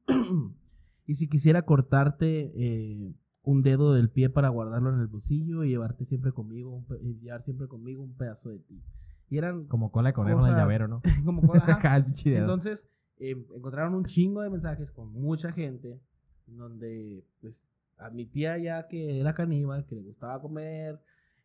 y 1.06 1.16
si 1.16 1.28
quisiera 1.28 1.64
cortarte 1.64 2.52
eh, 2.56 3.14
un 3.44 3.62
dedo 3.62 3.94
del 3.94 4.10
pie 4.10 4.30
para 4.30 4.50
guardarlo 4.50 4.94
en 4.94 5.00
el 5.00 5.08
bolsillo 5.08 5.64
y 5.64 5.70
llevarte 5.70 6.06
siempre 6.06 6.32
conmigo, 6.32 6.72
un 6.76 6.86
y 7.02 7.20
llevar 7.20 7.42
siempre 7.42 7.68
conmigo 7.68 8.04
un 8.04 8.16
pedazo 8.16 8.50
de 8.50 8.60
ti. 8.60 8.82
Y 9.30 9.38
eran 9.38 9.66
Como 9.66 9.92
cola 9.92 10.10
de 10.10 10.14
conejo 10.14 10.46
en 10.46 10.54
el 10.54 10.58
llavero, 10.58 10.88
¿no? 10.88 11.02
como 11.26 11.42
dedo. 11.54 12.40
Entonces, 12.40 12.88
eh, 13.18 13.36
encontraron 13.56 13.96
un 13.96 14.06
chingo 14.06 14.42
de 14.42 14.50
mensajes 14.50 14.92
con 14.92 15.12
mucha 15.12 15.52
gente 15.52 16.00
donde 16.48 17.26
pues 17.42 17.64
admitía 17.98 18.58
ya 18.58 18.88
que 18.88 19.20
era 19.20 19.34
caníbal, 19.34 19.86
que 19.86 19.96
le 19.96 20.02
gustaba 20.02 20.42
comer 20.42 21.02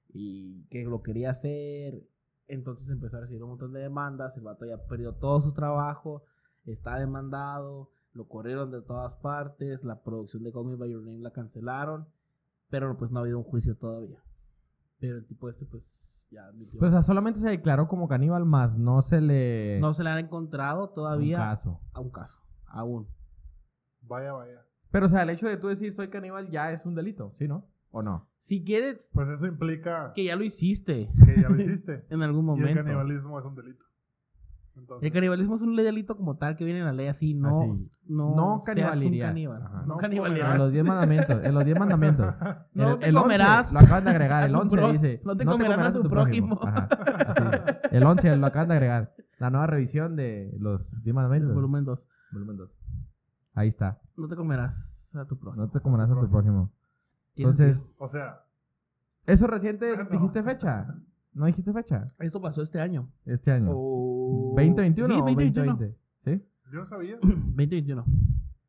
y 0.08 0.64
que 0.64 0.84
lo 0.84 1.02
quería 1.02 1.30
hacer. 1.30 2.02
Entonces 2.50 2.90
empezó 2.90 3.16
a 3.16 3.20
recibir 3.20 3.42
un 3.44 3.50
montón 3.50 3.72
de 3.72 3.80
demandas, 3.80 4.36
el 4.36 4.42
vato 4.42 4.66
ya 4.66 4.76
perdió 4.86 5.14
todo 5.14 5.40
su 5.40 5.52
trabajo, 5.52 6.24
está 6.64 6.98
demandado, 6.98 7.90
lo 8.12 8.26
corrieron 8.26 8.72
de 8.72 8.82
todas 8.82 9.14
partes, 9.14 9.84
la 9.84 10.02
producción 10.02 10.42
de 10.42 10.52
Call 10.52 10.66
Me 10.66 10.74
By 10.74 10.90
Your 10.90 11.02
Name 11.02 11.20
la 11.20 11.32
cancelaron, 11.32 12.08
pero 12.68 12.96
pues 12.96 13.12
no 13.12 13.20
ha 13.20 13.22
habido 13.22 13.38
un 13.38 13.44
juicio 13.44 13.76
todavía. 13.76 14.20
Pero 14.98 15.16
el 15.16 15.26
tipo 15.26 15.48
este 15.48 15.64
pues 15.64 16.26
ya 16.30 16.44
admitió. 16.46 16.80
Pues 16.80 16.90
o 16.90 16.92
sea, 16.92 17.02
solamente 17.02 17.38
se 17.38 17.48
declaró 17.48 17.86
como 17.86 18.08
caníbal, 18.08 18.44
más 18.44 18.76
no 18.76 19.00
se 19.00 19.20
le... 19.20 19.78
no 19.80 19.94
se 19.94 20.02
le 20.02 20.10
han 20.10 20.18
encontrado 20.18 20.88
un 20.88 20.94
todavía 20.94 21.38
caso. 21.38 21.80
a 21.92 22.00
un 22.00 22.10
caso, 22.10 22.40
aún. 22.66 23.08
Vaya, 24.02 24.32
vaya. 24.32 24.66
Pero 24.90 25.06
o 25.06 25.08
sea, 25.08 25.22
el 25.22 25.30
hecho 25.30 25.48
de 25.48 25.56
tú 25.56 25.68
decir 25.68 25.92
soy 25.92 26.08
caníbal 26.08 26.48
ya 26.48 26.72
es 26.72 26.84
un 26.84 26.96
delito, 26.96 27.32
¿sí, 27.32 27.46
no? 27.46 27.69
¿O 27.90 28.02
no? 28.02 28.28
Si 28.38 28.64
quieres 28.64 29.10
Pues 29.12 29.28
eso 29.28 29.46
implica 29.46 30.12
que 30.14 30.24
ya 30.24 30.36
lo 30.36 30.44
hiciste 30.44 31.10
que 31.26 31.40
ya 31.42 31.48
lo 31.48 31.60
hiciste. 31.60 32.04
en 32.10 32.22
algún 32.22 32.46
y 32.46 32.50
el 32.52 32.56
momento. 32.60 32.82
canibalismo 32.84 33.38
es 33.38 33.44
un 33.44 33.54
delito. 33.54 33.84
Entonces, 34.76 35.06
El 35.06 35.12
canibalismo 35.12 35.56
es 35.56 35.62
un 35.62 35.76
delito 35.76 36.16
como 36.16 36.36
tal 36.38 36.56
que 36.56 36.64
viene 36.64 36.78
en 36.80 36.86
la 36.86 36.92
ley 36.92 37.08
así, 37.08 37.34
no, 37.34 37.48
Así. 37.50 37.90
no, 38.06 38.34
No 38.34 38.34
seas 38.34 38.58
un 38.58 38.64
canibalirías. 38.64 39.28
caníbal. 39.30 39.62
No 39.62 39.82
No 39.86 39.94
En 39.94 39.98
canibalirías. 40.00 40.58
los 40.58 40.72
10 40.72 40.84
mandamientos, 40.84 41.44
en 41.44 41.54
los 41.54 41.64
10 41.64 41.78
mandamientos. 41.78 42.34
No 42.72 42.92
El- 42.92 42.98
te 43.00 43.06
el 43.08 43.16
11 43.16 43.22
comerás 43.22 43.72
Lo 43.74 43.78
acaban 43.80 44.04
de 44.04 44.10
agregar, 44.10 44.42
a 44.44 44.46
el 44.46 44.52
tu 44.52 44.58
11 44.60 44.76
pro- 44.76 44.92
dice. 44.92 45.20
no 45.24 45.36
te 45.36 45.44
comerás 45.44 45.78
a 45.86 45.92
tu 45.92 46.02
prójimo". 46.08 46.58
Ajá, 46.62 46.88
así. 47.26 47.86
El 47.90 48.04
11 48.06 48.36
lo 48.36 48.46
acaban 48.46 48.68
de 48.68 48.74
agregar. 48.74 49.14
La 49.38 49.50
nueva 49.50 49.66
revisión 49.66 50.16
de 50.16 50.54
los 50.58 50.92
10 51.02 51.14
mandamientos. 51.14 51.52
Volumen 51.54 51.84
2. 51.84 52.08
Volumen 52.32 52.56
2. 52.56 52.70
Ahí 53.54 53.68
está. 53.68 54.00
No 54.16 54.28
te 54.28 54.36
comerás 54.36 55.14
a 55.16 55.26
tu 55.26 55.36
prójimo. 55.38 55.64
No 55.66 55.70
te 55.70 55.80
comerás 55.80 56.10
a 56.10 56.14
tu 56.18 56.30
prójimo. 56.30 56.72
Entonces, 57.36 57.94
o 57.98 58.08
sea, 58.08 58.44
¿eso 59.26 59.46
reciente 59.46 59.96
No. 59.96 60.04
dijiste 60.10 60.42
fecha? 60.42 60.94
¿No 61.32 61.46
dijiste 61.46 61.72
fecha? 61.72 62.06
Esto 62.18 62.40
pasó 62.40 62.62
este 62.62 62.80
año. 62.80 63.10
Este 63.24 63.50
año. 63.52 63.68
O... 63.70 64.54
¿2021 64.56 64.94
Sí, 64.94 65.02
o 65.12 65.16
2021. 65.16 65.66
2020? 65.72 65.98
¿Sí? 66.24 66.44
yo 66.72 66.78
no 66.80 66.86
sabía. 66.86 67.16
2021. 67.22 68.04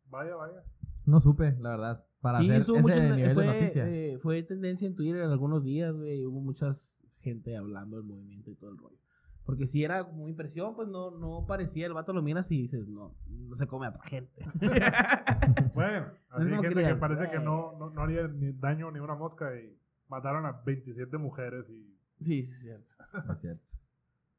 Vaya, 0.09 0.35
vaya. 0.35 0.63
No 1.05 1.19
supe, 1.19 1.55
la 1.59 1.69
verdad. 1.71 2.05
Para 2.21 2.39
Sí, 2.39 2.45
hacer 2.49 2.61
ese 2.61 2.71
mucho 2.73 2.95
nivel 3.15 3.33
fue, 3.33 3.45
de 3.47 3.53
noticia. 3.53 3.87
eh, 3.89 4.17
fue 4.21 4.43
tendencia 4.43 4.87
en 4.87 4.95
Twitter 4.95 5.21
en 5.21 5.31
algunos 5.31 5.63
días, 5.63 5.95
güey. 5.95 6.23
Hubo 6.25 6.39
muchas 6.39 7.03
gente 7.19 7.57
hablando 7.57 7.97
del 7.97 8.05
movimiento 8.05 8.51
y 8.51 8.55
todo 8.55 8.69
el 8.69 8.77
rollo. 8.77 8.97
Porque 9.43 9.65
si 9.65 9.83
era 9.83 10.05
como 10.05 10.27
impresión, 10.27 10.75
pues 10.75 10.87
no, 10.87 11.09
no 11.09 11.45
parecía. 11.47 11.87
El 11.87 11.93
vato 11.93 12.13
lo 12.13 12.21
miras 12.21 12.51
y 12.51 12.61
dices, 12.61 12.87
no, 12.87 13.15
no 13.27 13.55
se 13.55 13.65
come 13.65 13.87
a 13.87 13.89
otra 13.89 14.03
gente. 14.03 14.45
Bueno, 15.73 16.07
así 16.29 16.49
como 16.49 16.61
gente 16.61 16.83
que 16.83 16.95
parece 16.95 17.29
que 17.29 17.39
no, 17.39 17.77
no, 17.77 17.89
no 17.89 18.01
haría 18.01 18.27
ni 18.27 18.51
daño 18.51 18.91
ni 18.91 18.99
una 18.99 19.15
mosca 19.15 19.55
y 19.55 19.77
mataron 20.07 20.45
a 20.45 20.51
27 20.63 21.17
mujeres 21.17 21.69
y 21.69 21.97
sí, 22.19 22.43
sí, 22.43 22.55
es 22.55 22.61
cierto. 22.61 22.95
Es 23.31 23.39
cierto. 23.39 23.71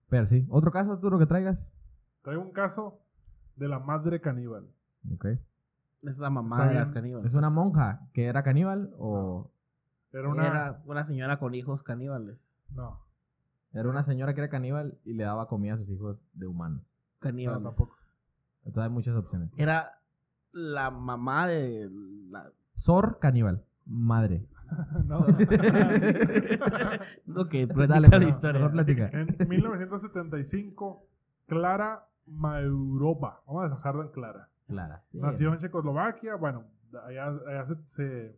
Pero 0.08 0.26
sí. 0.26 0.46
¿Otro 0.50 0.70
caso, 0.70 0.92
Arturo, 0.92 1.18
que 1.18 1.26
traigas? 1.26 1.66
traigo 2.22 2.42
un 2.42 2.52
caso 2.52 3.00
de 3.56 3.68
la 3.68 3.78
madre 3.78 4.20
caníbal. 4.20 4.68
Ok. 5.12 5.26
Es 6.02 6.18
la 6.18 6.30
mamá 6.30 6.68
de 6.68 6.74
las 6.74 6.90
caníbales. 6.90 7.26
¿Es 7.26 7.34
una 7.34 7.50
monja 7.50 8.08
que 8.12 8.26
era 8.26 8.42
caníbal 8.42 8.92
o 8.98 9.50
Era 10.12 10.28
una... 10.28 10.46
Era 10.46 10.82
una 10.84 11.04
señora 11.04 11.38
con 11.38 11.54
hijos 11.54 11.82
caníbales. 11.82 12.38
No, 12.70 13.00
era 13.72 13.88
una 13.88 14.02
señora 14.02 14.34
que 14.34 14.40
era 14.40 14.50
caníbal 14.50 14.98
y 15.04 15.14
le 15.14 15.24
daba 15.24 15.48
comida 15.48 15.74
a 15.74 15.76
sus 15.78 15.90
hijos 15.90 16.26
de 16.34 16.46
humanos? 16.46 16.98
Caníbales. 17.20 17.62
No, 17.62 17.70
tampoco. 17.70 17.96
Entonces 18.64 18.84
hay 18.84 18.90
muchas 18.90 19.16
opciones. 19.16 19.50
Era 19.56 20.01
la 20.52 20.90
mamá 20.90 21.46
de 21.46 21.88
la... 22.30 22.50
Sor 22.74 23.18
caníbal. 23.20 23.64
Madre. 23.86 24.46
no. 25.06 25.18
ok, 27.36 27.52
Dale, 27.52 28.08
platica 28.08 28.18
la 28.18 28.28
historia. 28.28 28.60
mejor 28.60 28.72
platica. 28.72 29.10
En 29.12 29.48
1975, 29.48 31.06
Clara 31.46 32.06
Maurova, 32.26 33.42
vamos 33.46 33.64
a 33.64 33.68
dejarlo 33.74 34.02
en 34.02 34.08
Clara, 34.10 34.48
Clara. 34.66 35.02
Sí, 35.10 35.18
Nació 35.18 35.52
en 35.52 35.58
Checoslovaquia, 35.58 36.36
bueno, 36.36 36.64
allá, 37.06 37.26
allá 37.48 37.64
se, 37.66 37.76
se, 37.88 38.36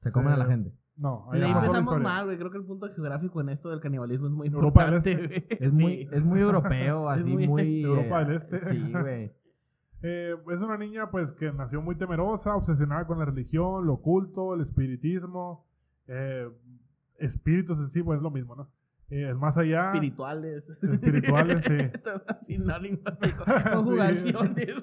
Se 0.00 0.12
comen 0.12 0.32
a 0.32 0.36
la 0.36 0.46
gente. 0.46 0.72
No, 0.96 1.26
ahí 1.32 1.42
empezamos 1.42 1.98
mal, 2.00 2.26
güey. 2.26 2.36
Creo 2.36 2.50
que 2.50 2.58
el 2.58 2.64
punto 2.64 2.86
geográfico 2.90 3.40
en 3.40 3.48
esto 3.48 3.70
del 3.70 3.80
canibalismo 3.80 4.26
es 4.26 4.32
muy 4.32 4.48
Europa 4.48 4.84
del 4.84 4.94
importante, 4.96 5.36
Este. 5.38 5.64
Es 5.64 5.72
muy, 5.72 5.96
Sí. 5.96 6.08
es 6.12 6.22
muy 6.22 6.40
europeo, 6.40 7.10
Es 7.12 7.20
así 7.22 7.30
muy- 7.32 7.48
muy. 7.48 7.82
Europa 7.82 8.20
eh, 8.20 8.24
del 8.26 8.36
Este. 8.36 8.58
Sí, 8.58 8.92
güey. 8.92 9.32
Eh, 10.02 10.34
es 10.52 10.60
una 10.60 10.76
niña 10.76 11.10
pues 11.10 11.32
que 11.32 11.52
nació 11.52 11.80
muy 11.80 11.94
temerosa, 11.96 12.56
obsesionada 12.56 13.06
con 13.06 13.18
la 13.18 13.24
religión, 13.24 13.86
lo 13.86 13.94
oculto, 13.94 14.54
el 14.54 14.60
espiritismo, 14.60 15.66
eh, 16.08 16.48
espíritus 17.18 17.78
en 17.78 17.88
sí, 17.88 18.02
pues 18.02 18.16
es 18.16 18.22
lo 18.22 18.30
mismo, 18.30 18.56
¿no? 18.56 18.68
Eh, 19.10 19.28
el 19.28 19.36
más 19.36 19.58
allá, 19.58 19.92
Espirituales. 19.92 20.64
espirituales, 20.82 21.64
sí. 21.64 21.76
Sinónimo 22.42 22.98
de 23.20 23.28
Sí. 23.28 23.34
conjugaciones. 23.72 24.74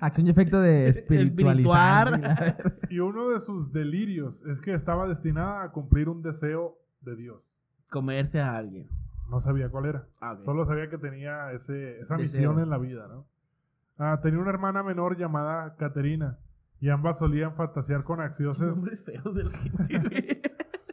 Acción 0.00 0.26
y 0.26 0.30
efecto 0.30 0.60
de 0.60 0.88
espiritualizar. 0.88 2.76
Y 2.90 2.98
uno 3.00 3.30
de 3.30 3.40
sus 3.40 3.72
delirios 3.72 4.44
es 4.44 4.60
que 4.60 4.74
estaba 4.74 5.06
destinada 5.08 5.62
a 5.64 5.72
cumplir 5.72 6.08
un 6.08 6.22
deseo 6.22 6.78
de 7.00 7.16
Dios. 7.16 7.54
Comerse 7.90 8.40
a 8.40 8.56
alguien. 8.56 8.88
No 9.30 9.40
sabía 9.40 9.70
cuál 9.70 9.86
era. 9.86 10.06
Ah. 10.20 10.36
Solo 10.44 10.64
sabía 10.66 10.90
que 10.90 10.98
tenía 10.98 11.50
ese, 11.52 12.00
esa 12.00 12.16
Deseo. 12.16 12.50
misión 12.52 12.62
en 12.62 12.70
la 12.70 12.78
vida, 12.78 13.08
¿no? 13.08 13.26
Ah, 13.98 14.20
tenía 14.22 14.38
una 14.38 14.50
hermana 14.50 14.82
menor 14.82 15.16
llamada 15.16 15.74
Caterina. 15.76 16.38
Y 16.80 16.90
ambas 16.90 17.18
solían 17.18 17.54
fantasear 17.54 18.04
con 18.04 18.18
Los 18.18 18.26
anxiosas 18.26 18.76
nombres 18.76 19.02
feos 19.02 19.34
de 19.34 19.44
la 19.44 19.50
gente, 19.50 20.08
güey. 20.08 20.42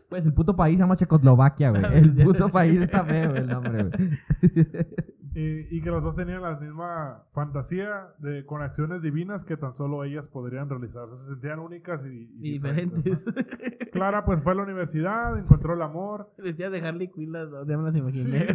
Pues 0.09 0.25
el 0.25 0.33
puto 0.33 0.55
país 0.55 0.77
se 0.77 0.83
llama 0.83 0.95
Checoslovaquia, 0.95 1.71
güey. 1.71 1.83
El 1.93 2.13
puto 2.23 2.49
país 2.49 2.81
está 2.81 3.03
feo 3.03 3.35
el 3.35 3.47
nombre, 3.47 3.83
güey. 3.83 4.19
Y 5.35 5.81
que 5.81 5.89
los 5.89 6.03
dos 6.03 6.15
tenían 6.15 6.43
la 6.43 6.55
misma 6.59 7.23
fantasía 7.31 8.09
de, 8.19 8.45
con 8.45 8.61
acciones 8.61 9.01
divinas 9.01 9.43
que 9.43 9.57
tan 9.57 9.73
solo 9.73 10.03
ellas 10.03 10.27
podrían 10.27 10.69
realizar. 10.69 11.07
Se 11.15 11.25
sentían 11.25 11.57
únicas 11.57 12.05
y, 12.05 12.29
y 12.39 12.49
Y 12.49 12.51
diferentes. 12.53 13.25
¿no? 13.25 13.33
Clara 13.91 14.25
pues 14.25 14.41
fue 14.41 14.51
a 14.51 14.55
la 14.55 14.61
universidad, 14.61 15.35
encontró 15.39 15.73
el 15.73 15.81
amor. 15.81 16.31
Vestidas 16.37 16.71
de 16.71 16.87
Harley 16.87 17.07
Quinn, 17.07 17.31
las 17.31 17.49
dos, 17.49 17.67
ya 17.67 17.77
me 17.77 17.83
las 17.83 17.95
imaginé. 17.95 18.45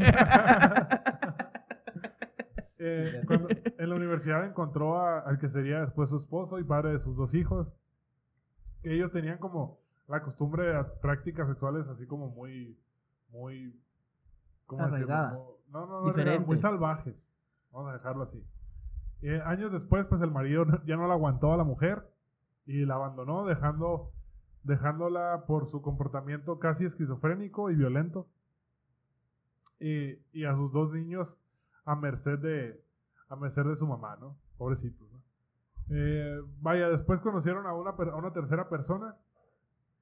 Eh, 2.79 3.23
cuando- 3.27 3.49
en 3.79 3.89
la 3.91 3.97
universidad 3.97 4.45
encontró 4.45 4.99
a- 4.99 5.21
al 5.21 5.39
que 5.39 5.49
sería 5.49 5.81
después 5.81 6.11
su 6.11 6.17
esposo 6.17 6.59
y 6.59 6.65
padre 6.65 6.93
de 6.93 6.99
sus 6.99 7.17
dos 7.17 7.35
hijos. 7.35 7.73
Que 8.83 8.95
ellos 8.95 9.11
tenían 9.11 9.39
como 9.39 9.81
la 10.07 10.23
costumbre 10.23 10.67
de 10.69 10.85
prácticas 11.03 11.49
sexuales 11.49 11.89
así 11.89 12.07
como 12.07 12.29
muy, 12.31 12.79
muy... 13.31 13.79
Como- 14.67 14.83
No, 14.83 14.89
no, 14.89 15.87
no, 15.87 15.97
arraigadas, 15.99 16.17
Diferentes. 16.17 16.47
muy 16.47 16.57
salvajes. 16.57 17.33
Vamos 17.73 17.91
a 17.91 17.93
dejarlo 17.95 18.23
así. 18.23 18.43
Eh, 19.21 19.41
años 19.45 19.73
después, 19.73 20.07
pues 20.07 20.21
el 20.23 20.31
marido 20.31 20.65
ya 20.87 20.97
no 20.97 21.07
la 21.09 21.15
aguantó 21.15 21.53
a 21.53 21.57
la 21.57 21.65
mujer 21.65 22.09
y 22.65 22.85
la 22.87 22.95
abandonó, 22.95 23.45
dejando, 23.47 24.13
dejándola 24.63 25.45
por 25.47 25.67
su 25.67 25.83
comportamiento 25.83 26.59
casi 26.59 26.85
esquizofrénico 26.85 27.71
y 27.71 27.75
violento. 27.75 28.29
Y, 29.81 30.19
y 30.33 30.45
a 30.45 30.55
sus 30.55 30.73
dos 30.73 30.93
niños 30.93 31.39
a 31.91 31.97
merced 31.97 32.39
de, 32.39 32.81
a 33.29 33.37
merced 33.37 33.65
de 33.65 33.75
su 33.75 33.87
mamá, 33.87 34.17
¿no? 34.21 34.37
Pobrecitos, 34.57 35.11
¿no? 35.11 35.19
Eh, 35.91 36.41
vaya, 36.61 36.89
después 36.91 37.19
conocieron 37.21 37.67
a 37.67 37.73
una, 37.73 37.91
a 37.91 38.17
una 38.17 38.33
tercera 38.33 38.69
persona. 38.69 39.17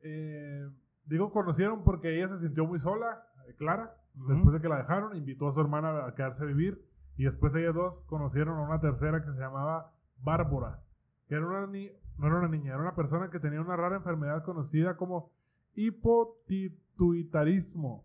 Eh, 0.02 0.68
digo 1.04 1.30
conocieron 1.30 1.82
porque 1.84 2.16
ella 2.16 2.28
se 2.28 2.38
sintió 2.38 2.66
muy 2.66 2.78
sola, 2.78 3.26
eh, 3.48 3.54
Clara, 3.54 3.94
después 4.14 4.52
de 4.54 4.60
que 4.60 4.68
la 4.68 4.78
dejaron, 4.78 5.16
invitó 5.16 5.48
a 5.48 5.52
su 5.52 5.60
hermana 5.60 6.06
a 6.06 6.14
quedarse 6.14 6.42
a 6.42 6.46
vivir 6.46 6.84
y 7.16 7.24
después 7.24 7.54
ellas 7.54 7.74
dos 7.74 8.02
conocieron 8.02 8.58
a 8.58 8.62
una 8.62 8.80
tercera 8.80 9.22
que 9.24 9.32
se 9.32 9.38
llamaba 9.38 9.92
Bárbara, 10.22 10.82
que 11.28 11.34
era 11.36 11.46
una 11.46 11.66
ni- 11.66 11.90
no 12.18 12.26
era 12.26 12.38
una 12.38 12.48
niña, 12.48 12.72
era 12.72 12.80
una 12.82 12.94
persona 12.96 13.30
que 13.30 13.38
tenía 13.40 13.60
una 13.60 13.76
rara 13.76 13.96
enfermedad 13.96 14.42
conocida 14.42 14.96
como 14.96 15.30
hipotituitarismo, 15.74 18.04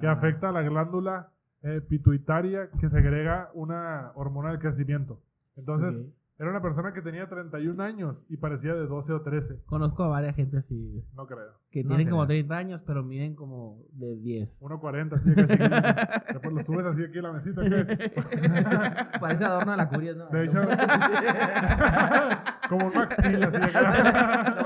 que 0.00 0.06
Ah. 0.06 0.12
afecta 0.12 0.48
a 0.48 0.52
la 0.52 0.62
glándula 0.62 1.31
eh, 1.62 1.80
pituitaria 1.80 2.70
que 2.78 2.88
segrega 2.88 3.50
una 3.54 4.12
hormona 4.14 4.50
del 4.50 4.58
crecimiento. 4.58 5.20
Entonces, 5.56 5.96
Ok. 5.98 6.06
era 6.38 6.50
una 6.50 6.60
persona 6.62 6.92
que 6.92 7.02
tenía 7.02 7.28
31 7.28 7.80
años 7.82 8.26
y 8.28 8.36
parecía 8.36 8.74
de 8.74 8.86
12 8.86 9.12
o 9.12 9.22
13, 9.22 9.62
Conozco 9.66 10.02
a 10.02 10.08
varias 10.08 10.34
gente 10.34 10.56
así, 10.56 11.04
no 11.14 11.26
creo. 11.26 11.52
que 11.70 11.82
No 11.84 11.88
tienen 11.90 12.08
como 12.08 12.22
creo. 12.26 12.38
30 12.38 12.56
años, 12.56 12.82
pero 12.86 13.04
miden 13.04 13.34
como 13.36 13.84
de 13.92 14.16
10. 14.16 14.60
1.40, 14.62 15.12
así 15.14 15.30
acá 15.30 15.46
chiquito. 15.46 16.32
Después 16.32 16.54
lo 16.54 16.62
subes 16.62 16.86
así 16.86 17.04
aquí 17.04 17.18
en 17.18 17.22
la 17.24 17.32
mesita. 17.32 17.60
Parece 19.20 19.44
adorno 19.44 19.70
de 19.72 19.76
la 19.76 19.88
curia, 19.88 20.14
¿no? 20.14 20.26
De 20.30 20.44
hecho, 20.44 20.60
como 22.68 22.86
un 22.86 22.94
Max 22.94 23.14
Steel, 23.18 23.42
así 23.44 23.56
acá. 23.56 24.56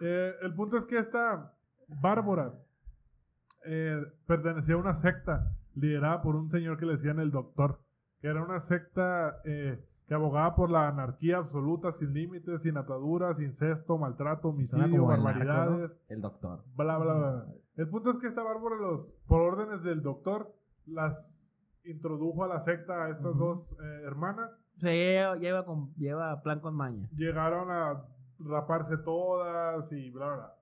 Eh, 0.00 0.34
el 0.42 0.54
punto 0.54 0.76
es 0.76 0.84
que 0.86 0.98
esta 0.98 1.52
Bárbara 1.88 2.52
eh, 3.66 4.02
pertenecía 4.26 4.74
a 4.74 4.78
una 4.78 4.94
secta 4.94 5.52
liderada 5.74 6.22
por 6.22 6.36
un 6.36 6.50
señor 6.50 6.78
que 6.78 6.86
le 6.86 6.92
decían 6.92 7.18
el 7.18 7.30
doctor, 7.30 7.80
que 8.20 8.28
era 8.28 8.42
una 8.42 8.58
secta 8.58 9.40
eh, 9.44 9.84
que 10.06 10.14
abogaba 10.14 10.54
por 10.54 10.70
la 10.70 10.88
anarquía 10.88 11.38
absoluta, 11.38 11.92
sin 11.92 12.12
límites, 12.12 12.62
sin 12.62 12.76
ataduras, 12.76 13.40
incesto, 13.40 13.96
maltrato, 13.98 14.48
homicidio, 14.48 15.00
como 15.00 15.12
el 15.12 15.22
narco, 15.22 15.38
barbaridades, 15.38 15.92
¿no? 16.08 16.14
El 16.14 16.20
doctor. 16.20 16.64
bla, 16.74 16.98
bla, 16.98 17.14
bla. 17.14 17.46
El 17.76 17.88
punto 17.88 18.10
es 18.10 18.18
que 18.18 18.28
esta 18.28 18.42
Bárbara, 18.42 18.76
los, 18.76 19.12
por 19.26 19.40
órdenes 19.40 19.82
del 19.82 20.02
doctor, 20.02 20.54
las 20.86 21.44
introdujo 21.84 22.44
a 22.44 22.48
la 22.48 22.60
secta 22.60 23.04
a 23.04 23.10
estas 23.10 23.36
dos 23.36 23.76
eh, 23.78 24.02
hermanas 24.04 24.58
O 24.76 24.80
sea, 24.80 25.36
lleva, 25.36 25.64
con, 25.64 25.94
lleva 25.96 26.40
plan 26.42 26.60
con 26.60 26.74
maña. 26.74 27.08
llegaron 27.14 27.70
a 27.70 28.04
raparse 28.38 28.96
todas 28.98 29.90
y 29.92 30.10
bla, 30.10 30.26
bla, 30.26 30.36
bla. 30.36 30.54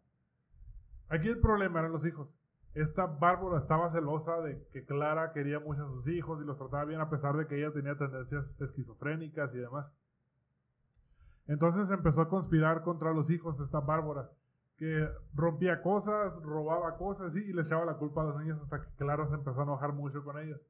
Aquí 1.09 1.29
el 1.29 1.41
problema 1.41 1.81
eran 1.81 1.93
los 1.93 2.05
hijos. 2.07 2.42
Esta 2.75 3.07
Bárbara 3.07 3.59
estaba 3.59 3.91
celosa 3.91 4.41
de 4.41 4.67
que 4.73 4.85
Clara 4.85 5.33
quería 5.33 5.61
mucho 5.61 5.85
a 5.85 5.91
sus 5.91 6.09
hijos 6.09 6.41
y 6.41 6.47
los 6.47 6.57
trataba 6.57 6.87
bien 6.87 7.01
a 7.01 7.11
pesar 7.11 7.37
de 7.37 7.47
que 7.47 7.59
ella 7.59 7.73
tenía 7.73 7.99
tendencias 7.99 8.59
esquizofrénicas 8.61 9.55
y 9.55 9.59
demás. 9.59 9.93
Entonces 11.47 11.91
empezó 11.91 12.23
a 12.23 12.29
conspirar 12.29 12.83
contra 12.83 13.13
los 13.13 13.29
hijos 13.29 13.61
esta 13.61 13.81
Bárbara, 13.81 14.31
que 14.77 15.07
rompía 15.35 15.83
cosas, 15.83 16.41
robaba 16.43 16.97
cosas 16.97 17.35
¿sí? 17.35 17.41
y 17.45 17.53
le 17.53 17.61
echaba 17.61 17.85
la 17.85 17.99
culpa 17.99 18.23
a 18.23 18.27
los 18.27 18.39
niños 18.39 18.61
hasta 18.63 18.81
que 18.81 18.95
Clara 18.97 19.27
se 19.27 19.35
empezó 19.35 19.61
a 19.61 19.65
enojar 19.65 19.93
mucho 19.93 20.25
con 20.25 20.39
ellos. 20.39 20.61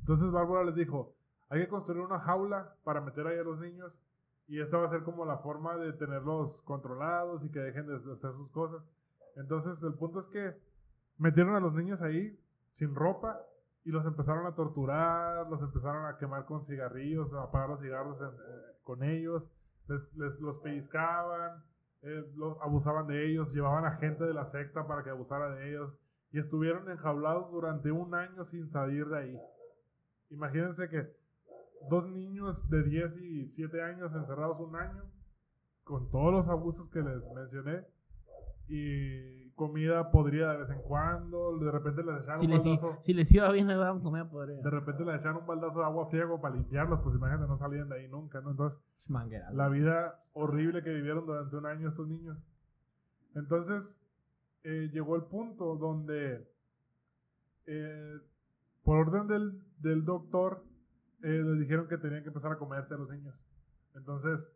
Entonces 0.00 0.30
Bárbara 0.30 0.64
les 0.64 0.74
dijo, 0.74 1.14
hay 1.48 1.60
que 1.62 1.68
construir 1.68 2.02
una 2.02 2.18
jaula 2.18 2.76
para 2.84 3.00
meter 3.00 3.26
ahí 3.26 3.38
a 3.38 3.44
los 3.44 3.60
niños 3.60 3.98
y 4.46 4.60
esta 4.60 4.76
va 4.76 4.86
a 4.86 4.90
ser 4.90 5.04
como 5.04 5.24
la 5.24 5.38
forma 5.38 5.76
de 5.76 5.94
tenerlos 5.94 6.60
controlados 6.62 7.44
y 7.44 7.50
que 7.50 7.60
dejen 7.60 7.86
de 7.86 7.96
hacer 8.12 8.32
sus 8.32 8.50
cosas. 8.50 8.82
Entonces 9.36 9.82
el 9.82 9.94
punto 9.94 10.20
es 10.20 10.26
que 10.26 10.54
metieron 11.18 11.54
a 11.54 11.60
los 11.60 11.74
niños 11.74 12.02
ahí 12.02 12.38
sin 12.70 12.94
ropa 12.94 13.40
y 13.84 13.90
los 13.90 14.04
empezaron 14.06 14.46
a 14.46 14.54
torturar, 14.54 15.48
los 15.48 15.62
empezaron 15.62 16.06
a 16.06 16.16
quemar 16.18 16.44
con 16.44 16.62
cigarrillos, 16.62 17.32
a 17.34 17.44
apagar 17.44 17.68
los 17.70 17.80
cigarros 17.80 18.20
eh, 18.20 18.26
con 18.82 19.02
ellos, 19.02 19.48
les, 19.88 20.12
les- 20.16 20.40
los 20.40 20.58
pellizcaban, 20.58 21.62
eh, 22.02 22.24
abusaban 22.60 23.06
de 23.06 23.30
ellos, 23.30 23.52
llevaban 23.54 23.84
a 23.84 23.92
gente 23.92 24.24
de 24.24 24.34
la 24.34 24.44
secta 24.46 24.86
para 24.86 25.02
que 25.04 25.10
abusara 25.10 25.50
de 25.54 25.70
ellos 25.70 25.96
y 26.32 26.38
estuvieron 26.38 26.90
enjaulados 26.90 27.50
durante 27.50 27.90
un 27.92 28.14
año 28.14 28.44
sin 28.44 28.66
salir 28.66 29.06
de 29.08 29.18
ahí. 29.18 29.40
Imagínense 30.30 30.88
que 30.88 31.08
dos 31.88 32.08
niños 32.08 32.68
de 32.68 32.82
10 32.82 33.16
y 33.18 33.48
7 33.48 33.80
años 33.82 34.14
encerrados 34.14 34.58
un 34.60 34.74
año, 34.74 35.04
con 35.84 36.10
todos 36.10 36.32
los 36.32 36.48
abusos 36.48 36.88
que 36.90 37.00
les 37.00 37.22
mencioné, 37.32 37.86
y 38.68 39.50
comida 39.52 40.10
podrida 40.10 40.52
de 40.52 40.58
vez 40.58 40.70
en 40.70 40.82
cuando, 40.82 41.56
de 41.58 41.70
repente 41.70 42.02
les 42.02 42.18
echaron 42.22 42.38
Si 42.40 42.46
un 42.46 42.52
les, 42.52 42.64
baldazo, 42.64 42.96
si 43.00 43.14
les 43.14 43.32
iba 43.32 43.50
bien, 43.50 43.66
le 43.68 43.74
daban 43.76 44.00
comida 44.00 44.28
podrida. 44.28 44.60
de 44.60 44.70
repente 44.70 45.04
les 45.04 45.14
echaron 45.20 45.38
un 45.42 45.46
baldazo 45.46 45.78
de 45.78 45.84
agua 45.86 46.06
friego 46.10 46.40
para 46.40 46.54
limpiarlos, 46.56 47.00
pues 47.02 47.14
imagínate, 47.16 47.46
no 47.48 47.56
salían 47.56 47.88
de 47.88 47.96
ahí 47.96 48.08
nunca, 48.08 48.40
¿no? 48.40 48.50
Entonces, 48.50 48.78
Manguera. 49.08 49.50
la 49.52 49.68
vida 49.68 50.22
horrible 50.34 50.82
que 50.82 50.90
vivieron 50.92 51.24
durante 51.26 51.56
un 51.56 51.64
año 51.66 51.88
estos 51.88 52.06
niños. 52.08 52.36
Entonces, 53.34 54.00
eh, 54.64 54.90
llegó 54.92 55.16
el 55.16 55.22
punto 55.24 55.76
donde, 55.76 56.46
eh, 57.66 58.18
por 58.82 58.98
orden 58.98 59.26
del, 59.26 59.62
del 59.78 60.04
doctor, 60.04 60.64
eh, 61.22 61.28
les 61.44 61.60
dijeron 61.60 61.88
que 61.88 61.96
tenían 61.98 62.22
que 62.22 62.28
empezar 62.28 62.52
a 62.52 62.58
comerse 62.58 62.94
a 62.94 62.98
los 62.98 63.08
niños. 63.10 63.34
Entonces, 63.94 64.46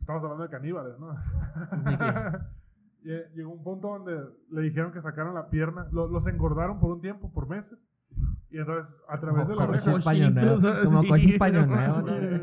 estamos 0.00 0.22
hablando 0.22 0.44
de 0.44 0.50
caníbales, 0.50 0.98
¿no? 0.98 1.14
Lle- 1.14 2.46
Llegó 3.04 3.52
un 3.52 3.62
punto 3.62 3.88
donde 3.88 4.18
le 4.50 4.62
dijeron 4.62 4.90
que 4.92 5.00
sacaran 5.02 5.34
la 5.34 5.50
pierna, 5.50 5.86
lo- 5.92 6.08
los 6.08 6.26
engordaron 6.26 6.80
por 6.80 6.90
un 6.90 7.00
tiempo, 7.00 7.30
por 7.32 7.48
meses. 7.48 7.78
Y 8.50 8.58
entonces, 8.58 8.94
a 9.08 9.18
través 9.20 9.48
de 9.48 9.54
la 9.56 9.62
Como 9.62 9.72
reja, 9.72 9.92
coche 9.92 10.04
paño 10.04 10.30
nuevo. 10.30 10.54
Cochitos, 10.56 10.84
Como 10.84 11.02
sí, 11.02 11.08
coche 11.08 11.38
no. 11.52 11.66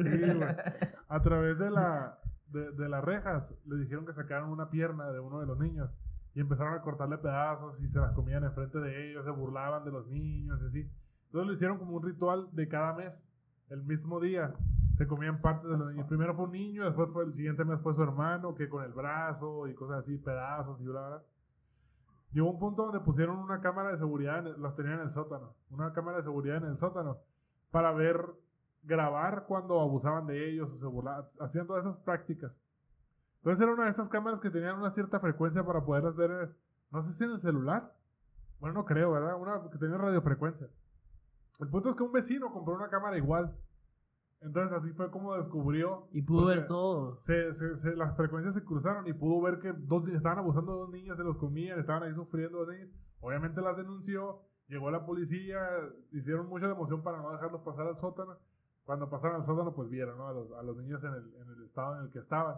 Sí. 0.01 0.91
A 1.07 1.22
través 1.22 1.57
de 1.57 1.72
la 1.72 2.18
de, 2.47 2.72
de 2.74 2.89
las 2.89 3.03
rejas 3.03 3.55
le 3.66 3.78
dijeron 3.78 4.05
que 4.05 4.12
sacaran 4.14 4.49
una 4.49 4.70
pierna 4.70 5.09
de 5.12 5.20
uno 5.22 5.39
de 5.39 5.45
los 5.45 5.57
niños 5.57 5.89
y 6.36 6.41
empezaron 6.41 6.74
a 6.74 6.82
cortarle 6.82 7.18
pedazos 7.18 7.80
y 7.82 7.88
se 7.88 7.99
las 7.99 8.12
comían 8.12 8.43
enfrente 8.43 8.78
de 8.80 9.09
ellos, 9.12 9.24
se 9.24 9.32
burlaban 9.32 9.86
de 9.86 9.91
los 9.91 10.05
niños 10.07 10.62
y 10.62 10.66
así. 10.66 10.80
Entonces 11.28 11.47
lo 11.47 11.53
hicieron 11.53 11.78
como 11.78 11.95
un 11.95 12.03
ritual 12.03 12.49
de 12.51 12.68
cada 12.68 12.93
mes. 12.93 13.30
el 13.70 13.82
mismo 13.84 14.20
día 14.20 14.53
se 15.01 15.07
comían 15.07 15.41
partes 15.41 15.67
de 15.67 15.77
los 15.77 15.89
niños. 15.89 16.05
Primero 16.07 16.35
fue 16.35 16.45
un 16.45 16.51
niño, 16.51 16.85
después 16.85 17.09
fue 17.11 17.23
el 17.23 17.33
siguiente 17.33 17.65
mes 17.65 17.81
fue 17.81 17.95
su 17.95 18.03
hermano, 18.03 18.53
que 18.53 18.69
con 18.69 18.83
el 18.83 18.93
brazo 18.93 19.67
y 19.67 19.73
cosas 19.73 19.99
así, 20.03 20.15
pedazos 20.19 20.79
y 20.79 20.85
bla, 20.85 21.07
bla. 21.07 21.23
Llegó 22.31 22.51
un 22.51 22.59
punto 22.59 22.83
donde 22.83 22.99
pusieron 22.99 23.39
una 23.39 23.61
cámara 23.61 23.89
de 23.89 23.97
seguridad, 23.97 24.37
en 24.37 24.47
el- 24.47 24.61
los 24.61 24.75
tenían 24.75 24.99
en 24.99 25.05
el 25.05 25.11
sótano, 25.11 25.55
una 25.71 25.91
cámara 25.91 26.17
de 26.17 26.23
seguridad 26.23 26.57
en 26.57 26.65
el 26.65 26.77
sótano, 26.77 27.17
para 27.71 27.91
ver, 27.93 28.23
grabar 28.83 29.45
cuando 29.47 29.81
abusaban 29.81 30.27
de 30.27 30.51
ellos 30.51 30.71
o 30.71 30.75
se 30.75 30.85
burlaban, 30.85 31.25
hacían 31.39 31.65
todas 31.65 31.83
esas 31.83 31.97
prácticas. 31.97 32.55
Entonces 33.37 33.59
era 33.59 33.73
una 33.73 33.85
de 33.85 33.89
estas 33.89 34.07
cámaras 34.07 34.39
que 34.39 34.51
tenían 34.51 34.77
una 34.77 34.91
cierta 34.91 35.19
frecuencia 35.19 35.65
para 35.65 35.83
poderlas 35.83 36.15
ver, 36.15 36.55
no 36.91 37.01
sé 37.01 37.11
si 37.11 37.23
en 37.23 37.31
el 37.31 37.39
celular, 37.39 37.91
bueno, 38.59 38.75
no 38.75 38.85
creo, 38.85 39.11
¿verdad? 39.13 39.35
Una 39.41 39.67
que 39.71 39.79
tenía 39.79 39.97
radiofrecuencia. 39.97 40.67
El 41.59 41.69
punto 41.69 41.89
es 41.89 41.95
que 41.95 42.03
un 42.03 42.11
vecino 42.11 42.51
compró 42.51 42.75
una 42.75 42.89
cámara 42.89 43.17
igual. 43.17 43.57
Entonces 44.41 44.73
así 44.73 44.91
fue 44.93 45.11
como 45.11 45.35
descubrió. 45.35 46.07
Y 46.11 46.23
pudo 46.23 46.45
ver 46.47 46.65
todo. 46.65 47.19
Se, 47.19 47.53
se- 47.53 47.77
se- 47.77 47.95
las 47.95 48.15
frecuencias 48.17 48.55
se 48.55 48.63
cruzaron 48.63 49.07
y 49.07 49.13
pudo 49.13 49.41
ver 49.41 49.59
que 49.59 49.71
dos, 49.73 50.07
estaban 50.09 50.39
abusando 50.39 50.73
de 50.73 50.79
dos 50.79 50.89
niñas, 50.89 51.17
se 51.17 51.23
los 51.23 51.37
comían, 51.37 51.79
estaban 51.79 52.03
ahí 52.03 52.13
sufriendo 52.13 52.65
niños. 52.65 52.89
Obviamente 53.19 53.61
las 53.61 53.77
denunció, 53.77 54.41
llegó 54.67 54.89
la 54.89 55.05
policía, 55.05 55.61
hicieron 56.11 56.47
mucha 56.47 56.69
emoción 56.69 57.03
para 57.03 57.21
no 57.21 57.31
dejarlos 57.31 57.61
pasar 57.61 57.85
al 57.87 57.97
sótano. 57.97 58.37
Cuando 58.83 59.09
pasaron 59.09 59.35
al 59.37 59.45
sótano, 59.45 59.73
pues 59.75 59.89
vieron 59.89 60.17
¿no? 60.17 60.27
a, 60.27 60.33
los, 60.33 60.51
a 60.53 60.63
los 60.63 60.75
niños 60.77 61.03
en 61.03 61.13
el, 61.13 61.35
en 61.35 61.49
el 61.49 61.63
estado 61.63 61.97
en 61.97 62.05
el 62.05 62.09
que 62.09 62.17
estaban. 62.19 62.57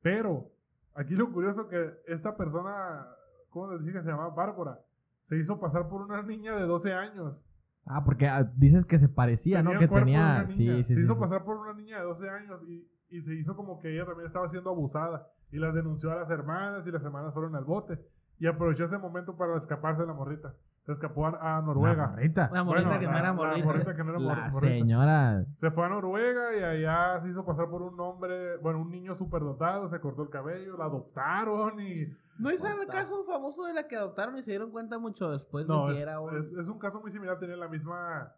Pero 0.00 0.52
aquí 0.94 1.14
lo 1.16 1.32
curioso 1.32 1.66
que 1.68 2.00
esta 2.06 2.36
persona, 2.36 3.06
¿cómo 3.50 3.72
les 3.72 3.80
dije 3.80 3.94
que 3.94 4.02
se 4.02 4.10
llamaba? 4.10 4.30
Bárbara, 4.30 4.80
se 5.24 5.36
hizo 5.36 5.58
pasar 5.58 5.88
por 5.88 6.02
una 6.02 6.22
niña 6.22 6.54
de 6.56 6.62
12 6.66 6.92
años. 6.94 7.42
Ah, 7.86 8.04
porque 8.04 8.26
ah, 8.28 8.50
dices 8.56 8.84
que 8.84 8.98
se 8.98 9.08
parecía, 9.08 9.62
¿no? 9.62 9.78
Que 9.78 9.88
tenía. 9.88 10.46
Sí, 10.46 10.66
sí, 10.68 10.84
se 10.84 10.94
sí. 10.96 11.02
hizo 11.02 11.14
sí. 11.14 11.20
pasar 11.20 11.44
por 11.44 11.56
una 11.56 11.74
niña 11.74 11.98
de 11.98 12.04
12 12.04 12.28
años 12.28 12.62
y, 12.68 12.88
y 13.08 13.22
se 13.22 13.34
hizo 13.34 13.56
como 13.56 13.80
que 13.80 13.92
ella 13.92 14.06
también 14.06 14.26
estaba 14.26 14.48
siendo 14.48 14.70
abusada. 14.70 15.28
Y 15.50 15.58
las 15.58 15.74
denunció 15.74 16.12
a 16.12 16.16
las 16.16 16.30
hermanas 16.30 16.86
y 16.86 16.90
las 16.92 17.04
hermanas 17.04 17.34
fueron 17.34 17.56
al 17.56 17.64
bote. 17.64 17.98
Y 18.38 18.46
aprovechó 18.46 18.84
ese 18.84 18.98
momento 18.98 19.36
para 19.36 19.56
escaparse 19.56 20.02
de 20.02 20.08
la 20.08 20.14
morrita. 20.14 20.54
Se 20.90 20.94
escapó 20.94 21.24
a, 21.26 21.28
a 21.30 21.60
La 21.60 21.62
Noruega. 21.62 22.08
morrita. 22.08 22.50
La 22.52 22.64
morrita 22.64 22.88
Bueno, 22.88 23.00
que 23.00 23.06
no 23.06 23.12
era 23.16 23.22
la 23.28 23.32
morrita. 23.32 23.64
morrita 23.64 23.94
que 23.94 24.02
no 24.02 24.10
era 24.10 24.18
mor- 24.18 24.38
La 24.38 24.48
morrita. 24.48 24.74
señora. 24.74 25.44
Se 25.56 25.70
fue 25.70 25.86
a 25.86 25.88
Noruega 25.88 26.56
y 26.58 26.62
allá 26.64 27.20
se 27.22 27.28
hizo 27.28 27.44
pasar 27.44 27.68
por 27.70 27.82
un 27.82 28.00
hombre, 28.00 28.56
bueno, 28.56 28.80
un 28.80 28.90
niño 28.90 29.14
superdotado, 29.14 29.86
se 29.86 30.00
cortó 30.00 30.22
el 30.24 30.30
cabello, 30.30 30.76
la 30.76 30.86
adoptaron 30.86 31.78
y... 31.80 32.08
¿No 32.40 32.50
es 32.50 32.64
el 32.64 32.86
caso 32.88 33.22
famoso 33.24 33.64
de 33.66 33.74
la 33.74 33.86
que 33.86 33.94
adoptaron 33.94 34.36
y 34.36 34.42
se 34.42 34.50
dieron 34.50 34.70
cuenta 34.72 34.98
mucho 34.98 35.30
después 35.30 35.68
No, 35.68 35.86
de 35.86 35.94
que 35.94 36.00
es, 36.00 36.06
era 36.06 36.18
un... 36.20 36.36
es, 36.36 36.52
es 36.52 36.66
un 36.68 36.78
caso 36.80 37.00
muy 37.00 37.10
similar, 37.12 37.38
tenía 37.38 37.56
la 37.56 37.68
misma, 37.68 38.32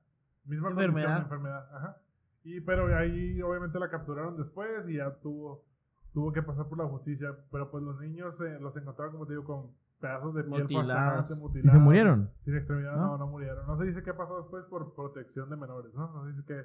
misma 0.44 0.68
Enfermedad. 0.70 0.92
condición, 0.92 1.16
enfermedad. 1.22 1.68
Ajá. 1.74 1.96
Y, 2.44 2.60
pero 2.60 2.94
ahí 2.94 3.40
obviamente 3.40 3.78
la 3.78 3.88
capturaron 3.88 4.36
después 4.36 4.86
y 4.88 4.96
ya 4.96 5.10
tuvo, 5.22 5.64
tuvo 6.12 6.32
que 6.32 6.42
pasar 6.42 6.66
por 6.68 6.76
la 6.78 6.86
justicia. 6.86 7.28
Pero 7.50 7.70
pues 7.70 7.82
los 7.84 7.98
niños 8.00 8.40
eh, 8.40 8.58
los 8.60 8.76
encontraron, 8.76 9.12
como 9.12 9.26
te 9.26 9.32
digo, 9.34 9.44
con 9.44 9.70
pedazos 10.02 10.34
de 10.34 10.42
piel 10.44 10.62
Mutilados. 10.62 11.18
bastante 11.20 11.34
¿Y 11.34 11.42
mutilados. 11.42 11.72
se 11.72 11.78
murieron? 11.78 12.30
Sin 12.44 12.56
extremidad, 12.56 12.96
¿No? 12.96 13.06
no, 13.06 13.18
no 13.18 13.26
murieron. 13.28 13.66
No 13.66 13.76
se 13.78 13.84
dice 13.84 14.02
qué 14.02 14.12
pasó 14.12 14.36
después 14.38 14.64
por 14.66 14.94
protección 14.94 15.48
de 15.48 15.56
menores, 15.56 15.94
¿no? 15.94 16.12
No 16.12 16.24
se 16.24 16.30
dice 16.32 16.44
que 16.44 16.60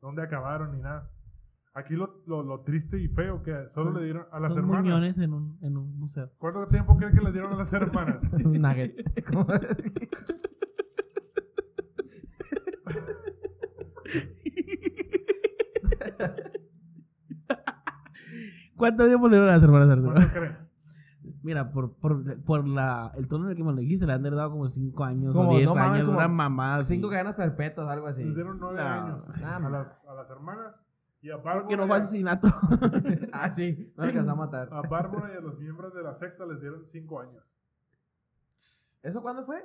dónde 0.00 0.22
acabaron 0.22 0.76
ni 0.76 0.82
nada. 0.82 1.10
Aquí 1.74 1.94
lo, 1.94 2.20
lo, 2.26 2.42
lo 2.42 2.60
triste 2.60 3.00
y 3.00 3.08
feo 3.08 3.42
que 3.42 3.52
solo 3.74 3.92
Son- 3.92 3.94
le 3.98 4.04
dieron 4.04 4.26
a 4.30 4.38
las 4.38 4.52
Son 4.52 4.60
hermanas. 4.64 4.84
muñones 4.84 5.18
en 5.18 5.32
un, 5.32 5.58
en 5.62 5.76
un 5.78 5.98
museo. 5.98 6.30
¿Cuánto 6.38 6.66
tiempo 6.66 6.96
creen 6.98 7.14
que 7.14 7.20
les 7.22 7.32
dieron 7.32 7.54
a 7.54 7.56
las 7.56 7.72
hermanas? 7.72 8.30
Un 8.44 8.52
nugget. 8.60 8.94
¿Cuánto 18.76 19.06
tiempo 19.06 19.28
le 19.28 19.36
dieron 19.36 19.50
a 19.50 19.54
las 19.54 19.62
hermanas 19.62 19.90
Arturo? 19.90 20.12
¿Cuánto 20.14 20.32
creen? 20.34 20.56
Mira, 21.42 21.70
por, 21.72 21.94
por, 21.94 22.40
por 22.44 22.66
la, 22.68 23.12
el 23.16 23.26
tono 23.26 23.44
en 23.46 23.50
el 23.50 23.56
que 23.56 23.64
me 23.64 23.72
lo 23.72 23.78
dijiste, 23.78 24.06
le 24.06 24.12
han 24.12 24.22
dado 24.22 24.50
como 24.50 24.68
5 24.68 25.04
años 25.04 25.34
Como, 25.34 25.50
o 25.50 25.56
10 25.56 25.66
no 25.74 25.80
años, 25.80 26.06
una 26.08 26.28
mamada. 26.28 26.84
Cinco 26.84 27.08
así. 27.08 27.12
cadenas 27.14 27.34
perpetuas, 27.34 27.88
algo 27.88 28.06
así. 28.06 28.22
Les 28.24 28.34
dieron 28.34 28.58
nueve 28.60 28.78
No, 28.80 28.88
años 28.88 29.28
a 29.44 29.68
las, 29.68 30.00
a 30.06 30.14
las 30.14 30.30
hermanas 30.30 30.78
y 31.20 31.30
a 31.30 31.36
Bárbara, 31.36 31.60
Porque 31.62 31.76
no 31.76 31.86
fue 31.86 31.96
asesinato. 31.96 32.48
ah, 33.32 33.50
sí. 33.50 33.92
No 33.96 34.02
le 34.04 34.08
alcanzó 34.10 34.30
a 34.30 34.34
matar. 34.36 34.68
a 34.72 34.82
Bárbara 34.82 35.32
y 35.34 35.36
a 35.36 35.40
los 35.40 35.58
miembros 35.58 35.92
de 35.94 36.02
la 36.02 36.14
secta 36.14 36.46
les 36.46 36.60
dieron 36.60 36.86
cinco 36.86 37.20
años. 37.20 37.52
¿Eso 39.02 39.20
cuándo 39.22 39.44
fue? 39.44 39.62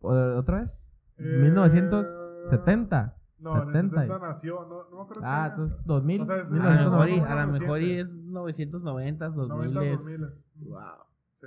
¿O- 0.00 0.12
¿Otra 0.36 0.60
vez? 0.60 0.90
Eh, 1.18 1.22
1970. 1.44 3.16
No, 3.38 3.54
en 3.62 3.68
el 3.68 3.74
70. 3.74 4.00
70 4.02 4.18
nació, 4.26 4.66
no, 4.66 4.84
no 4.90 4.96
me 4.96 5.02
acuerdo. 5.02 5.22
Ah, 5.24 5.48
entonces 5.50 5.78
2000. 5.84 6.20
O 6.20 6.24
sea, 6.24 6.36
es- 6.36 6.50
a 6.52 6.54
lo 6.54 6.60
mejor, 6.90 7.08
y, 7.08 7.12
1990. 7.12 7.32
a 7.42 7.46
lo 7.46 7.52
mejor 7.52 7.80
y 7.82 7.98
es 7.98 8.14
990, 8.14 9.28
2000. 9.30 9.48
90, 9.74 9.84
es- 9.84 10.04
2000. 10.04 10.28
Wow. 10.70 10.80
Sí, 11.40 11.46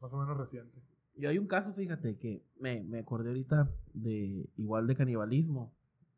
más 0.00 0.12
o 0.12 0.16
menos 0.18 0.36
reciente. 0.36 0.82
Yo 1.16 1.28
hay 1.28 1.38
un 1.38 1.46
caso, 1.46 1.72
fíjate, 1.72 2.18
que 2.18 2.44
me, 2.58 2.82
me 2.82 2.98
acordé 3.00 3.28
ahorita 3.28 3.70
de 3.92 4.50
igual 4.56 4.86
de 4.86 4.96
canibalismo. 4.96 5.72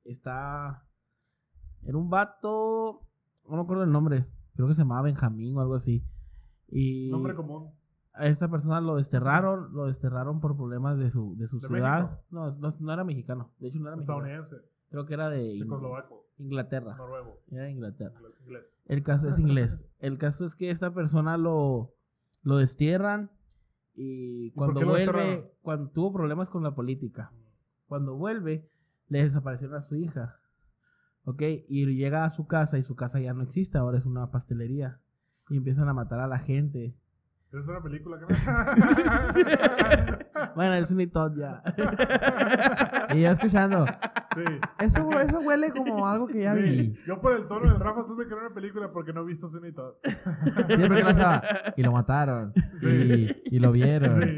Está. 0.04 0.86
Era 1.82 1.96
un 1.98 2.08
vato. 2.08 3.02
No 3.48 3.56
me 3.56 3.62
acuerdo 3.62 3.84
el 3.84 3.92
nombre. 3.92 4.26
Creo 4.54 4.68
que 4.68 4.74
se 4.74 4.82
llamaba 4.82 5.02
Benjamín 5.02 5.56
o 5.56 5.60
algo 5.60 5.74
así. 5.74 6.02
Y 6.68 7.10
Nombre 7.10 7.34
común. 7.34 7.70
a 8.14 8.26
esta 8.26 8.50
persona 8.50 8.80
lo 8.80 8.96
desterraron. 8.96 9.72
Lo 9.74 9.86
desterraron 9.86 10.40
por 10.40 10.56
problemas 10.56 10.98
de 10.98 11.10
su, 11.10 11.36
de 11.36 11.46
su 11.46 11.58
¿De 11.60 11.68
ciudad. 11.68 12.20
No, 12.30 12.52
no, 12.56 12.74
no 12.80 12.92
era 12.92 13.04
mexicano. 13.04 13.52
De 13.58 13.68
hecho, 13.68 13.78
no 13.78 13.88
era 13.88 13.96
mexicano. 13.96 14.18
Estadounidense, 14.26 14.56
Creo 14.88 15.04
que 15.04 15.14
era 15.14 15.28
de 15.28 15.58
checoslovaco, 15.58 16.26
Inglaterra. 16.38 16.96
noruego, 16.96 17.42
Era 17.50 17.64
de 17.64 17.72
Inglaterra. 17.72 18.18
ingl- 18.18 18.40
inglés. 18.46 18.80
El 18.86 19.02
caso 19.02 19.28
es 19.28 19.38
inglés. 19.38 19.90
El 19.98 20.16
caso 20.16 20.46
es 20.46 20.54
que 20.56 20.70
esta 20.70 20.94
persona 20.94 21.36
lo, 21.36 21.92
lo 22.46 22.56
destierran 22.58 23.32
y 23.92 24.52
cuando 24.52 24.86
vuelve, 24.86 25.52
cuando 25.62 25.90
tuvo 25.90 26.12
problemas 26.12 26.48
con 26.48 26.62
la 26.62 26.76
política, 26.76 27.32
cuando 27.86 28.14
vuelve, 28.14 28.70
le 29.08 29.24
desaparecieron 29.24 29.76
a 29.76 29.82
su 29.82 29.96
hija. 29.96 30.36
¿Ok? 31.24 31.42
Y 31.68 31.86
llega 31.96 32.24
a 32.24 32.30
su 32.30 32.46
casa 32.46 32.78
y 32.78 32.84
su 32.84 32.94
casa 32.94 33.18
ya 33.18 33.34
no 33.34 33.42
existe, 33.42 33.78
ahora 33.78 33.98
es 33.98 34.06
una 34.06 34.30
pastelería. 34.30 35.00
Y 35.48 35.56
empiezan 35.56 35.88
a 35.88 35.92
matar 35.92 36.20
a 36.20 36.28
la 36.28 36.38
gente. 36.38 36.96
Es 37.50 37.66
una 37.66 37.82
película 37.82 38.20
que 38.20 38.26
Bueno, 40.54 40.74
es 40.74 40.92
un 40.92 41.10
Todd 41.10 41.36
ya. 41.36 41.64
Y 43.12 43.22
yo 43.22 43.32
escuchando. 43.32 43.86
Sí. 44.36 44.58
Eso, 44.80 45.10
eso 45.20 45.40
huele 45.40 45.70
como 45.72 46.06
algo 46.06 46.26
que 46.26 46.42
ya 46.42 46.54
Sí, 46.54 46.60
vi. 46.62 46.94
Yo 47.06 47.20
por 47.20 47.32
el 47.32 47.46
tono 47.48 47.70
del 47.70 47.80
Rafa 47.80 48.04
supe 48.04 48.26
que 48.26 48.34
era 48.34 48.46
una 48.46 48.54
película 48.54 48.92
porque 48.92 49.12
no 49.12 49.22
he 49.22 49.24
visto 49.24 49.48
Sweeney 49.48 49.72
Todd. 49.72 49.94
Siempre 50.66 51.02
que. 51.02 51.72
Y 51.80 51.82
lo 51.82 51.92
mataron. 51.92 52.52
Y, 52.82 53.56
y 53.56 53.58
lo 53.58 53.72
vieron. 53.72 54.20
Sí. 54.22 54.36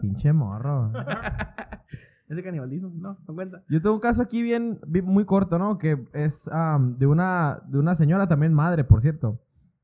Pinche 0.00 0.32
morro. 0.32 0.92
¿Es 2.28 2.36
de 2.36 2.42
canibalismo? 2.42 2.90
No, 2.94 3.16
no 3.26 3.34
cuenta. 3.34 3.62
Yo 3.68 3.80
tengo 3.80 3.94
un 3.94 4.00
caso 4.00 4.20
aquí 4.20 4.42
bien, 4.42 4.80
bien- 4.86 5.04
muy 5.04 5.24
corto, 5.24 5.58
¿no? 5.60 5.78
Que 5.78 6.04
es 6.12 6.48
am, 6.48 6.98
de, 6.98 7.06
una, 7.06 7.62
de 7.68 7.78
una 7.78 7.94
señora 7.94 8.26
también 8.26 8.52
madre, 8.52 8.82
por 8.82 9.00
cierto. 9.00 9.40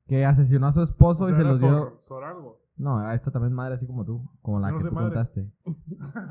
Que 0.08 0.26
asesinó 0.26 0.66
a 0.66 0.72
su 0.72 0.82
esposo 0.82 1.24
O 1.26 1.30
y 1.30 1.34
se 1.34 1.44
los 1.44 1.60
dio. 1.60 1.68
Sor, 1.70 1.98
Sor 2.02 2.24
algo. 2.24 2.61
No, 2.82 2.98
a 2.98 3.14
esta 3.14 3.30
también 3.30 3.52
madre, 3.54 3.76
así 3.76 3.86
como 3.86 4.04
tú. 4.04 4.28
Como 4.42 4.58
la 4.58 4.72
no 4.72 4.78
que 4.78 4.84
tú 4.86 4.92
madre. 4.92 5.08
contaste. 5.14 5.48
¿Por 5.64 5.74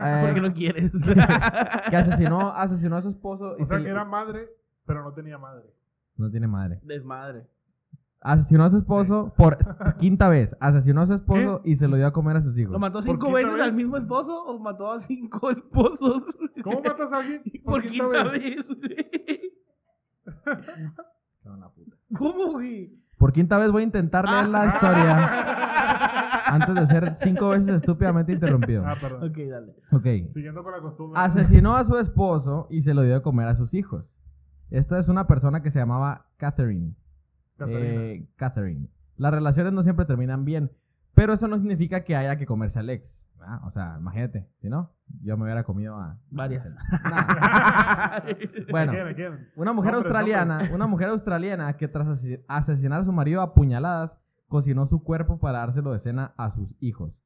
Eh, 0.01 0.31
qué 0.33 0.41
no 0.41 0.53
quieres? 0.53 0.91
que 1.89 1.95
asesinó, 1.95 2.49
asesinó 2.55 2.97
a 2.97 3.01
su 3.01 3.09
esposo 3.09 3.55
y 3.57 3.61
O 3.61 3.65
sea 3.65 3.77
se 3.77 3.83
que 3.83 3.87
le- 3.87 3.91
era 3.91 4.03
madre, 4.03 4.49
pero 4.85 5.01
no 5.03 5.13
tenía 5.13 5.37
madre. 5.37 5.73
No 6.17 6.29
tiene 6.29 6.47
madre. 6.47 6.81
Desmadre. 6.83 7.47
Asesinó 8.19 8.65
a 8.65 8.69
su 8.69 8.77
esposo 8.77 9.33
por 9.35 9.57
quinta 9.97 10.29
vez. 10.29 10.55
Asesinó 10.59 11.01
a 11.01 11.07
su 11.07 11.13
esposo 11.15 11.61
y 11.63 11.75
se 11.77 11.87
lo 11.87 11.95
dio 11.95 12.05
a 12.05 12.11
comer 12.13 12.35
a 12.37 12.41
sus 12.41 12.55
hijos. 12.57 12.71
¿Lo 12.73 12.79
mató 12.79 12.95
¿Por 12.99 13.03
cinco 13.03 13.25
quinta 13.27 13.37
veces 13.37 13.53
vez? 13.53 13.63
al 13.63 13.73
mismo 13.73 13.97
esposo 13.97 14.43
o 14.43 14.59
mató 14.59 14.91
a 14.91 14.99
cinco 14.99 15.49
esposos? 15.49 16.25
¿Cómo 16.63 16.81
matas 16.83 17.11
a 17.13 17.17
alguien 17.17 17.41
Por 17.63 17.81
quinta 17.83 18.23
vez, 18.25 18.67
güey. 18.67 19.53
Cago 21.43 21.55
en 21.55 21.59
la 21.61 21.69
puta. 21.69 21.97
¿Cómo, 22.15 22.51
güey? 22.51 22.95
Por 23.17 23.31
quinta 23.31 23.57
vez 23.57 23.71
voy 23.71 23.81
a 23.83 23.85
intentar 23.85 24.27
leer 24.29 24.49
la 24.49 24.65
historia 24.67 25.29
antes 26.53 26.75
de 26.75 26.85
ser 26.85 27.15
cinco 27.15 27.49
veces 27.49 27.69
estúpidamente 27.75 28.33
interrumpido. 28.33 28.83
Ah, 28.85 28.95
perdón. 28.99 29.29
Ok, 29.29 29.37
dale. 29.49 29.75
Ok. 29.91 30.33
Siguiendo 30.33 30.63
con 30.63 30.73
la 30.73 30.81
costumbre. 30.81 31.19
Asesinó 31.19 31.75
a 31.75 31.83
su 31.83 31.97
esposo 31.97 32.67
y 32.69 32.81
se 32.81 32.93
lo 32.93 33.03
dio 33.03 33.13
de 33.13 33.21
comer 33.21 33.47
a 33.47 33.55
sus 33.55 33.73
hijos. 33.73 34.17
Esta 34.69 34.99
es 34.99 35.09
una 35.09 35.27
persona 35.27 35.61
que 35.61 35.71
se 35.71 35.79
llamaba 35.79 36.27
Catherine. 36.37 36.95
Eh, 37.67 38.27
Catherine. 38.35 38.87
Las 39.17 39.33
relaciones 39.33 39.73
no 39.73 39.83
siempre 39.83 40.05
terminan 40.05 40.45
bien, 40.45 40.71
pero 41.13 41.33
eso 41.33 41.47
no 41.47 41.57
significa 41.57 42.03
que 42.03 42.15
haya 42.15 42.37
que 42.37 42.45
comerse 42.45 42.79
al 42.79 42.89
ex. 42.89 43.29
O 43.63 43.71
sea, 43.71 43.97
imagínate, 43.99 44.47
si 44.57 44.69
no, 44.69 44.93
yo 45.21 45.35
me 45.35 45.43
hubiera 45.43 45.63
comido 45.63 45.95
a... 45.95 46.17
Varias. 46.29 46.75
Nah. 47.03 48.21
bueno, 48.69 48.93
una 49.55 49.73
mujer 49.73 49.95
australiana, 49.95 50.69
una 50.73 50.87
mujer 50.87 51.09
australiana 51.09 51.75
que 51.75 51.87
tras 51.87 52.07
asesinar 52.47 53.01
a 53.01 53.03
su 53.03 53.11
marido 53.11 53.41
a 53.41 53.53
puñaladas, 53.53 54.17
cocinó 54.51 54.85
su 54.85 55.01
cuerpo 55.01 55.39
para 55.39 55.59
dárselo 55.59 55.93
de 55.93 55.99
cena 55.99 56.33
a 56.35 56.51
sus 56.51 56.75
hijos. 56.81 57.23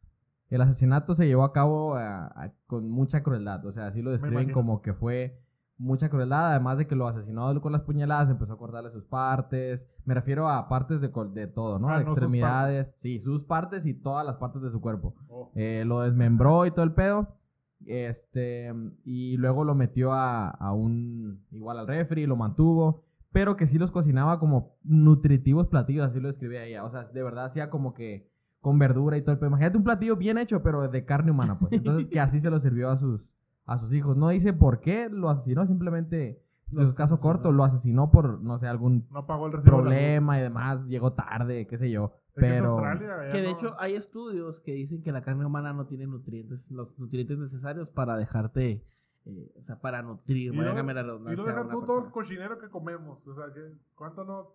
El 0.47 0.61
asesinato 0.61 1.15
se 1.15 1.25
llevó 1.25 1.43
a 1.43 1.53
cabo 1.53 1.95
ah, 1.95 2.51
con 2.67 2.87
mucha 2.87 3.23
crueldad, 3.23 3.65
o 3.65 3.71
sea, 3.71 3.87
así 3.87 4.03
lo 4.03 4.11
describen 4.11 4.51
como 4.51 4.83
que 4.83 4.93
fue 4.93 5.41
mucha 5.79 6.07
crueldad, 6.07 6.51
además 6.51 6.77
de 6.77 6.85
que 6.85 6.95
lo 6.95 7.07
asesinó 7.07 7.59
con 7.61 7.71
las 7.71 7.81
puñaladas, 7.81 8.29
empezó 8.29 8.53
a 8.53 8.57
cortarle 8.59 8.91
sus 8.91 9.05
partes. 9.05 9.89
Me 10.05 10.13
refiero 10.13 10.47
a 10.47 10.69
partes 10.69 11.01
de, 11.01 11.09
todo, 11.47 11.79
¿no? 11.79 11.89
Ah, 11.89 11.97
de 11.97 12.03
no 12.03 12.11
sus 12.11 12.19
extremidades. 12.19 12.93
Sí, 12.95 13.19
sus 13.19 13.43
partes 13.43 13.87
y 13.87 13.95
todas 13.95 14.23
las 14.23 14.35
partes 14.37 14.61
de 14.61 14.69
su 14.69 14.79
cuerpo. 14.79 15.15
Oh. 15.27 15.51
Eh, 15.55 15.83
lo 15.83 16.01
desmembró 16.01 16.67
y 16.67 16.71
todo 16.71 16.83
el 16.83 16.93
pedo. 16.93 17.39
Este, 17.87 18.71
y 19.03 19.35
luego 19.37 19.63
lo 19.63 19.73
metió 19.73 20.13
a, 20.13 20.49
a 20.49 20.73
un, 20.73 21.43
igual 21.49 21.79
al 21.79 21.87
refri, 21.87 22.27
lo 22.27 22.35
mantuvo. 22.35 23.04
Pero 23.35 23.57
que 23.57 23.67
sí 23.67 23.77
los 23.77 23.91
cocinaba 23.91 24.39
como 24.39 24.77
nutritivos 24.85 25.67
platillos, 25.67 26.05
así 26.07 26.21
lo 26.21 26.29
describía 26.29 26.63
ella. 26.63 26.85
O 26.85 26.89
sea, 26.89 27.03
de 27.03 27.21
verdad 27.21 27.43
hacía 27.45 27.69
como 27.69 27.93
que 27.93 28.31
con 28.61 28.79
verdura 28.79 29.17
y 29.17 29.21
todo 29.23 29.33
el 29.33 29.39
pedo. 29.39 29.49
Imagínate 29.49 29.77
un 29.77 29.83
platillo 29.83 30.15
bien 30.15 30.37
hecho, 30.37 30.63
pero 30.63 30.87
de 30.87 31.03
carne 31.03 31.31
humana, 31.31 31.59
pues. 31.59 31.73
Entonces, 31.73 32.07
que 32.07 32.21
así 32.21 32.39
se 32.39 32.49
lo 32.49 32.59
sirvió 32.59 32.89
a 32.89 32.95
sus, 32.95 33.33
a 33.65 33.77
sus 33.77 33.91
hijos. 33.91 34.15
No 34.15 34.29
dice 34.29 34.53
por 34.53 34.79
qué 34.79 35.09
lo 35.09 35.29
asesinó, 35.29 35.65
simplemente, 35.65 36.41
en 36.71 36.77
Los 36.77 36.91
su 36.91 36.95
caso 36.95 37.15
asesinó. 37.15 37.19
corto, 37.33 37.51
lo 37.51 37.65
asesinó 37.65 38.09
por, 38.09 38.41
no 38.41 38.57
sé, 38.57 38.67
algún 38.67 39.05
No 39.11 39.27
pagó 39.27 39.47
el 39.47 39.51
problema 39.61 40.39
y 40.39 40.41
demás. 40.41 40.85
Llegó 40.87 41.11
tarde, 41.11 41.67
qué 41.67 41.77
sé 41.77 41.91
yo. 41.91 42.13
Que 42.35 42.39
Pero... 42.41 42.69
Australia, 42.69 43.15
allá 43.19 43.29
Que 43.31 43.41
de 43.41 43.51
no- 43.51 43.57
hecho 43.57 43.75
hay 43.79 43.95
estudios 43.95 44.61
que 44.61 44.71
dicen 44.71 45.03
que 45.03 45.11
la 45.11 45.21
carne 45.21 45.45
humana 45.45 45.73
no 45.73 45.85
tiene 45.87 46.07
nutrientes, 46.07 46.71
los 46.71 46.97
nutrientes 46.97 47.37
necesarios 47.37 47.91
para 47.91 48.15
dejarte, 48.17 48.83
eh, 49.25 49.51
o 49.59 49.63
sea, 49.63 49.79
para 49.79 50.01
nutrir, 50.01 50.53
Y 50.53 50.57
válgame 50.57 50.93
lo, 50.93 51.01
la 51.01 51.03
redundancia. 51.07 51.33
y 51.33 51.37
lo 51.37 51.43
a 51.43 51.63
deja 51.63 51.69
tú 51.69 51.85
todo 51.85 52.05
el 52.05 52.11
cochinero 52.11 52.59
que 52.59 52.69
comemos. 52.69 53.25
O 53.27 53.35
sea, 53.35 53.51
que 53.53 53.73
¿cuánto 53.95 54.23
no? 54.23 54.51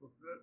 Pues, 0.00 0.12
eh, 0.22 0.42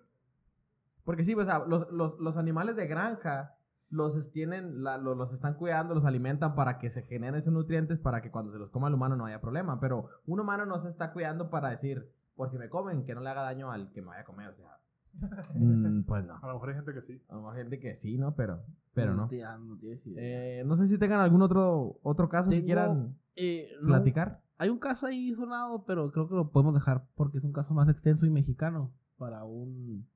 Porque 1.04 1.24
sí, 1.24 1.34
pues, 1.34 1.48
o 1.48 1.50
sea, 1.50 1.64
los, 1.66 1.90
los, 1.90 2.18
los 2.20 2.36
animales 2.36 2.76
de 2.76 2.86
granja 2.86 3.56
los 3.90 4.30
tienen, 4.32 4.82
la- 4.82 4.96
lo- 4.98 5.14
los 5.14 5.32
están 5.32 5.54
cuidando, 5.54 5.94
los 5.94 6.04
alimentan 6.04 6.54
para 6.54 6.78
que 6.78 6.88
se 6.88 7.02
generen 7.02 7.34
esos 7.34 7.52
nutrientes 7.52 7.98
para 7.98 8.22
que 8.22 8.30
cuando 8.30 8.50
se 8.52 8.58
los 8.58 8.70
coma 8.70 8.88
el 8.88 8.94
humano 8.94 9.16
no 9.16 9.26
haya 9.26 9.40
problema. 9.40 9.80
Pero 9.80 10.08
un 10.26 10.40
humano 10.40 10.64
no 10.64 10.78
se 10.78 10.88
está 10.88 11.12
cuidando 11.12 11.50
para 11.50 11.70
decir, 11.70 12.10
por 12.34 12.48
si 12.48 12.58
me 12.58 12.68
comen, 12.70 13.04
que 13.04 13.14
no 13.14 13.20
le 13.20 13.28
haga 13.30 13.42
daño 13.42 13.70
al 13.70 13.92
que 13.92 14.00
me 14.00 14.08
vaya 14.08 14.22
a 14.22 14.24
comer. 14.24 14.48
O 14.48 14.54
sea, 14.54 14.78
mm, 15.54 16.04
pues 16.04 16.24
no. 16.24 16.38
a 16.40 16.46
lo 16.46 16.54
mejor 16.54 16.70
hay 16.70 16.74
gente 16.76 16.94
que 16.94 17.02
sí. 17.02 17.22
A 17.28 17.34
lo 17.34 17.40
mejor 17.42 17.56
hay 17.56 17.62
gente 17.64 17.78
que 17.80 17.94
sí, 17.94 18.16
¿no? 18.16 18.34
Pero, 18.34 18.62
pero 18.94 19.12
no. 19.14 19.22
no 19.22 19.28
tienes 19.28 20.06
idea. 20.06 20.60
Eh, 20.60 20.64
no 20.64 20.74
sé 20.76 20.86
si 20.86 20.96
tengan 20.96 21.20
algún 21.20 21.42
otro, 21.42 21.98
otro 22.02 22.28
caso 22.30 22.48
que 22.48 22.64
quieran 22.64 23.18
Eh, 23.36 23.70
no, 23.80 23.88
platicar. 23.88 24.42
hay 24.58 24.68
un 24.68 24.78
caso 24.78 25.06
ahí 25.06 25.34
sonado, 25.34 25.84
pero 25.84 26.10
creo 26.12 26.28
que 26.28 26.34
lo 26.34 26.50
podemos 26.50 26.74
dejar 26.74 27.06
porque 27.14 27.38
es 27.38 27.44
un 27.44 27.52
caso 27.52 27.74
más 27.74 27.88
extenso 27.88 28.26
y 28.26 28.30
mexicano 28.30 28.92
para 29.16 29.44
un 29.44 30.06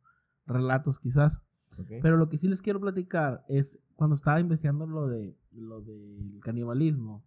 relatos 0.47 0.99
quizás. 0.99 1.43
Ok. 1.79 1.93
Pero 2.03 2.17
lo 2.17 2.29
que 2.29 2.39
sí 2.39 2.49
les 2.49 2.63
quiero 2.63 2.81
platicar 2.81 3.45
es 3.49 3.79
cuando 3.97 4.15
estaba 4.17 4.41
investigando 4.41 4.87
lo 4.87 5.09
de 5.09 5.37
lo 5.53 5.81
del 5.83 6.39
canibalismo. 6.43 7.25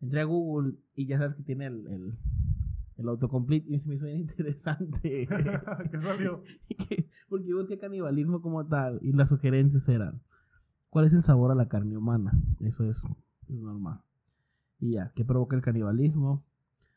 Entré 0.00 0.20
a 0.20 0.24
Google 0.24 0.74
y 0.94 1.06
ya 1.06 1.18
sabes 1.18 1.34
que 1.34 1.42
tiene 1.42 1.66
el, 1.66 1.86
el, 1.88 2.18
el 2.96 3.08
autocomplete 3.08 3.70
y 3.72 3.78
se 3.78 3.88
me 3.88 3.94
hizo 3.96 4.06
bien 4.06 4.18
interesante. 4.20 5.26
¿Qué 5.90 6.00
salió? 6.00 6.42
Que- 6.88 7.08
Porque 7.28 7.46
yo 7.48 7.58
busqué 7.58 7.78
canibalismo 7.78 8.40
como 8.40 8.66
tal 8.66 8.98
y 9.02 9.12
las 9.12 9.28
sugerencias 9.28 9.88
eran 9.88 10.22
¿Cuál 10.90 11.04
es 11.04 11.12
el 11.12 11.22
sabor 11.22 11.50
a 11.50 11.54
la 11.54 11.68
carne 11.68 11.96
humana? 11.98 12.32
Eso 12.60 12.84
es, 12.88 13.04
es 13.48 13.56
normal. 13.60 14.00
Y 14.78 14.92
ya, 14.92 15.12
¿qué 15.14 15.24
provoca 15.24 15.56
el 15.56 15.62
canibalismo? 15.62 16.44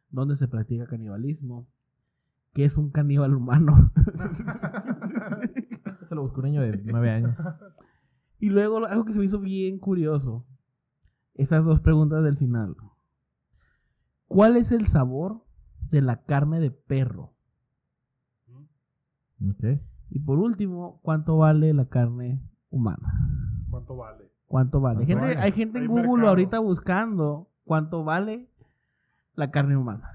¿Dónde 0.09 0.36
se 0.36 0.47
practica 0.47 0.86
canibalismo? 0.88 1.67
¿Qué 2.53 2.65
es 2.65 2.77
un 2.77 2.91
caníbal 2.91 3.34
humano? 3.34 3.91
Se 6.05 6.15
lo 6.15 6.21
buscó 6.23 6.41
un 6.41 6.45
niño 6.47 6.61
de 6.61 6.82
nueve 6.84 7.09
años. 7.09 7.36
Y 8.39 8.49
luego 8.49 8.86
algo 8.86 9.05
que 9.05 9.13
se 9.13 9.19
me 9.19 9.25
hizo 9.25 9.39
bien 9.39 9.79
curioso. 9.79 10.45
Esas 11.34 11.63
dos 11.63 11.79
preguntas 11.79 12.23
del 12.23 12.38
final. 12.38 12.75
¿Cuál 14.27 14.57
es 14.57 14.71
el 14.71 14.88
sabor 14.88 15.43
de 15.89 16.01
la 16.01 16.23
carne 16.23 16.59
de 16.59 16.71
perro? 16.71 17.34
Y 20.09 20.19
por 20.19 20.39
último, 20.39 20.99
¿cuánto 21.01 21.38
vale 21.38 21.73
la 21.73 21.88
carne 21.88 22.41
humana? 22.69 23.13
¿Cuánto 23.69 23.95
vale? 23.95 24.32
¿Cuánto 24.45 24.82
vale? 24.82 24.97
¿Cuánto 24.97 25.07
Gente, 25.07 25.27
vale? 25.27 25.39
Hay 25.39 25.51
gente 25.51 25.77
en 25.77 25.84
Hay 25.84 25.88
Google 25.88 26.07
mercado. 26.07 26.29
ahorita 26.29 26.59
buscando 26.59 27.49
cuánto 27.72 28.03
vale 28.03 28.49
la 29.36 29.49
carne 29.49 29.78
humana. 29.78 30.09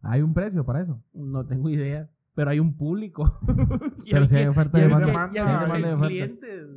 Hay 0.00 0.22
un 0.22 0.32
precio 0.32 0.64
para 0.64 0.80
eso. 0.80 1.02
No 1.12 1.44
tengo 1.46 1.68
idea, 1.68 2.08
pero 2.34 2.50
hay 2.50 2.60
un 2.60 2.78
público. 2.78 3.38
Y 4.06 4.12
Pero 4.12 4.26
si 4.26 4.36
hay 4.36 4.46
oferta 4.46 4.78
hay 4.78 4.84
demanda. 4.84 5.04
que- 5.04 5.12
demanda, 5.12 5.34
y 5.34 5.38
hay 5.38 5.46
hay 5.46 5.58
que- 5.58 5.64
demanda 5.66 5.88
y 5.88 5.92
oferta. 5.92 6.06
clientes. 6.08 6.68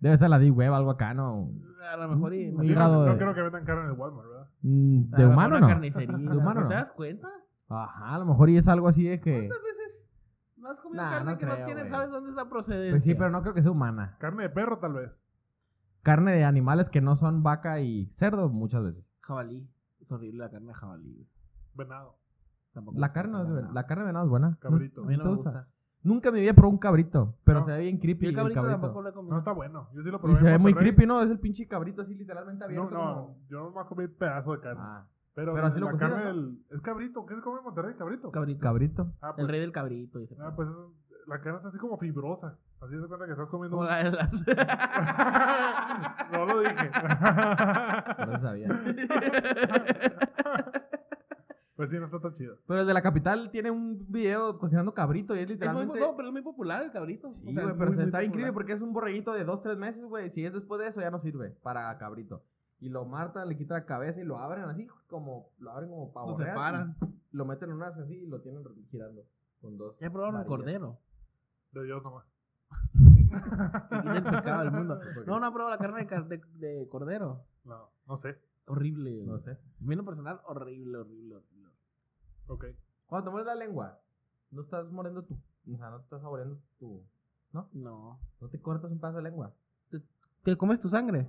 Debe 0.00 0.16
ser 0.18 0.28
la 0.30 0.38
D-Web, 0.40 0.74
algo 0.74 0.90
acá, 0.90 1.14
¿no? 1.14 1.52
A 1.88 1.96
lo 1.96 2.08
mejor 2.08 2.34
y- 2.34 2.50
no, 2.50 2.64
no 2.64 3.04
de- 3.04 3.16
creo 3.16 3.32
que 3.32 3.42
vendan 3.42 3.64
carne 3.64 3.84
en 3.84 3.90
el 3.90 3.96
Walmart, 3.96 4.26
¿verdad? 4.28 4.48
Mm, 4.62 5.14
A 5.14 5.16
¿De 5.18 5.26
humano 5.26 5.60
no? 5.60 5.66
carnicería. 5.68 6.16
De 6.16 6.36
humano 6.36 6.54
¿No 6.54 6.60
no. 6.62 6.68
te 6.68 6.74
das 6.74 6.90
cuenta? 6.90 7.28
Ajá, 7.68 8.12
a 8.16 8.18
lo 8.18 8.24
mejor 8.24 8.50
y 8.50 8.56
es 8.56 8.66
algo 8.66 8.88
así 8.88 9.04
de 9.04 9.20
que... 9.20 9.46
¿Cuántas 9.46 9.62
veces 9.62 10.08
no 10.56 10.68
has 10.68 10.80
comido 10.80 11.00
Nah, 11.04 11.10
carne 11.10 11.30
no 11.32 11.38
que 11.38 11.46
no 11.46 11.52
creo, 11.52 11.66
tienes, 11.66 11.84
güey. 11.84 11.92
sabes 11.92 12.10
dónde 12.10 12.30
es 12.30 12.36
la 12.36 12.48
procedencia? 12.48 12.90
Pues 12.92 13.04
sí, 13.04 13.14
pero 13.14 13.30
no 13.30 13.40
creo 13.42 13.54
que 13.54 13.62
sea 13.62 13.70
humana. 13.70 14.16
Carne 14.18 14.42
de 14.42 14.50
perro, 14.50 14.78
tal 14.80 14.94
vez. 14.94 15.12
Carne 16.02 16.32
de 16.32 16.44
animales 16.44 16.90
que 16.90 17.00
no 17.00 17.14
son 17.14 17.44
vaca 17.44 17.78
y 17.80 18.06
cerdo 18.16 18.48
muchas 18.48 18.82
veces. 18.82 19.04
Jabalí. 19.26 19.68
Es 20.00 20.12
horrible 20.12 20.38
la 20.38 20.50
carne 20.50 20.68
de 20.68 20.74
jabalí. 20.74 21.12
güey. 21.14 21.26
Venado. 21.74 22.16
Tampoco 22.72 22.98
La 22.98 23.06
me 23.08 23.12
carne, 23.12 23.42
es- 23.42 23.48
venado. 23.54 23.72
la 23.72 23.86
carne 23.86 24.02
de 24.02 24.06
venado 24.08 24.24
es 24.26 24.30
buena. 24.30 24.56
Cabrito. 24.60 25.02
A 25.02 25.06
mí 25.06 25.16
no 25.16 25.24
me 25.24 25.30
gusta? 25.30 25.68
Nunca 26.02 26.28
en 26.28 26.34
mi 26.34 26.40
vida 26.42 26.52
probé 26.52 26.68
un 26.72 26.78
cabrito, 26.78 27.34
pero 27.44 27.60
No. 27.60 27.64
se 27.64 27.72
ve 27.72 27.78
bien 27.80 27.98
creepy 27.98 28.26
Yo 28.26 28.28
el 28.28 28.36
el 28.36 28.52
cabrito, 28.54 28.70
tampoco 28.70 29.00
lo 29.00 29.08
he 29.08 29.12
comido. 29.14 29.32
No 29.32 29.38
está 29.38 29.52
bueno. 29.52 29.88
Yo 29.94 30.02
sí 30.02 30.10
lo 30.10 30.18
probé. 30.20 30.34
Y 30.34 30.36
se 30.36 30.44
ve 30.44 30.58
muy 30.58 30.72
Monterrey. 30.72 30.92
creepy, 30.94 31.06
¿no? 31.06 31.22
Es 31.22 31.30
el 31.30 31.38
pinche 31.40 31.66
cabrito 31.66 32.02
así 32.02 32.14
literalmente 32.14 32.60
No, 32.60 32.66
abierto. 32.66 32.90
no, 32.90 33.14
como- 33.14 33.38
yo 33.48 33.70
no 33.70 33.70
me 33.80 33.86
comí 33.88 34.08
pedazo 34.08 34.52
de 34.52 34.60
carne. 34.60 34.82
Ah, 34.84 35.06
pero 35.34 35.54
pero 35.54 35.66
así 35.66 35.80
lo 35.80 35.90
la 35.90 35.96
carne 35.98 36.18
¿no? 36.18 36.26
del... 36.26 36.64
Es 36.70 36.80
cabrito. 36.82 37.24
¿Qué 37.24 37.34
se 37.36 37.40
come 37.40 37.58
en 37.58 37.64
Monterrey? 37.64 37.94
¿Cabrito? 37.96 38.30
Cabrito. 38.30 38.60
cabrito. 38.60 39.12
Ah, 39.22 39.34
El 39.38 39.48
rey 39.48 39.60
del 39.60 39.72
cabrito. 39.72 40.18
Dice. 40.18 40.36
ah, 40.40 40.52
pues 40.54 40.68
es- 40.68 40.74
la 41.26 41.40
carne 41.40 41.56
está 41.58 41.68
así 41.68 41.78
como 41.78 41.96
fibrosa. 41.98 42.56
Así 42.80 42.98
se 43.00 43.06
cuenta 43.06 43.26
que 43.26 43.32
estás 43.32 43.48
comiendo... 43.48 43.76
Como 43.76 43.88
un- 43.88 43.94
la 43.94 44.04
de 44.04 44.10
las- 44.10 44.32
no 46.32 46.44
lo 46.44 46.60
dije. 46.60 46.90
No 48.18 48.26
lo 48.26 48.38
sabía. 48.38 48.68
pues 51.76 51.90
sí, 51.90 51.98
no 51.98 52.04
está 52.06 52.20
tan 52.20 52.32
chido. 52.34 52.56
Pero 52.66 52.80
el 52.82 52.86
de 52.86 52.94
la 52.94 53.02
capital 53.02 53.50
tiene 53.50 53.70
un 53.70 54.06
video 54.10 54.58
cocinando 54.58 54.94
cabrito 54.94 55.34
y 55.34 55.38
es 55.38 55.44
Es 55.44 55.48
muy, 55.48 55.54
literalmente... 55.56 56.00
no, 56.00 56.16
pero 56.16 56.28
es 56.28 56.32
muy 56.32 56.42
popular 56.42 56.82
el 56.84 56.92
cabrito. 56.92 57.32
Sí, 57.32 57.48
O 57.48 57.52
sea, 57.52 57.64
güey, 57.64 57.74
pero 57.76 57.90
muy, 57.90 57.96
se 57.96 58.02
muy 58.02 58.06
está 58.06 58.18
popular. 58.18 58.24
increíble 58.24 58.52
porque 58.52 58.72
es 58.74 58.80
un 58.80 58.92
borreguito 58.92 59.32
de 59.32 59.44
dos, 59.44 59.60
tres 59.60 59.76
meses, 59.76 60.04
güey. 60.04 60.30
Si 60.30 60.44
es 60.44 60.52
después 60.52 60.80
de 60.80 60.88
eso, 60.88 61.00
ya 61.00 61.10
no 61.10 61.18
sirve 61.18 61.50
para 61.62 61.96
cabrito. 61.98 62.44
Y 62.78 62.90
lo 62.90 63.04
martan, 63.06 63.48
le 63.48 63.56
quitan 63.56 63.78
la 63.80 63.86
cabeza 63.86 64.20
y 64.20 64.24
lo 64.24 64.38
abren 64.38 64.64
así, 64.64 64.86
como, 65.08 65.50
lo 65.58 65.70
abren 65.70 65.88
como 65.88 66.12
para 66.12 66.26
Lo 66.26 66.38
separan. 66.38 66.96
Lo 67.32 67.44
meten 67.46 67.70
en 67.70 67.76
un 67.76 67.82
así 67.82 68.14
y 68.14 68.26
lo 68.26 68.40
tienen 68.40 68.62
girando 68.90 69.22
con 69.60 69.76
dos. 69.78 69.98
Ya 69.98 70.10
probaron 70.12 70.40
el 70.40 70.46
cordero. 70.46 70.98
De 71.74 71.84
Dios 71.84 72.02
nomás. 72.02 72.24
Quita 72.92 74.16
el 74.16 74.22
pecado 74.22 74.62
del 74.62 74.72
mundo. 74.72 75.00
No, 75.26 75.40
no 75.40 75.52
probado 75.52 75.70
la 75.70 75.78
carne 75.78 76.04
de, 76.04 76.38
de, 76.38 76.68
de 76.68 76.88
cordero. 76.88 77.44
No, 77.64 77.90
no 78.06 78.16
sé. 78.16 78.38
Horrible. 78.66 79.24
No 79.26 79.38
sé. 79.40 79.58
En 79.80 79.96
lo 79.96 80.04
personal, 80.04 80.40
horrible, 80.46 80.98
horrible, 80.98 81.34
horrible. 81.36 81.70
Ok. 82.46 82.66
Cuando 83.06 83.24
te 83.24 83.30
mueres 83.30 83.46
la 83.46 83.54
lengua, 83.54 83.98
no 84.52 84.62
estás 84.62 84.90
mordiendo 84.90 85.24
tu. 85.24 85.34
O 85.34 85.76
sea, 85.76 85.90
no 85.90 85.98
te 85.98 86.04
estás 86.04 86.22
saboreando 86.22 86.58
tu. 86.78 87.02
¿No? 87.52 87.68
No. 87.72 88.20
No 88.40 88.48
te 88.48 88.60
cortas 88.60 88.90
un 88.90 89.00
pedazo 89.00 89.16
de 89.16 89.24
lengua. 89.24 89.52
¿Te 90.42 90.56
comes 90.56 90.78
tu 90.78 90.88
sangre? 90.88 91.28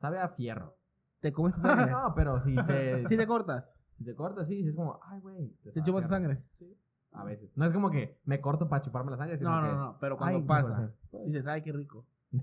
Sabe 0.00 0.18
a 0.18 0.28
fierro. 0.28 0.76
¿Te 1.20 1.32
comes 1.32 1.54
tu 1.54 1.60
sangre? 1.62 1.90
no, 1.90 2.12
pero 2.14 2.40
si 2.40 2.54
te. 2.54 3.06
¿Sí 3.08 3.16
te 3.16 3.26
cortas? 3.26 3.74
Si 3.96 4.04
te 4.04 4.14
cortas, 4.14 4.48
sí, 4.48 4.66
es 4.66 4.74
como, 4.74 4.98
ay, 5.02 5.20
güey. 5.20 5.48
¿Te 5.72 5.80
a 5.80 5.82
chupas 5.82 6.02
tu 6.02 6.08
sangre? 6.08 6.42
Sí. 6.52 6.76
A 7.12 7.24
veces. 7.24 7.50
No 7.56 7.64
es 7.64 7.72
como 7.72 7.90
que 7.90 8.18
me 8.24 8.40
corto 8.40 8.68
para 8.68 8.82
chuparme 8.82 9.10
la 9.10 9.16
sangre. 9.16 9.38
sino 9.38 9.50
No, 9.50 9.60
no, 9.60 9.68
que, 9.68 9.74
no, 9.76 9.96
pero 10.00 10.16
cuando 10.16 10.38
ay, 10.38 10.44
pasa, 10.44 10.92
dices, 11.24 11.46
ay, 11.46 11.62
qué 11.62 11.72
rico. 11.72 12.04
no. 12.30 12.42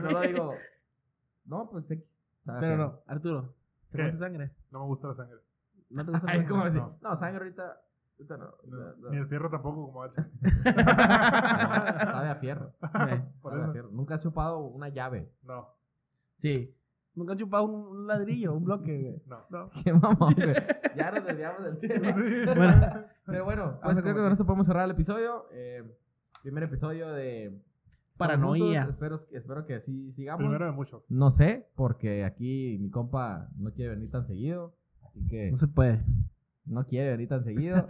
Solo 0.00 0.20
digo, 0.26 0.54
no, 1.46 1.70
pues 1.70 1.86
sí. 1.86 2.04
sabe 2.44 2.58
a 2.58 2.60
Pero 2.60 2.76
no, 2.76 3.00
Arturo, 3.06 3.54
¿te 3.90 4.10
tu 4.10 4.16
sangre? 4.18 4.52
No 4.70 4.80
me 4.80 4.86
gusta 4.86 5.08
la 5.08 5.14
sangre. 5.14 5.38
¿No 5.90 6.04
te 6.04 6.10
gusta 6.10 6.26
la 6.34 6.34
es 6.34 6.46
como 6.46 6.64
sangre? 6.64 6.80
decir, 6.80 6.94
no, 7.02 7.16
sangre 7.16 7.44
ahorita. 7.44 7.80
ahorita 8.18 8.36
no. 8.36 8.54
No, 8.64 8.76
no, 8.76 8.96
no. 8.96 9.10
Ni 9.10 9.16
el 9.16 9.26
fierro 9.26 9.48
tampoco 9.48 9.86
como. 9.86 10.04
No, 10.04 10.12
sabe 10.12 10.28
a 12.28 12.34
fierro. 12.36 12.72
Sí. 12.80 13.22
Por 13.40 13.52
sabe 13.52 13.64
a 13.64 13.72
fierro. 13.72 13.88
Nunca 13.90 14.16
has 14.16 14.22
chupado 14.22 14.58
una 14.58 14.90
llave. 14.90 15.32
No, 15.42 15.68
Sí. 16.38 16.76
¿Nunca 17.16 17.32
has 17.32 17.38
chupado 17.38 17.64
un, 17.64 17.74
un 18.00 18.06
ladrillo, 18.06 18.54
un 18.54 18.64
bloque? 18.64 18.96
güey? 19.00 19.22
no. 19.26 19.38
No. 19.50 19.70
Qué 19.84 19.92
mamón, 19.92 20.34
güey. 20.34 20.52
Ya 20.96 21.10
nos 21.10 21.24
desviamos 21.26 21.64
del 21.64 21.78
tema. 21.78 22.12
Sí. 22.12 22.20
Bueno. 22.56 23.04
Pero 23.26 23.44
bueno, 23.44 23.80
pues 23.82 23.98
creo 24.00 24.14
que 24.14 24.20
con 24.20 24.32
esto 24.32 24.46
podemos 24.46 24.66
cerrar 24.66 24.84
el 24.84 24.92
episodio. 24.92 25.46
Eh, 25.52 25.82
primer 26.42 26.62
episodio 26.62 27.08
de 27.12 27.60
Paranoia. 28.16 28.86
Espero, 28.88 29.16
espero 29.32 29.66
que 29.66 29.74
así 29.74 30.12
sigamos. 30.12 30.40
Primero 30.42 30.66
de 30.66 30.72
muchos. 30.72 31.02
No 31.08 31.30
sé, 31.30 31.68
porque 31.74 32.24
aquí 32.24 32.78
mi 32.80 32.90
compa 32.90 33.48
no 33.56 33.72
quiere 33.72 33.90
venir 33.94 34.10
tan 34.10 34.24
seguido. 34.26 34.76
Así 35.04 35.26
que 35.26 35.50
No 35.50 35.56
se 35.56 35.68
puede. 35.68 36.04
no 36.64 36.86
quiere 36.86 37.10
venir 37.10 37.28
tan 37.28 37.42
seguido. 37.42 37.84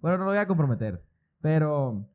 bueno, 0.00 0.18
no 0.18 0.24
lo 0.24 0.30
voy 0.30 0.38
a 0.38 0.46
comprometer. 0.46 1.02
Pero, 1.40 2.06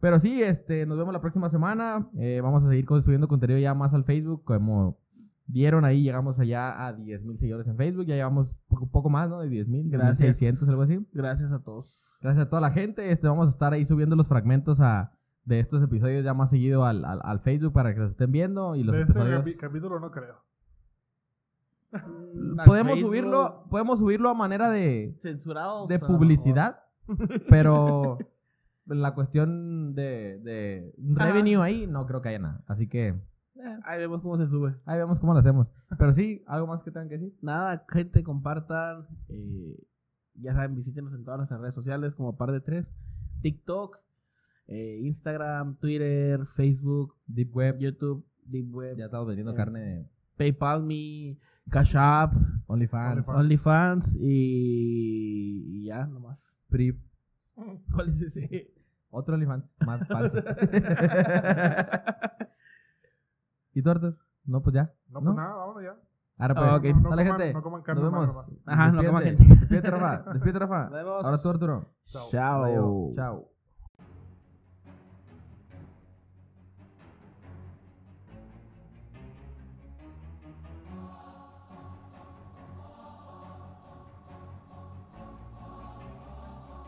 pero 0.00 0.18
sí, 0.18 0.42
este, 0.42 0.86
nos 0.86 0.98
vemos 0.98 1.12
la 1.12 1.20
próxima 1.20 1.48
semana. 1.48 2.08
Eh, 2.18 2.40
vamos 2.42 2.64
a 2.64 2.68
seguir 2.68 2.86
subiendo 3.00 3.28
contenido 3.28 3.58
ya 3.58 3.74
más 3.74 3.94
al 3.94 4.04
Facebook, 4.04 4.44
como 4.44 4.98
vieron 5.46 5.84
ahí, 5.84 6.02
llegamos 6.02 6.38
allá 6.40 6.86
a 6.86 6.92
10 6.92 7.24
mil 7.24 7.36
seguidores 7.38 7.66
en 7.68 7.76
Facebook. 7.76 8.06
Ya 8.06 8.14
llevamos 8.14 8.56
poco, 8.68 8.88
poco 8.90 9.10
más, 9.10 9.28
¿no? 9.28 9.40
De 9.40 9.48
10 9.48 9.68
mil, 9.68 9.90
Gracias. 9.90 10.38
600, 10.38 10.68
algo 10.68 10.82
así. 10.82 11.06
Gracias 11.12 11.52
a 11.52 11.62
todos. 11.62 12.16
Gracias 12.20 12.46
a 12.46 12.48
toda 12.48 12.60
la 12.62 12.70
gente. 12.70 13.10
Este, 13.12 13.28
vamos 13.28 13.48
a 13.48 13.50
estar 13.50 13.72
ahí 13.72 13.84
subiendo 13.84 14.16
los 14.16 14.28
fragmentos 14.28 14.80
a, 14.80 15.12
de 15.44 15.60
estos 15.60 15.82
episodios 15.82 16.24
ya 16.24 16.32
más 16.34 16.48
seguido 16.50 16.84
al, 16.86 17.04
al, 17.04 17.20
al 17.22 17.40
Facebook 17.40 17.72
para 17.74 17.92
que 17.92 18.00
los 18.00 18.10
estén 18.12 18.32
viendo. 18.32 18.74
Y 18.76 18.82
los 18.84 18.96
de 18.96 19.02
este 19.02 19.12
episodios. 19.12 19.46
capi- 19.46 19.56
capítulo 19.58 20.00
no 20.00 20.10
creo. 20.10 20.36
Al 21.92 22.64
Podemos 22.66 22.94
Facebook, 22.94 23.10
subirlo, 23.10 23.66
podemos 23.70 23.98
subirlo 24.00 24.28
a 24.28 24.34
manera 24.34 24.68
de, 24.70 25.14
Censurado. 25.20 25.86
de 25.86 25.94
o 25.94 25.98
sea, 25.98 26.08
publicidad, 26.08 26.80
pero 27.48 28.18
en 28.88 29.00
la 29.00 29.14
cuestión 29.14 29.94
de, 29.94 30.40
de 30.42 30.92
revenue 30.98 31.62
ahí 31.62 31.86
no 31.86 32.04
creo 32.06 32.20
que 32.20 32.30
haya 32.30 32.40
nada. 32.40 32.64
Así 32.66 32.88
que 32.88 33.14
eh. 33.56 33.78
Ahí 33.84 33.98
vemos 33.98 34.22
cómo 34.22 34.36
se 34.36 34.46
sube. 34.46 34.74
ahí 34.86 34.98
vemos 34.98 35.20
cómo 35.20 35.32
lo 35.32 35.38
hacemos. 35.40 35.72
Pero 35.98 36.12
sí, 36.12 36.42
algo 36.46 36.66
más 36.66 36.82
que 36.82 36.90
tengan 36.90 37.08
que 37.08 37.14
decir. 37.14 37.36
Nada, 37.42 37.84
gente, 37.88 38.22
compartan. 38.22 39.06
eh, 39.28 39.78
ya 40.34 40.52
saben, 40.52 40.74
visítenos 40.74 41.14
en 41.14 41.24
todas 41.24 41.38
nuestras 41.38 41.60
redes 41.60 41.74
sociales 41.74 42.14
como 42.14 42.36
par 42.36 42.50
de 42.50 42.60
tres. 42.60 42.92
TikTok, 43.42 43.98
eh, 44.66 44.98
Instagram, 45.02 45.76
Twitter, 45.78 46.44
Facebook, 46.46 47.14
Deep 47.26 47.54
Web, 47.54 47.78
YouTube, 47.78 48.26
Deep 48.44 48.74
Web, 48.74 48.96
ya 48.96 49.04
estamos 49.04 49.26
vendiendo 49.28 49.52
Eh, 49.52 49.56
carne 49.56 49.80
de 49.80 50.10
PayPal 50.36 50.82
Me, 50.82 51.38
Cash 51.70 51.94
App, 51.96 52.34
OnlyFans, 52.66 53.28
OnlyFans. 53.28 54.16
Y, 54.16 55.82
y 55.82 55.84
ya, 55.86 56.06
nomás. 56.06 56.52
Prip, 56.68 57.00
¿Cuál 57.92 58.08
es 58.08 58.20
ese? 58.22 58.72
otro 59.10 59.34
OnlyFans, 59.34 59.76
más 59.86 60.06
falso. 60.08 60.42
¿Y 63.74 63.82
tú, 63.82 63.90
Arthur? 63.90 64.16
No, 64.44 64.62
pues 64.62 64.74
ya. 64.74 64.92
No, 65.08 65.20
pues 65.20 65.34
nada, 65.36 65.54
vámonos 65.54 65.82
ya. 65.82 65.96
Ahora 66.36 66.54
pues, 66.54 66.72
ok. 66.72 66.84
No, 66.96 67.00
no 67.02 67.10
dale, 67.10 67.22
coman- 67.30 67.40
gente. 67.40 67.54
no 67.54 67.62
coman 67.62 67.82
carne 67.82 68.02
Nos 68.02 68.12
vemos. 68.12 68.50
Ajá, 68.66 68.92
no 68.92 69.04
coman 69.04 69.22
gente. 69.22 69.44
Despídete, 69.44 69.90
Rafa. 69.90 70.32
Despídete, 70.32 70.58
Rafa. 70.58 70.82
Nos 70.84 70.92
vemos. 70.92 71.26
Ahora 71.26 71.42
tú, 71.42 71.48
Arturo. 71.50 71.94
Chao. 72.04 72.28
Chao. 72.30 73.12
Chao. 73.14 73.53